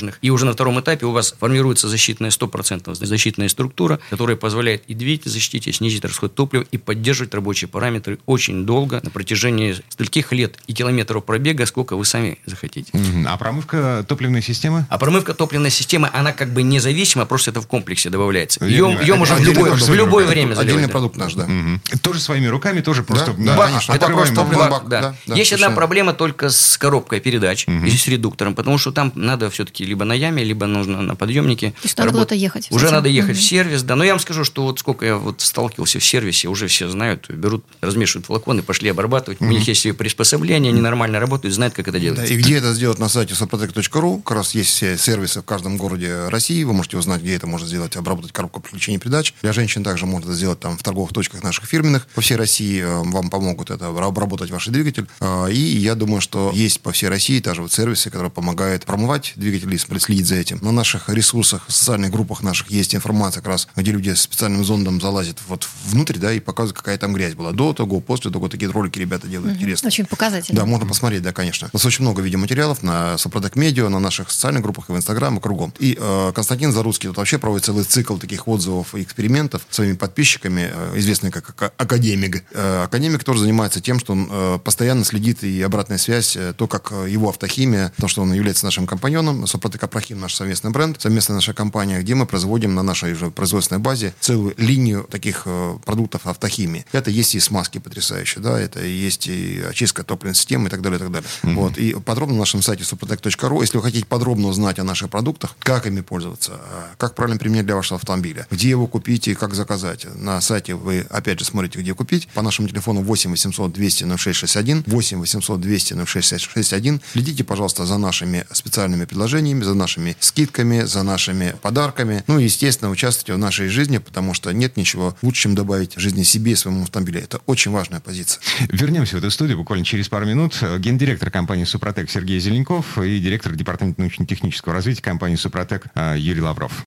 малолитражных. 0.00 0.18
И 0.22 0.30
уже 0.30 0.46
на 0.46 0.52
втором 0.52 0.80
этапе 0.80 1.06
у 1.06 1.12
вас 1.12 1.34
формируется 1.38 1.88
защитная 1.88 2.30
100% 2.30 2.94
защитная 2.94 3.48
структура, 3.48 3.98
которая 4.10 4.36
позволяет 4.36 4.82
и 4.88 4.94
двигатель 4.94 5.30
защитить, 5.30 5.66
и 5.66 5.72
снизить 5.72 6.04
расход 6.04 6.34
топлива, 6.34 6.64
и 6.70 6.78
поддерживать 6.78 7.34
рабочие 7.34 7.68
параметры 7.68 8.18
очень 8.26 8.66
долго, 8.66 9.00
на 9.02 9.10
протяжении 9.10 9.76
стольких 9.88 10.32
лет 10.32 10.58
и 10.66 10.72
километров 10.72 11.24
пробега, 11.24 11.66
сколько 11.66 11.96
вы 11.96 12.04
сами 12.04 12.38
захотите. 12.46 12.92
А 13.26 13.36
промывка 13.36 14.04
топливной 14.06 14.42
системы? 14.42 14.86
А 14.88 14.98
промывка 14.98 15.34
топливной 15.34 15.70
системы, 15.70 16.10
она 16.12 16.32
как 16.32 16.52
бы 16.52 16.62
независима, 16.62 17.26
просто 17.26 17.50
это 17.50 17.60
в 17.60 17.66
комплексе 17.66 18.10
добавляется. 18.10 18.64
Ее, 18.64 18.98
ее 19.00 19.14
можно 19.14 19.36
в 19.36 19.40
Отдельный 19.40 19.54
любое, 19.54 19.72
в 19.74 19.94
любое 19.94 20.26
время 20.26 20.52
Отдельный 20.52 20.72
заливать. 20.72 20.86
да. 20.86 20.92
продукт 20.92 21.16
наш, 21.16 21.34
да. 21.34 21.46
Мгм. 21.46 21.80
Тоже 22.02 22.20
своими 22.20 22.46
руками, 22.46 22.80
тоже 22.80 23.02
просто... 23.02 23.34
да, 23.38 23.56
Бак, 23.56 23.68
конечно. 23.68 23.92
это 23.92 24.06
просто 24.06 24.42
бак, 24.42 24.70
бак, 24.70 24.88
да. 24.88 25.00
да, 25.00 25.14
да, 25.26 25.34
Есть 25.34 25.52
одна 25.52 25.70
проблема 25.70 26.12
только 26.12 26.50
с 26.50 26.76
коробкой 26.78 27.20
передач 27.20 27.66
и 27.66 27.90
с 27.90 28.06
редуктором, 28.08 28.54
потому 28.54 28.78
что 28.78 28.92
там 28.92 29.12
надо 29.14 29.50
все-таки 29.50 29.84
либо 29.90 30.04
на 30.04 30.12
яме, 30.14 30.42
либо 30.44 30.66
нужно 30.66 31.02
на 31.02 31.14
подъемнике. 31.16 31.70
То 31.72 31.76
есть 31.84 31.98
надо 31.98 32.12
куда-то 32.12 32.34
ехать 32.34 32.68
Уже 32.70 32.90
надо 32.90 33.08
ехать 33.08 33.36
Мгм. 33.36 33.40
в 33.40 33.44
сервис, 33.44 33.82
да. 33.82 33.96
Но 33.96 34.04
я 34.04 34.12
вам 34.12 34.20
скажу, 34.20 34.44
что 34.44 34.62
вот 34.62 34.78
сколько 34.78 35.04
я 35.04 35.16
вот 35.16 35.40
сталкивался 35.42 35.98
в 35.98 36.04
сервисе, 36.04 36.48
уже 36.48 36.66
все 36.68 36.88
знают, 36.88 37.28
берут, 37.30 37.64
размешивают 37.80 38.26
флаконы, 38.26 38.62
пошли 38.62 38.88
обрабатывать. 38.90 39.40
У 39.40 39.44
них 39.44 39.66
есть 39.68 39.84
и 39.86 39.92
приспособления, 39.92 40.70
они 40.70 40.80
нормально 40.80 41.20
работают, 41.20 41.54
знают, 41.54 41.74
как 41.74 41.88
это 41.88 41.98
Да, 41.98 42.02
делается. 42.04 42.32
и 42.32 42.36
где 42.36 42.56
это 42.56 42.72
сделать 42.72 42.98
на 42.98 43.08
сайте 43.08 43.34
suprotec.ru, 43.34 44.22
как 44.22 44.36
раз 44.36 44.54
есть 44.54 44.70
все 44.70 44.96
сервисы 44.96 45.40
в 45.40 45.44
каждом 45.44 45.76
городе 45.76 46.28
России, 46.28 46.62
вы 46.64 46.72
можете 46.72 46.96
узнать, 46.96 47.20
где 47.22 47.34
это 47.36 47.46
можно 47.46 47.66
сделать, 47.66 47.96
обработать 47.96 48.32
коробку 48.32 48.60
подключения 48.60 48.98
передач. 48.98 49.34
Для 49.42 49.52
женщин 49.52 49.82
также 49.84 50.06
можно 50.06 50.20
это 50.30 50.34
сделать 50.34 50.60
там 50.60 50.76
в 50.76 50.82
торговых 50.82 51.12
точках 51.12 51.42
наших 51.42 51.64
фирменных. 51.64 52.06
По 52.14 52.20
всей 52.20 52.36
России 52.36 52.80
э, 52.82 53.02
вам 53.10 53.30
помогут 53.30 53.70
это 53.70 53.88
обработать 53.88 54.50
ваш 54.50 54.66
двигатель. 54.68 55.06
А, 55.20 55.46
И 55.48 55.56
я 55.58 55.94
думаю, 55.94 56.20
что 56.20 56.50
есть 56.54 56.80
по 56.80 56.92
всей 56.92 57.08
России 57.08 57.40
даже 57.40 57.62
вот 57.62 57.72
сервисы, 57.72 58.10
которые 58.10 58.30
помогают 58.30 58.84
промывать 58.84 59.32
двигатели, 59.70 59.98
следить 59.98 60.26
за 60.26 60.36
этим. 60.36 60.58
На 60.62 60.72
наших 60.72 61.08
ресурсах, 61.08 61.62
в 61.66 61.72
социальных 61.72 62.10
группах 62.10 62.42
наших 62.42 62.70
есть 62.70 62.94
информация 62.94 63.40
как 63.40 63.48
раз, 63.48 63.68
где 63.76 63.92
люди 63.92 64.10
с 64.10 64.22
специальным 64.22 64.64
зондом 64.64 65.00
залазят 65.00 65.38
вот 65.48 65.68
внутрь, 65.86 66.18
да, 66.18 66.32
и 66.32 66.40
показывают, 66.40 66.76
какая 66.76 66.98
там 66.98 67.12
грязь 67.12 67.34
была 67.34 67.52
до 67.52 67.72
того, 67.72 68.00
после 68.00 68.30
того. 68.30 68.48
Такие 68.48 68.70
ролики 68.70 68.98
ребята 68.98 69.28
делают 69.28 69.56
интересно. 69.56 69.88
Очень 69.88 70.06
показательно. 70.06 70.60
Да, 70.60 70.66
можно 70.66 70.86
посмотреть, 70.86 71.22
да, 71.22 71.32
конечно. 71.32 71.68
У 71.72 71.76
нас 71.76 71.84
очень 71.84 72.02
много 72.02 72.22
видеоматериалов 72.22 72.82
на 72.82 73.18
Сопротек 73.18 73.56
Медиа, 73.56 73.88
на 73.88 74.00
наших 74.00 74.30
социальных 74.30 74.62
группах 74.62 74.88
и 74.88 74.92
в 74.92 74.96
Инстаграм, 74.96 75.36
и 75.36 75.40
кругом. 75.40 75.72
И 75.78 75.96
э, 76.00 76.32
Константин 76.34 76.72
Заруцкий 76.72 77.08
тут 77.08 77.18
вообще 77.18 77.38
проводит 77.38 77.64
целый 77.64 77.84
цикл 77.84 78.16
таких 78.16 78.48
отзывов 78.48 78.94
и 78.94 79.02
экспериментов 79.02 79.62
своими 79.70 79.94
подписчиками, 79.94 80.70
э, 80.72 80.98
известный 80.98 81.30
как 81.30 81.50
ака- 81.50 81.72
академик. 81.76 82.44
Э, 82.52 82.84
академик 82.84 83.24
тоже 83.24 83.40
занимается 83.40 83.80
тем, 83.80 83.98
что 83.98 84.12
он 84.12 84.28
э, 84.30 84.58
постоянно 84.62 85.04
следит 85.04 85.44
и 85.44 85.62
обратная 85.62 85.98
связь, 85.98 86.36
э, 86.36 86.54
то, 86.56 86.66
как 86.66 86.92
его 87.08 87.28
автохимия, 87.28 87.92
потому 87.96 88.08
что 88.08 88.22
он 88.22 88.32
является 88.32 88.64
нашим 88.64 88.86
компаньоном, 88.86 89.46
Сопротек 89.60 89.82
Апрахим, 89.84 90.18
наш 90.18 90.36
совместный 90.36 90.70
бренд, 90.70 90.98
совместная 90.98 91.34
наша 91.34 91.52
компания, 91.52 92.00
где 92.00 92.14
мы 92.14 92.24
производим 92.24 92.74
на 92.74 92.82
нашей 92.82 93.12
уже 93.12 93.30
производственной 93.30 93.78
базе 93.78 94.14
целую 94.18 94.54
линию 94.56 95.06
таких 95.10 95.42
э, 95.44 95.76
продуктов 95.84 96.26
автохимии. 96.26 96.86
Это 96.92 97.10
есть 97.10 97.34
и 97.34 97.40
смазки 97.40 97.76
потрясающие, 97.76 98.42
да, 98.42 98.58
это 98.58 98.82
есть 98.82 99.26
и 99.26 99.60
очистка 99.60 100.02
топливной 100.02 100.34
системы 100.34 100.68
и 100.68 100.70
так 100.70 100.80
далее, 100.80 100.96
и 100.96 101.00
так 101.02 101.12
далее. 101.12 101.28
Вот. 101.42 101.76
И 101.76 101.92
подробно 101.92 102.36
на 102.36 102.40
нашем 102.40 102.62
сайте 102.62 102.84
suprotec.ru, 102.84 103.60
если 103.60 103.76
вы 103.76 103.82
хотите 103.82 104.06
подробно 104.06 104.48
узнать 104.48 104.78
о 104.78 104.82
наших 104.82 105.10
продуктах, 105.10 105.54
как 105.58 105.86
ими 105.86 106.00
пользоваться, 106.00 106.52
а, 106.54 106.94
как 106.96 107.14
правильно 107.14 107.38
применять 107.38 107.66
для 107.66 107.76
вашего 107.76 107.98
автомобиля, 107.98 108.46
где 108.50 108.70
его 108.70 108.86
купить 108.86 109.28
и 109.28 109.34
как 109.34 109.52
заказать. 109.52 110.06
На 110.14 110.40
сайте 110.40 110.74
вы, 110.74 111.06
опять 111.10 111.38
же, 111.38 111.44
смотрите, 111.44 111.80
где 111.80 111.92
купить. 111.92 112.28
По 112.28 112.40
нашему 112.40 112.66
телефону 112.66 113.02
8 113.02 113.30
800 113.30 113.70
200 113.70 114.04
0661, 114.16 114.84
8 114.86 115.18
800 115.18 115.60
200 115.60 116.06
0661. 116.06 117.02
Следите, 117.12 117.44
пожалуйста, 117.44 117.84
за 117.84 117.98
нашими 117.98 118.46
специальными 118.52 119.04
предложениями, 119.04 119.49
за 119.58 119.74
нашими 119.74 120.16
скидками, 120.20 120.82
за 120.82 121.02
нашими 121.02 121.54
подарками. 121.62 122.24
Ну 122.26 122.38
и, 122.38 122.44
естественно, 122.44 122.90
участвуйте 122.90 123.34
в 123.34 123.38
нашей 123.38 123.68
жизни, 123.68 123.98
потому 123.98 124.34
что 124.34 124.52
нет 124.52 124.76
ничего 124.76 125.16
лучше, 125.22 125.42
чем 125.42 125.54
добавить 125.54 125.94
жизни 125.96 126.22
себе 126.22 126.52
и 126.52 126.54
своему 126.54 126.82
автомобилю. 126.84 127.20
Это 127.20 127.40
очень 127.46 127.70
важная 127.70 128.00
позиция. 128.00 128.40
Вернемся 128.68 129.16
в 129.16 129.18
эту 129.18 129.30
студию 129.30 129.58
буквально 129.58 129.84
через 129.84 130.08
пару 130.08 130.26
минут. 130.26 130.62
Гендиректор 130.78 131.30
компании 131.30 131.64
«Супротек» 131.64 132.10
Сергей 132.10 132.38
Зеленков 132.40 132.98
и 132.98 133.18
директор 133.18 133.52
департамента 133.54 134.00
научно-технического 134.00 134.74
развития 134.74 135.02
компании 135.02 135.36
«Супротек» 135.36 135.86
э, 135.94 136.14
Юрий 136.18 136.40
Лавров. 136.42 136.84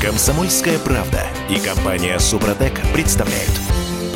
Комсомольская 0.00 0.78
правда 0.78 1.26
и 1.50 1.58
компания 1.58 2.18
Супротек 2.20 2.80
представляют. 2.92 3.50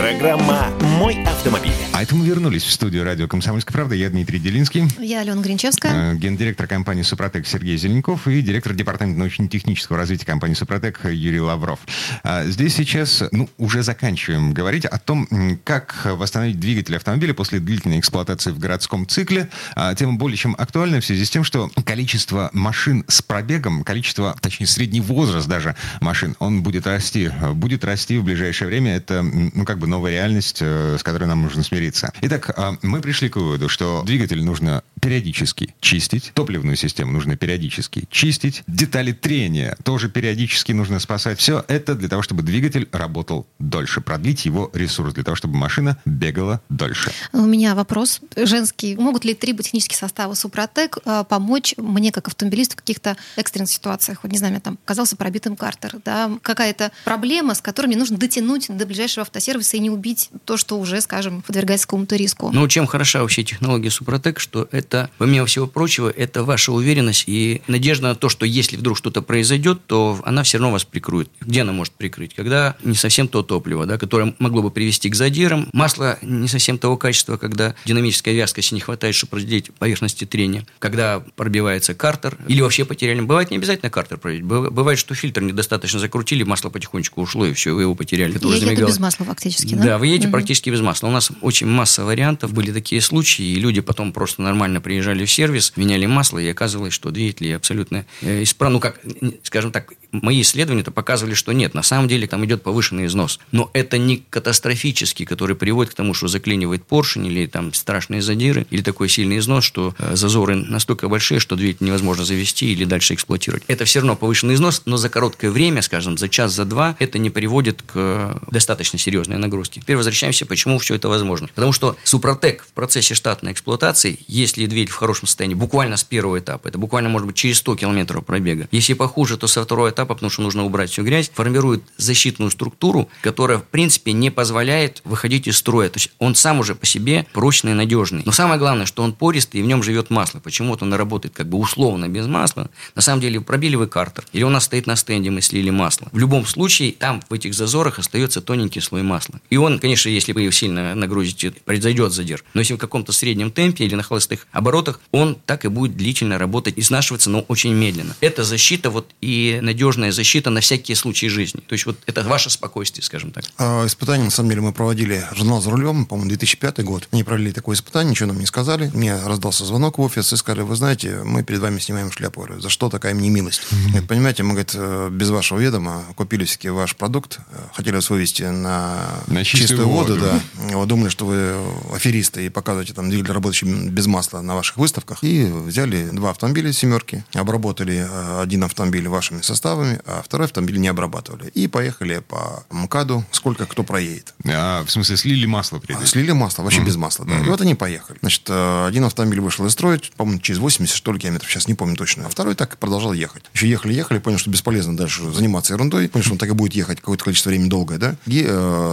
Программа 0.03 0.67
«Мой 0.99 1.23
автомобиль». 1.23 1.71
А 1.93 2.03
это 2.03 2.17
мы 2.17 2.27
вернулись 2.27 2.65
в 2.65 2.73
студию 2.73 3.05
радио 3.05 3.29
«Комсомольская 3.29 3.73
правда». 3.73 3.95
Я 3.95 4.11
Дмитрий 4.11 4.41
Делинский. 4.41 4.89
Я 4.99 5.21
Алена 5.21 5.41
Гринчевская. 5.41 6.15
Э, 6.15 6.17
Гендиректор 6.17 6.67
компании 6.67 7.03
«Супротек» 7.03 7.47
Сергей 7.47 7.77
Зеленков 7.77 8.27
и 8.27 8.43
директор 8.43 8.75
департамента 8.75 9.21
научно-технического 9.21 9.97
развития 9.97 10.27
компании 10.27 10.55
«Супротек» 10.55 11.05
Юрий 11.05 11.39
Лавров. 11.39 11.79
А 12.25 12.45
Здесь 12.47 12.75
сейчас 12.75 13.23
ну, 13.31 13.49
уже 13.59 13.85
заканчиваем 13.85 14.53
говорить 14.53 14.87
о 14.87 14.99
том, 14.99 15.29
как 15.63 15.95
восстановить 16.05 16.59
двигатель 16.59 16.97
автомобиля 16.97 17.33
после 17.33 17.61
длительной 17.61 18.01
эксплуатации 18.01 18.51
в 18.51 18.59
городском 18.59 19.07
цикле. 19.07 19.51
А, 19.77 19.95
Тема 19.95 20.15
более 20.15 20.37
чем 20.37 20.57
актуальна 20.59 21.01
в 21.01 21.05
связи 21.05 21.25
с 21.25 21.31
тем, 21.31 21.45
что 21.45 21.71
количество 21.85 22.51
машин 22.53 23.05
с 23.07 23.23
пробегом, 23.23 23.85
количество, 23.85 24.37
точнее, 24.41 24.67
средний 24.67 25.01
возраст 25.01 25.47
даже 25.47 25.77
машин, 26.01 26.35
он 26.41 26.65
будет 26.65 26.89
расти. 26.89 27.31
Будет 27.55 27.85
расти 27.85 28.19
в 28.19 28.25
ближайшее 28.25 28.67
время. 28.67 28.97
Это, 28.97 29.23
ну, 29.23 29.65
как 29.65 29.79
бы 29.79 29.92
новая 29.93 30.13
реальность, 30.13 30.59
э, 30.61 30.97
с 30.99 31.03
которой 31.03 31.27
нам 31.27 31.43
нужно 31.43 31.63
смириться. 31.63 32.13
Итак, 32.23 32.51
а, 32.57 32.75
мы 32.83 33.01
пришли 33.01 33.29
к 33.29 33.37
выводу, 33.37 33.69
что 33.69 34.03
двигатель 34.05 34.43
нужно 34.43 34.83
периодически 35.01 35.75
чистить, 35.81 36.33
топливную 36.35 36.77
систему 36.77 37.13
нужно 37.13 37.37
периодически 37.37 38.05
чистить, 38.11 38.63
детали 38.67 39.13
трения 39.13 39.77
тоже 39.85 40.09
периодически 40.09 40.73
нужно 40.73 40.99
спасать. 40.99 41.39
Все 41.39 41.65
это 41.69 41.95
для 41.95 42.09
того, 42.09 42.23
чтобы 42.23 42.43
двигатель 42.43 42.89
работал 42.93 43.47
дольше, 43.59 44.01
продлить 44.01 44.47
его 44.47 44.71
ресурс, 44.73 45.13
для 45.13 45.25
того, 45.25 45.35
чтобы 45.35 45.57
машина 45.57 45.99
бегала 46.05 46.61
дольше. 46.69 47.13
У 47.33 47.43
меня 47.43 47.75
вопрос 47.75 48.21
женский. 48.37 48.97
Могут 48.97 49.25
ли 49.25 49.35
триботехнические 49.35 49.99
составы 49.99 50.37
Супротек 50.37 50.99
э, 51.05 51.25
помочь 51.29 51.75
мне, 51.77 52.13
как 52.13 52.29
автомобилисту, 52.29 52.75
в 52.75 52.77
каких-то 52.77 53.17
экстренных 53.37 53.71
ситуациях? 53.71 54.21
Вот, 54.23 54.33
не 54.33 54.39
знаю, 54.39 54.53
меня 54.53 54.61
там 54.61 54.79
оказался 54.85 55.17
пробитым 55.17 55.57
картер, 55.57 55.97
да, 56.05 56.31
какая-то 56.43 56.93
проблема, 57.05 57.55
с 57.55 57.61
которой 57.61 57.89
мне 57.89 57.97
нужно 57.97 58.17
дотянуть 58.17 58.67
до 58.69 58.87
ближайшего 58.87 59.23
автосервиса 59.23 59.72
и 59.77 59.81
не 59.81 59.91
убить 59.91 60.31
то, 60.45 60.57
что 60.57 60.79
уже, 60.79 61.01
скажем, 61.01 61.43
подвергается 61.43 61.87
какому-то 61.87 62.17
риску. 62.17 62.51
Ну, 62.53 62.67
чем 62.69 62.87
хороша 62.87 63.23
вообще 63.23 63.43
технология 63.45 63.91
Супротек, 63.91 64.41
что 64.41 64.69
это, 64.73 65.11
помимо 65.19 65.47
всего 65.47 65.67
прочего, 65.67 66.09
это 66.11 66.45
ваша 66.45 66.73
уверенность 66.73 67.25
и 67.27 67.63
надежда 67.67 68.09
на 68.09 68.15
то, 68.15 68.29
что 68.29 68.47
если 68.47 68.77
вдруг 68.77 68.97
что-то 68.97 69.23
произойдет, 69.23 69.81
то 69.87 70.21
она 70.25 70.43
все 70.43 70.59
равно 70.59 70.73
вас 70.73 70.85
прикроет. 70.85 71.29
Где 71.41 71.63
она 71.63 71.73
может 71.73 71.93
прикрыть? 71.95 72.35
Когда 72.35 72.77
не 72.85 72.95
совсем 72.95 73.29
то 73.29 73.43
топливо, 73.43 73.87
да, 73.87 73.99
которое 73.99 74.35
могло 74.39 74.63
бы 74.63 74.71
привести 74.71 75.09
к 75.11 75.15
задирам, 75.15 75.69
масло 75.73 76.19
не 76.23 76.49
совсем 76.49 76.79
того 76.79 76.97
качества, 76.97 77.37
когда 77.37 77.75
динамической 77.85 78.35
вязкости 78.35 78.75
не 78.75 78.81
хватает, 78.81 79.15
чтобы 79.15 79.37
разделить 79.39 79.73
поверхности 79.75 80.25
трения, 80.25 80.67
когда 80.79 81.21
пробивается 81.37 81.95
картер, 81.95 82.39
или 82.49 82.61
вообще 82.61 82.85
потеряли. 82.85 83.21
Бывает 83.21 83.51
не 83.51 83.57
обязательно 83.57 83.91
картер 83.91 84.19
пробить, 84.19 84.43
Быв- 84.43 84.71
бывает, 84.71 84.99
что 84.99 85.15
фильтр 85.15 85.43
недостаточно 85.43 85.99
закрутили, 86.01 86.43
масло 86.43 86.71
потихонечку 86.71 87.21
ушло, 87.23 87.47
и 87.47 87.53
все, 87.53 87.73
вы 87.73 87.83
его 87.83 87.95
потеряли. 87.95 88.33
Я 88.43 88.71
еду 88.73 88.87
без 88.87 88.99
масла 88.99 89.27
фактически, 89.27 89.62
да? 89.71 89.83
Да, 89.83 89.99
вы 89.99 90.07
едете 90.09 90.27
Мгм. 90.29 90.33
практически 90.33 90.71
без 90.71 90.81
масла. 90.81 91.09
У 91.09 91.11
нас 91.11 91.31
очень 91.41 91.67
масса 91.67 92.05
вариантов. 92.05 92.53
Были 92.53 92.73
такие 92.73 93.01
случаи, 93.01 93.45
и 93.45 93.55
люди 93.57 93.81
потом 93.81 94.13
просто 94.13 94.43
нормально 94.43 94.81
приезжали 94.81 95.25
в 95.25 95.31
сервис, 95.31 95.73
меняли 95.77 96.07
масло, 96.07 96.39
и 96.39 96.49
оказывалось, 96.49 96.93
что 96.95 97.11
двигатели 97.11 97.51
абсолютно 97.53 98.05
э, 98.21 98.43
исправны. 98.43 98.73
Ну, 98.75 98.81
как, 98.81 99.01
скажем 99.43 99.71
так, 99.73 99.93
мои 100.13 100.41
исследования-то 100.43 100.91
показывали, 100.91 101.35
что 101.35 101.53
нет. 101.53 101.75
На 101.75 101.83
самом 101.83 102.09
деле 102.09 102.27
там 102.27 102.45
идет 102.45 102.63
повышенный 102.63 103.07
износ. 103.07 103.39
Но 103.53 103.71
это 103.73 103.99
не 103.99 104.25
катастрофический, 104.31 105.25
который 105.25 105.57
приводит 105.57 105.93
к 105.93 105.95
тому, 105.97 106.15
что 106.15 106.29
заклинивает 106.29 106.85
поршень, 106.85 107.27
или 107.27 107.47
там 107.47 107.73
страшные 107.73 108.21
задиры, 108.23 108.67
или 108.71 108.83
такой 108.83 109.09
сильный 109.09 109.39
износ, 109.39 109.65
что 109.65 109.95
э, 109.99 110.17
зазоры 110.17 110.57
настолько 110.57 111.09
большие, 111.09 111.41
что 111.41 111.57
двигатель 111.57 111.87
невозможно 111.87 112.25
завести 112.25 112.73
или 112.73 112.85
дальше 112.85 113.15
эксплуатировать. 113.15 113.63
Это 113.69 113.85
все 113.85 114.01
равно 114.01 114.17
повышенный 114.17 114.55
износ, 114.55 114.83
но 114.87 114.97
за 114.97 115.09
короткое 115.09 115.51
время, 115.51 115.83
скажем, 115.83 116.19
за 116.19 116.29
час, 116.29 116.53
за 116.53 116.65
два, 116.65 116.97
это 116.99 117.19
не 117.19 117.31
приводит 117.31 117.83
к 117.83 117.93
э, 117.95 118.39
достаточно 118.51 118.99
серьезной 118.99 119.39
нагрузке 119.39 119.52
нагрузки. 119.53 119.81
Теперь 119.81 119.97
возвращаемся, 119.97 120.47
почему 120.47 120.79
все 120.79 120.95
это 120.95 121.09
возможно. 121.09 121.49
Потому 121.55 121.73
что 121.73 121.97
Супротек 122.05 122.65
в 122.65 122.73
процессе 122.73 123.15
штатной 123.15 123.53
эксплуатации, 123.53 124.19
если 124.27 124.67
двигатель 124.67 124.95
в 124.95 124.97
хорошем 124.97 125.27
состоянии, 125.27 125.55
буквально 125.55 125.97
с 125.97 126.05
первого 126.05 126.39
этапа, 126.39 126.69
это 126.69 126.79
буквально 126.79 127.09
может 127.11 127.27
быть 127.27 127.37
через 127.37 127.59
100 127.59 127.77
километров 127.77 128.25
пробега. 128.25 128.69
Если 128.73 128.95
похуже, 128.95 129.37
то 129.37 129.47
со 129.47 129.63
второго 129.63 129.91
этапа, 129.91 130.15
потому 130.15 130.31
что 130.31 130.43
нужно 130.43 130.65
убрать 130.65 130.91
всю 130.91 131.05
грязь, 131.05 131.31
формирует 131.33 131.83
защитную 131.99 132.51
структуру, 132.51 133.09
которая, 133.21 133.59
в 133.59 133.65
принципе, 133.65 134.13
не 134.13 134.31
позволяет 134.31 135.03
выходить 135.05 135.47
из 135.47 135.59
строя. 135.59 135.89
То 135.89 135.99
есть 135.99 136.11
он 136.19 136.35
сам 136.35 136.61
уже 136.61 136.75
по 136.75 136.87
себе 136.87 137.27
прочный, 137.33 137.75
надежный. 137.75 138.23
Но 138.25 138.33
самое 138.33 138.59
главное, 138.59 138.87
что 138.87 139.03
он 139.03 139.13
пористый, 139.13 139.61
и 139.61 139.63
в 139.63 139.67
нем 139.67 139.83
живет 139.83 140.11
масло. 140.11 140.41
Почему-то 140.41 140.85
он 140.85 140.95
работает 140.95 141.35
как 141.35 141.49
бы 141.49 141.59
условно 141.59 142.09
без 142.09 142.27
масла. 142.27 142.71
На 142.95 143.03
самом 143.03 143.21
деле, 143.21 143.41
пробили 143.41 143.77
вы 143.77 143.87
картер, 143.87 144.25
или 144.33 144.45
у 144.45 144.49
нас 144.49 144.65
стоит 144.65 144.87
на 144.87 144.97
стенде, 144.97 145.31
мы 145.31 145.43
слили 145.43 145.71
масло. 145.71 146.09
В 146.13 146.19
любом 146.19 146.47
случае, 146.47 146.93
там, 146.93 147.23
в 147.29 147.35
этих 147.35 147.55
зазорах, 147.55 147.99
остается 147.99 148.41
тоненький 148.41 148.81
слой 148.81 149.03
масла. 149.03 149.41
И 149.51 149.57
он, 149.57 149.79
конечно, 149.79 150.09
если 150.09 150.33
вы 150.33 150.43
его 150.43 150.53
сильно 150.53 150.95
нагрузите, 150.95 151.53
произойдет 151.65 152.13
задержка. 152.13 152.47
Но 152.55 152.61
если 152.61 152.75
в 152.75 152.79
каком-то 152.79 153.13
среднем 153.13 153.51
темпе 153.51 153.85
или 153.85 153.95
на 153.95 154.03
холостых 154.03 154.47
оборотах, 154.53 155.01
он 155.11 155.37
так 155.47 155.65
и 155.65 155.69
будет 155.69 155.97
длительно 155.97 156.39
работать, 156.39 156.75
изнашиваться, 156.79 157.31
но 157.31 157.41
очень 157.41 157.73
медленно. 157.75 158.17
Это 158.21 158.45
защита 158.45 158.91
вот 158.91 159.11
и 159.21 159.59
надежная 159.63 160.13
защита 160.13 160.51
на 160.51 160.61
всякие 160.61 160.97
случаи 160.97 161.27
жизни. 161.27 161.61
То 161.67 161.75
есть 161.75 161.87
вот 161.87 161.99
это 162.07 162.23
ваше 162.23 162.51
спокойствие, 162.51 163.05
скажем 163.05 163.31
так. 163.31 163.45
А, 163.59 163.87
испытания, 163.87 164.25
на 164.25 164.31
самом 164.31 164.51
деле, 164.51 164.63
мы 164.63 164.73
проводили 164.73 165.25
журнал 165.35 165.61
«За 165.61 165.71
рулем», 165.71 166.07
по-моему, 166.07 166.29
2005 166.31 166.85
год. 166.85 167.09
Они 167.13 167.25
провели 167.25 167.53
такое 167.53 167.77
испытание, 167.77 168.11
ничего 168.11 168.29
нам 168.29 168.39
не 168.39 168.47
сказали. 168.47 168.91
Мне 168.95 169.17
раздался 169.23 169.65
звонок 169.65 169.99
в 169.99 170.01
офис 170.01 170.33
и 170.33 170.37
сказали, 170.37 170.63
вы 170.63 170.77
знаете, 170.77 171.21
мы 171.25 171.43
перед 171.43 171.61
вами 171.61 171.79
снимаем 171.79 172.11
шляпу. 172.11 172.43
За 172.59 172.69
что 172.69 172.89
такая 172.89 173.15
мне 173.15 173.31
милость? 173.31 173.63
Mm-hmm. 173.71 174.07
Понимаете, 174.07 174.43
мы, 174.43 174.51
говорит, 174.51 174.73
э, 174.75 175.09
без 175.11 175.31
вашего 175.31 175.59
ведома 175.59 176.05
купили 176.17 176.45
все 176.45 176.71
ваш 176.71 176.97
продукт, 176.97 177.39
э, 177.51 177.57
хотели 177.75 177.95
вас 177.95 178.11
вывести 178.11 178.43
на, 178.43 179.07
на 179.33 179.45
чистую, 179.45 179.69
чистую 179.69 179.89
воду, 179.89 180.15
воду, 180.15 180.25
да. 180.25 180.77
Вот 180.77 180.89
думали, 180.89 181.09
что 181.09 181.27
вы 181.27 181.55
аферисты 181.95 182.47
и 182.47 182.49
показываете 182.49 182.95
там 182.95 183.11
двигатель, 183.11 183.33
работающий 183.33 183.89
без 183.89 184.07
масла 184.07 184.41
на 184.41 184.55
ваших 184.55 184.77
выставках. 184.77 185.19
И 185.23 185.45
взяли 185.45 186.09
два 186.11 186.31
автомобиля 186.31 186.73
семерки, 186.73 187.25
обработали 187.35 188.07
э, 188.09 188.41
один 188.43 188.65
автомобиль 188.65 189.09
вашими 189.09 189.43
составами, 189.43 190.01
а 190.07 190.23
второй 190.25 190.47
автомобиль 190.47 190.79
не 190.79 190.89
обрабатывали. 190.89 191.49
И 191.49 191.69
поехали 191.69 192.23
по 192.27 192.65
МКАДу, 192.71 193.25
сколько 193.31 193.67
кто 193.67 193.83
проедет. 193.83 194.35
А, 194.47 194.85
в 194.85 194.91
смысле, 194.91 195.17
слили 195.17 195.47
масло 195.47 195.79
при 195.79 195.95
этом? 195.95 196.07
Слили 196.07 196.33
масло, 196.33 196.63
вообще 196.63 196.81
mm-hmm. 196.81 196.87
без 196.87 196.97
масла, 196.97 197.25
да. 197.25 197.35
Mm-hmm. 197.35 197.47
И 197.47 197.49
вот 197.49 197.61
они 197.61 197.75
поехали. 197.75 198.19
Значит, 198.21 198.49
один 198.51 199.05
автомобиль 199.05 199.41
вышел 199.41 199.67
из 199.67 199.73
строя, 199.73 200.01
по-моему, 200.17 200.41
через 200.41 200.59
80, 200.59 200.95
что 200.95 201.13
ли, 201.13 201.19
километров, 201.19 201.51
сейчас 201.51 201.69
не 201.69 201.75
помню 201.75 201.97
точно. 201.97 202.27
А 202.27 202.29
второй 202.29 202.55
так 202.55 202.77
продолжал 202.79 203.13
ехать. 203.13 203.45
Еще 203.55 203.69
ехали, 203.69 203.95
ехали, 203.95 204.19
понял, 204.19 204.39
что 204.39 204.51
бесполезно 204.51 204.97
дальше 204.97 205.31
заниматься 205.33 205.75
ерундой, 205.75 206.09
понял, 206.09 206.25
что 206.25 206.33
он 206.33 206.39
так 206.39 206.51
и 206.51 206.53
будет 206.53 206.75
ехать 206.75 207.01
какое-то 207.01 207.25
количество 207.25 207.51
времени 207.51 207.69
долгое, 207.69 207.99
да. 207.99 208.17
И, 208.27 208.45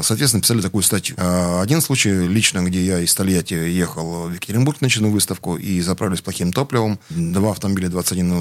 соответственно, 0.04 0.29
писали 0.40 0.62
такую 0.62 0.84
статью. 0.84 1.16
Один 1.18 1.82
случай 1.82 2.28
лично, 2.28 2.62
где 2.62 2.86
я 2.86 3.00
из 3.00 3.14
Тольятти 3.14 3.54
ехал 3.54 4.28
в 4.28 4.34
Екатеринбург 4.34 4.82
на 4.82 4.86
ночную 4.86 5.12
выставку 5.12 5.58
и 5.58 5.82
заправились 5.82 6.22
плохим 6.22 6.52
топливом. 6.54 7.00
Два 7.10 7.52
автомобиля 7.52 7.90
21 7.90 8.40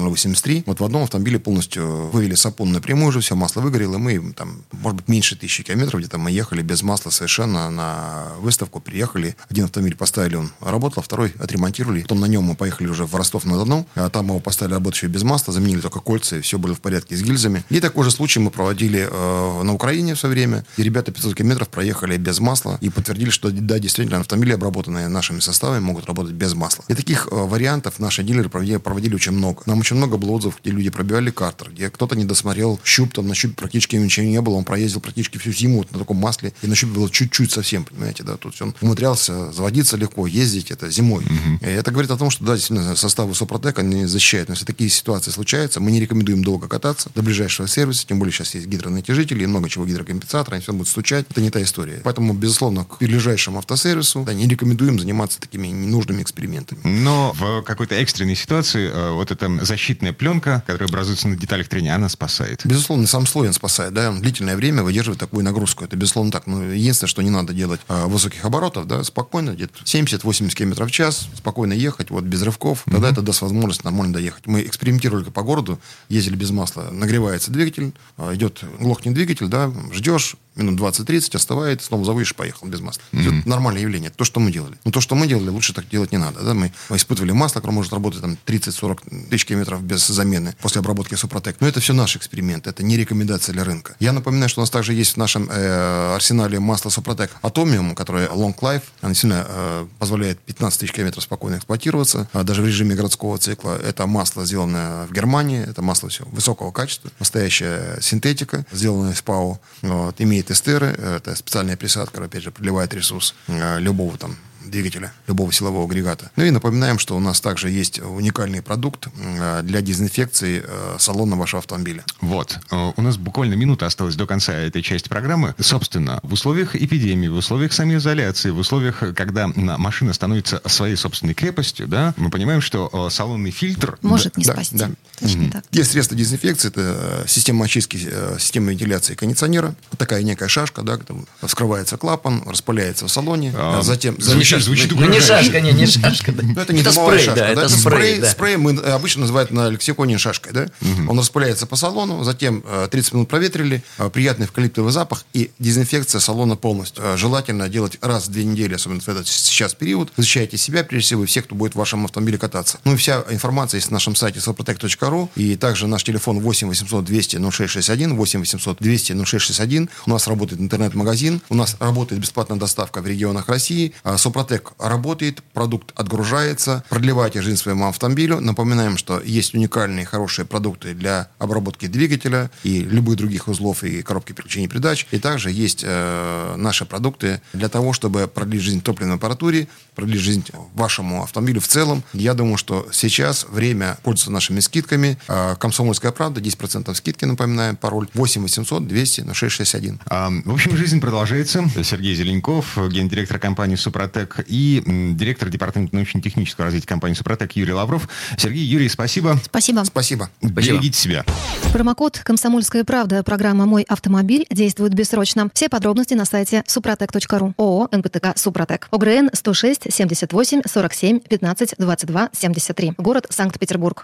Вот 0.65 0.79
в 0.79 0.83
одном 0.83 1.03
автомобиле 1.03 1.39
полностью 1.39 2.09
вывели 2.11 2.35
сапун 2.35 2.71
напрямую 2.71 3.09
уже, 3.09 3.19
все 3.21 3.35
масло 3.35 3.61
выгорело, 3.61 3.95
и 3.95 3.99
мы 3.99 4.33
там, 4.33 4.63
может 4.71 4.97
быть, 4.97 5.07
меньше 5.07 5.35
тысячи 5.35 5.63
километров 5.63 5.99
где-то 5.99 6.17
мы 6.17 6.31
ехали 6.31 6.61
без 6.61 6.83
масла 6.83 7.09
совершенно 7.09 7.69
на 7.69 8.27
выставку, 8.39 8.79
приехали. 8.79 9.35
Один 9.49 9.65
автомобиль 9.65 9.95
поставили, 9.95 10.35
он 10.35 10.51
работал, 10.61 11.01
а 11.01 11.03
второй 11.03 11.33
отремонтировали. 11.39 12.01
Потом 12.01 12.19
на 12.19 12.25
нем 12.25 12.43
мы 12.43 12.55
поехали 12.55 12.87
уже 12.87 13.05
в 13.05 13.15
Ростов-на-Дону, 13.15 13.87
а 13.95 14.09
там 14.09 14.27
его 14.27 14.39
поставили 14.39 14.73
работающий 14.75 15.07
без 15.07 15.23
масла, 15.23 15.53
заменили 15.53 15.81
только 15.81 15.99
кольца, 15.99 16.37
и 16.37 16.41
все 16.41 16.57
было 16.57 16.75
в 16.75 16.81
порядке 16.81 17.15
с 17.15 17.21
гильзами. 17.21 17.63
И 17.69 17.79
такой 17.79 18.03
же 18.03 18.11
случай 18.11 18.39
мы 18.39 18.51
проводили 18.51 19.07
э, 19.09 19.63
на 19.63 19.73
Украине 19.73 20.15
в 20.15 20.19
свое 20.19 20.35
время. 20.35 20.65
И 20.77 20.83
ребята 20.83 21.11
500 21.11 21.35
километров 21.35 21.69
проехали 21.79 22.17
без 22.17 22.41
масла 22.41 22.77
и 22.81 22.89
подтвердили, 22.89 23.29
что 23.29 23.49
да, 23.51 23.79
действительно, 23.79 24.19
автомобили, 24.19 24.51
обработанные 24.51 25.07
нашими 25.07 25.39
составами, 25.39 25.79
могут 25.79 26.07
работать 26.07 26.33
без 26.33 26.53
масла. 26.53 26.83
И 26.89 26.93
таких 26.93 27.29
э, 27.31 27.35
вариантов 27.35 27.99
наши 27.99 28.21
дилеры 28.21 28.49
проводили, 28.49 28.75
проводили 28.75 29.15
очень 29.15 29.31
много. 29.31 29.61
Нам 29.65 29.79
очень 29.79 29.95
много 29.95 30.17
было 30.17 30.31
отзывов, 30.31 30.59
где 30.61 30.71
люди 30.71 30.89
пробивали 30.89 31.31
картер, 31.31 31.71
где 31.71 31.89
кто-то 31.89 32.17
не 32.17 32.25
досмотрел 32.25 32.81
щуп, 32.83 33.13
там 33.13 33.29
на 33.29 33.33
щупе 33.33 33.53
практически 33.53 33.95
ничего 33.95 34.25
не 34.25 34.41
было, 34.41 34.55
он 34.55 34.65
проездил 34.65 34.99
практически 34.99 35.37
всю 35.37 35.53
зиму 35.53 35.77
вот 35.77 35.91
на 35.93 35.99
таком 35.99 36.17
масле, 36.17 36.51
и 36.61 36.67
на 36.67 36.75
щупе 36.75 36.91
было 36.95 37.09
чуть-чуть 37.09 37.53
совсем, 37.53 37.85
понимаете, 37.85 38.23
да, 38.23 38.35
тут 38.35 38.61
он 38.61 38.75
умудрялся 38.81 39.53
заводиться 39.53 39.95
легко, 39.95 40.27
ездить 40.27 40.71
это 40.71 40.89
зимой. 40.89 41.23
Угу. 41.23 41.59
И 41.61 41.65
это 41.65 41.91
говорит 41.91 42.11
о 42.11 42.17
том, 42.17 42.29
что, 42.29 42.43
да, 42.43 42.55
действительно, 42.55 42.93
составы 42.97 43.33
Супротека 43.33 43.83
не 43.83 44.05
защищают. 44.05 44.49
Но 44.49 44.53
если 44.55 44.65
такие 44.65 44.89
ситуации 44.89 45.31
случаются, 45.31 45.79
мы 45.79 45.91
не 45.91 46.01
рекомендуем 46.01 46.43
долго 46.43 46.67
кататься 46.67 47.09
до 47.15 47.21
ближайшего 47.21 47.69
сервиса, 47.69 48.05
тем 48.05 48.19
более 48.19 48.33
сейчас 48.33 48.53
есть 48.55 48.67
гидронатяжители 48.67 49.43
и 49.43 49.47
много 49.47 49.69
чего 49.69 49.85
гидрокомпенсатора, 49.85 50.55
они 50.55 50.63
все 50.63 50.73
будут 50.73 50.89
стучать. 50.89 51.25
Это 51.29 51.39
не 51.39 51.49
та 51.49 51.61
история. 51.61 51.68
Поэтому, 52.03 52.33
безусловно, 52.33 52.85
к 52.85 52.99
ближайшему 52.99 53.59
автосервису 53.59 54.23
да, 54.23 54.33
не 54.33 54.47
рекомендуем 54.47 54.99
заниматься 54.99 55.39
такими 55.39 55.67
ненужными 55.67 56.21
экспериментами. 56.21 56.79
Но 56.83 57.33
в 57.33 57.61
какой-то 57.63 57.95
экстренной 57.95 58.35
ситуации 58.35 58.89
э, 58.89 59.11
вот 59.11 59.31
эта 59.31 59.65
защитная 59.65 60.13
пленка, 60.13 60.63
которая 60.65 60.89
образуется 60.89 61.27
на 61.27 61.35
деталях 61.35 61.67
трения, 61.67 61.95
она 61.95 62.09
спасает. 62.09 62.61
Безусловно, 62.65 63.07
сам 63.07 63.25
слой 63.25 63.51
спасает. 63.53 63.93
Да? 63.93 64.09
Он 64.09 64.21
длительное 64.21 64.55
время 64.55 64.83
выдерживает 64.83 65.19
такую 65.19 65.43
нагрузку. 65.43 65.83
Это, 65.83 65.95
безусловно, 65.95 66.31
так. 66.31 66.47
Но 66.47 66.63
единственное, 66.63 67.09
что 67.09 67.21
не 67.21 67.29
надо 67.29 67.53
делать 67.53 67.81
а, 67.87 68.07
высоких 68.07 68.45
оборотов, 68.45 68.87
да, 68.87 69.03
спокойно, 69.03 69.51
где-то 69.51 69.73
70-80 69.83 70.53
км 70.53 70.85
в 70.85 70.91
час, 70.91 71.27
спокойно 71.35 71.73
ехать, 71.73 72.09
вот 72.09 72.23
без 72.23 72.41
рывков. 72.41 72.83
Тогда 72.85 73.09
mm-hmm. 73.09 73.11
это 73.11 73.21
даст 73.21 73.41
возможность 73.41 73.83
нормально 73.83 74.13
доехать. 74.13 74.45
Мы 74.47 74.63
экспериментировали 74.63 75.29
по 75.29 75.41
городу, 75.41 75.79
ездили 76.09 76.35
без 76.35 76.51
масла, 76.51 76.89
нагревается 76.91 77.51
двигатель, 77.51 77.93
а, 78.17 78.33
идет, 78.33 78.63
глохнет 78.79 79.13
двигатель, 79.13 79.47
да, 79.47 79.71
ждешь, 79.91 80.35
минут 80.59 80.79
20-30 80.79 81.35
остывает, 81.35 81.81
снова 81.81 82.05
заводишь, 82.05 82.35
поехал 82.35 82.67
без 82.67 82.79
масла. 82.81 83.01
Mm-hmm. 83.11 83.39
Это 83.39 83.49
нормальное 83.49 83.81
явление. 83.81 84.09
Это 84.09 84.17
то, 84.17 84.25
что 84.25 84.39
мы 84.39 84.51
делали. 84.51 84.77
Но 84.83 84.91
то, 84.91 85.01
что 85.01 85.15
мы 85.15 85.27
делали, 85.27 85.49
лучше 85.49 85.73
так 85.73 85.87
делать 85.89 86.11
не 86.11 86.17
надо. 86.17 86.41
Да? 86.41 86.53
Мы, 86.53 86.71
испытывали 86.89 87.31
масло, 87.31 87.59
которое 87.59 87.73
может 87.73 87.93
работать 87.93 88.21
там 88.21 88.37
30-40 88.45 89.29
тысяч 89.29 89.45
километров 89.45 89.81
без 89.83 90.05
замены 90.07 90.55
после 90.61 90.79
обработки 90.79 91.15
Супротек. 91.15 91.57
Но 91.59 91.67
это 91.67 91.79
все 91.79 91.93
наш 91.93 92.15
эксперимент. 92.15 92.67
Это 92.67 92.83
не 92.83 92.97
рекомендация 92.97 93.53
для 93.53 93.63
рынка. 93.63 93.95
Я 93.99 94.11
напоминаю, 94.11 94.49
что 94.49 94.61
у 94.61 94.63
нас 94.63 94.69
также 94.69 94.93
есть 94.93 95.13
в 95.13 95.17
нашем 95.17 95.49
э, 95.49 96.15
арсенале 96.15 96.59
масло 96.59 96.89
Супротек 96.89 97.31
Atomium, 97.41 97.95
которое 97.95 98.27
Long 98.27 98.57
Life. 98.59 98.83
Оно 99.01 99.13
сильно 99.13 99.45
э, 99.47 99.87
позволяет 99.97 100.39
15 100.39 100.79
тысяч 100.79 100.91
километров 100.91 101.23
спокойно 101.23 101.57
эксплуатироваться. 101.57 102.27
А 102.33 102.43
даже 102.43 102.61
в 102.61 102.65
режиме 102.65 102.95
городского 102.95 103.37
цикла. 103.37 103.77
Это 103.77 104.05
масло 104.07 104.45
сделано 104.45 105.07
в 105.09 105.13
Германии. 105.13 105.63
Это 105.65 105.81
масло 105.81 106.09
все 106.09 106.25
высокого 106.25 106.71
качества. 106.71 107.11
Настоящая 107.19 107.99
синтетика, 108.01 108.65
сделанная 108.71 109.13
из 109.13 109.21
ПАО. 109.21 109.59
Вот, 109.81 110.15
имеет 110.19 110.48
эстеры. 110.51 110.87
Это 110.87 111.29
это 111.29 111.35
специальная 111.35 111.77
присадка, 111.77 112.23
опять 112.23 112.43
же, 112.43 112.51
продлевает 112.51 112.93
ресурс 112.93 113.35
э, 113.47 113.79
любого 113.79 114.17
там 114.17 114.37
двигателя, 114.65 115.13
любого 115.27 115.51
силового 115.51 115.85
агрегата. 115.85 116.31
Ну 116.35 116.43
и 116.43 116.51
напоминаем, 116.51 116.99
что 116.99 117.15
у 117.15 117.19
нас 117.19 117.41
также 117.41 117.69
есть 117.69 117.99
уникальный 117.99 118.61
продукт 118.61 119.07
э, 119.17 119.61
для 119.63 119.81
дезинфекции 119.81 120.63
э, 120.65 120.95
салона 120.99 121.35
вашего 121.35 121.59
автомобиля. 121.59 122.03
Вот. 122.21 122.59
Э, 122.71 122.91
у 122.95 123.01
нас 123.01 123.17
буквально 123.17 123.55
минута 123.55 123.85
осталась 123.85 124.15
до 124.15 124.27
конца 124.27 124.53
этой 124.53 124.81
части 124.81 125.09
программы. 125.09 125.55
Собственно, 125.59 126.19
в 126.23 126.33
условиях 126.33 126.75
эпидемии, 126.75 127.27
в 127.27 127.35
условиях 127.35 127.73
самоизоляции, 127.73 128.49
в 128.49 128.57
условиях, 128.57 129.03
когда 129.15 129.47
машина 129.47 130.13
становится 130.13 130.61
своей 130.65 130.95
собственной 130.95 131.33
крепостью, 131.33 131.87
да, 131.87 132.13
мы 132.17 132.29
понимаем, 132.29 132.61
что 132.61 133.09
салонный 133.09 133.51
фильтр... 133.51 133.97
Может 134.01 134.33
да, 134.33 134.39
не 134.39 134.43
спасти. 134.43 134.77
Да, 134.77 134.87
да. 135.21 135.27
mm 135.27 135.51
так. 135.51 135.63
Есть 135.71 135.91
средства 135.91 136.17
дезинфекции, 136.17 136.67
это 136.67 137.23
система 137.27 137.65
очистки, 137.65 137.97
система 138.37 138.71
вентиляции 138.71 139.15
кондиционера, 139.15 139.75
такая 139.97 140.21
некая 140.23 140.47
шашка, 140.47 140.81
да, 140.83 140.97
там 140.97 141.25
вскрывается 141.41 141.97
клапан, 141.97 142.43
распыляется 142.45 143.05
в 143.05 143.11
салоне, 143.11 143.53
а, 143.55 143.81
затем... 143.81 144.15
Звучит, 144.59 144.89
звучит 144.89 145.07
Ну, 145.07 145.13
не 145.13 145.19
шашка, 145.19 145.59
не, 145.61 145.71
не 145.71 145.85
шашка. 145.85 146.31
Ну, 146.31 146.59
это 146.59 146.73
не 146.73 146.81
это 146.81 146.91
спрей, 146.91 147.19
шашка, 147.19 147.35
да, 147.35 147.49
это 147.49 147.69
спрей. 147.69 148.23
Спрей 148.23 148.57
мы 148.57 148.77
обычно 148.77 149.21
называют 149.21 149.51
на 149.51 149.69
лексиконе 149.69 150.17
шашкой, 150.17 150.53
да? 150.53 150.67
Он 151.07 151.17
распыляется 151.17 151.65
по 151.65 151.75
салону, 151.75 152.23
затем 152.23 152.63
30 152.89 153.13
минут 153.13 153.29
проветрили, 153.29 153.83
приятный 154.13 154.45
эвкалиптовый 154.45 154.91
запах 154.91 155.25
и 155.33 155.51
дезинфекция 155.59 156.19
салона 156.19 156.55
полностью. 156.55 157.03
Желательно 157.17 157.69
делать 157.69 157.97
раз 158.01 158.27
в 158.27 158.31
две 158.31 158.43
недели, 158.43 158.73
особенно 158.73 158.99
в 158.99 159.07
этот 159.07 159.27
сейчас 159.27 159.73
период. 159.73 160.11
Защищайте 160.17 160.57
себя, 160.57 160.83
прежде 160.83 161.05
всего, 161.05 161.23
и 161.23 161.25
всех, 161.25 161.45
кто 161.45 161.55
будет 161.55 161.73
в 161.73 161.77
вашем 161.77 162.05
автомобиле 162.05 162.37
кататься. 162.37 162.79
Ну 162.83 162.93
и 162.93 162.97
вся 162.97 163.23
информация 163.29 163.77
есть 163.77 163.91
на 163.91 163.95
нашем 163.95 164.15
сайте 164.15 164.39
soprotec.ru 164.39 165.29
и 165.35 165.55
также 165.55 165.87
наш 165.87 166.03
телефон 166.03 166.39
8 166.39 166.67
800 166.67 167.05
200 167.05 167.37
0661, 167.51 168.15
8 168.15 168.39
800 168.39 168.77
200 168.79 169.13
0661. 169.25 169.89
У 170.05 170.09
нас 170.09 170.27
работает 170.27 170.61
интернет-магазин, 170.61 171.41
у 171.49 171.55
нас 171.55 171.75
работает 171.79 172.21
бесплатная 172.21 172.57
доставка 172.57 173.01
в 173.01 173.07
регионах 173.07 173.47
России. 173.47 173.93
Сопротек 174.17 174.38
Супротек 174.39 174.71
работает, 174.79 175.43
продукт 175.53 175.91
отгружается, 175.95 176.85
продлевайте 176.87 177.41
жизнь 177.41 177.57
своему 177.57 177.89
автомобилю. 177.89 178.39
Напоминаем, 178.39 178.97
что 178.97 179.19
есть 179.19 179.53
уникальные 179.53 180.05
хорошие 180.05 180.45
продукты 180.45 180.93
для 180.93 181.27
обработки 181.39 181.87
двигателя 181.87 182.49
и 182.63 182.79
любых 182.79 183.17
других 183.17 183.49
узлов 183.49 183.83
и 183.83 184.01
коробки 184.01 184.31
переключения 184.31 184.69
передач. 184.69 185.07
И 185.11 185.19
также 185.19 185.51
есть 185.51 185.83
э, 185.85 186.55
наши 186.55 186.85
продукты 186.85 187.41
для 187.51 187.67
того, 187.67 187.91
чтобы 187.91 188.27
продлить 188.27 188.61
жизнь 188.61 188.81
топливной 188.81 189.15
аппаратуре, 189.15 189.67
продлить 189.95 190.21
жизнь 190.21 190.45
вашему 190.73 191.23
автомобилю 191.23 191.59
в 191.59 191.67
целом. 191.67 192.01
Я 192.13 192.33
думаю, 192.33 192.55
что 192.55 192.87
сейчас 192.93 193.45
время 193.49 193.97
пользоваться 194.03 194.31
нашими 194.31 194.61
скидками. 194.61 195.17
Э, 195.27 195.55
Комсомольская 195.59 196.13
правда, 196.13 196.39
10% 196.39 196.95
скидки, 196.95 197.25
напоминаем, 197.25 197.75
пароль 197.75 198.07
8 198.13 198.41
800 198.41 198.87
200 198.87 199.21
0661. 199.33 199.99
А, 200.05 200.31
в 200.45 200.53
общем, 200.53 200.77
жизнь 200.77 201.01
продолжается. 201.01 201.69
Сергей 201.83 202.15
Зеленков, 202.15 202.77
гендиректор 202.89 203.37
компании 203.37 203.75
«Супротек» 203.75 204.28
и 204.47 204.83
м, 204.85 205.17
директор 205.17 205.49
департамента 205.49 205.95
научно-технического 205.95 206.65
развития 206.65 206.87
компании 206.87 207.15
«Супротек» 207.15 207.53
Юрий 207.53 207.73
Лавров. 207.73 208.07
Сергей, 208.37 208.63
Юрий, 208.63 208.89
спасибо. 208.89 209.39
Спасибо. 209.43 209.83
Спасибо. 209.85 210.29
Берегите 210.41 210.97
себя. 210.99 211.25
Промокод 211.73 212.19
«Комсомольская 212.19 212.83
правда» 212.83 213.23
программа 213.23 213.65
«Мой 213.65 213.83
автомобиль» 213.83 214.45
действует 214.49 214.93
бессрочно. 214.93 215.49
Все 215.53 215.69
подробности 215.69 216.13
на 216.13 216.25
сайте 216.25 216.63
супротек.ру. 216.67 217.53
ООО 217.57 217.89
«НПТК 217.91 218.33
Супротек». 218.35 218.87
ОГРН 218.91 219.31
106 219.33 219.91
78 219.91 220.61
47 220.65 221.19
15 221.19 221.75
22 221.77 222.29
73. 222.33 222.93
Город 222.97 223.27
Санкт-Петербург. 223.29 224.03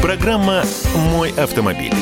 Программа 0.00 0.64
«Мой 1.12 1.30
автомобиль». 1.30 1.92